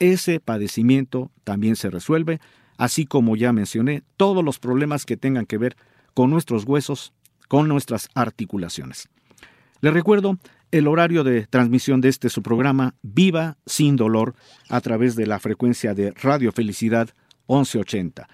Ese 0.00 0.40
padecimiento 0.40 1.30
también 1.44 1.76
se 1.76 1.88
resuelve, 1.90 2.40
así 2.76 3.06
como 3.06 3.36
ya 3.36 3.52
mencioné, 3.52 4.02
todos 4.16 4.44
los 4.44 4.58
problemas 4.58 5.04
que 5.04 5.16
tengan 5.16 5.46
que 5.46 5.58
ver 5.58 5.76
con 6.14 6.30
nuestros 6.30 6.64
huesos, 6.64 7.12
con 7.48 7.68
nuestras 7.68 8.08
articulaciones. 8.14 9.08
Les 9.80 9.92
recuerdo 9.92 10.38
el 10.70 10.88
horario 10.88 11.24
de 11.24 11.46
transmisión 11.46 12.00
de 12.00 12.08
este 12.08 12.30
su 12.30 12.42
programa 12.42 12.94
Viva 13.02 13.58
sin 13.66 13.96
dolor 13.96 14.34
a 14.68 14.80
través 14.80 15.14
de 15.14 15.26
la 15.26 15.38
frecuencia 15.38 15.94
de 15.94 16.12
Radio 16.12 16.52
Felicidad 16.52 17.10
1180. 17.48 18.28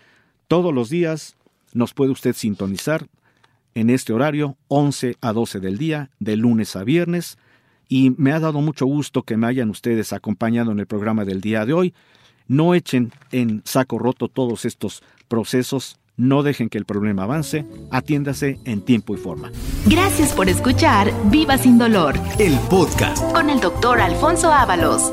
Todos 0.48 0.72
los 0.72 0.88
días 0.88 1.36
nos 1.72 1.92
puede 1.92 2.12
usted 2.12 2.34
sintonizar 2.34 3.08
en 3.74 3.90
este 3.90 4.12
horario 4.12 4.56
11 4.68 5.16
a 5.20 5.32
12 5.32 5.60
del 5.60 5.78
día, 5.78 6.10
de 6.18 6.36
lunes 6.36 6.76
a 6.76 6.84
viernes, 6.84 7.38
y 7.88 8.14
me 8.16 8.32
ha 8.32 8.40
dado 8.40 8.60
mucho 8.60 8.86
gusto 8.86 9.22
que 9.22 9.36
me 9.36 9.46
hayan 9.46 9.70
ustedes 9.70 10.12
acompañado 10.12 10.72
en 10.72 10.78
el 10.78 10.86
programa 10.86 11.24
del 11.24 11.40
día 11.40 11.66
de 11.66 11.72
hoy. 11.72 11.94
No 12.50 12.74
echen 12.74 13.12
en 13.30 13.62
saco 13.64 13.96
roto 14.00 14.26
todos 14.26 14.64
estos 14.64 15.04
procesos 15.28 16.00
no 16.16 16.42
dejen 16.42 16.68
que 16.68 16.78
el 16.78 16.84
problema 16.84 17.22
avance, 17.22 17.64
atiéndase 17.92 18.58
en 18.64 18.82
tiempo 18.82 19.14
y 19.14 19.18
forma. 19.18 19.52
Gracias 19.86 20.32
por 20.32 20.48
escuchar 20.48 21.12
Viva 21.30 21.56
sin 21.58 21.78
dolor 21.78 22.16
El 22.40 22.58
podcast. 22.68 23.22
con 23.32 23.50
el 23.50 23.60
doctor 23.60 24.00
Alfonso 24.00 24.52
Ábalos. 24.52 25.12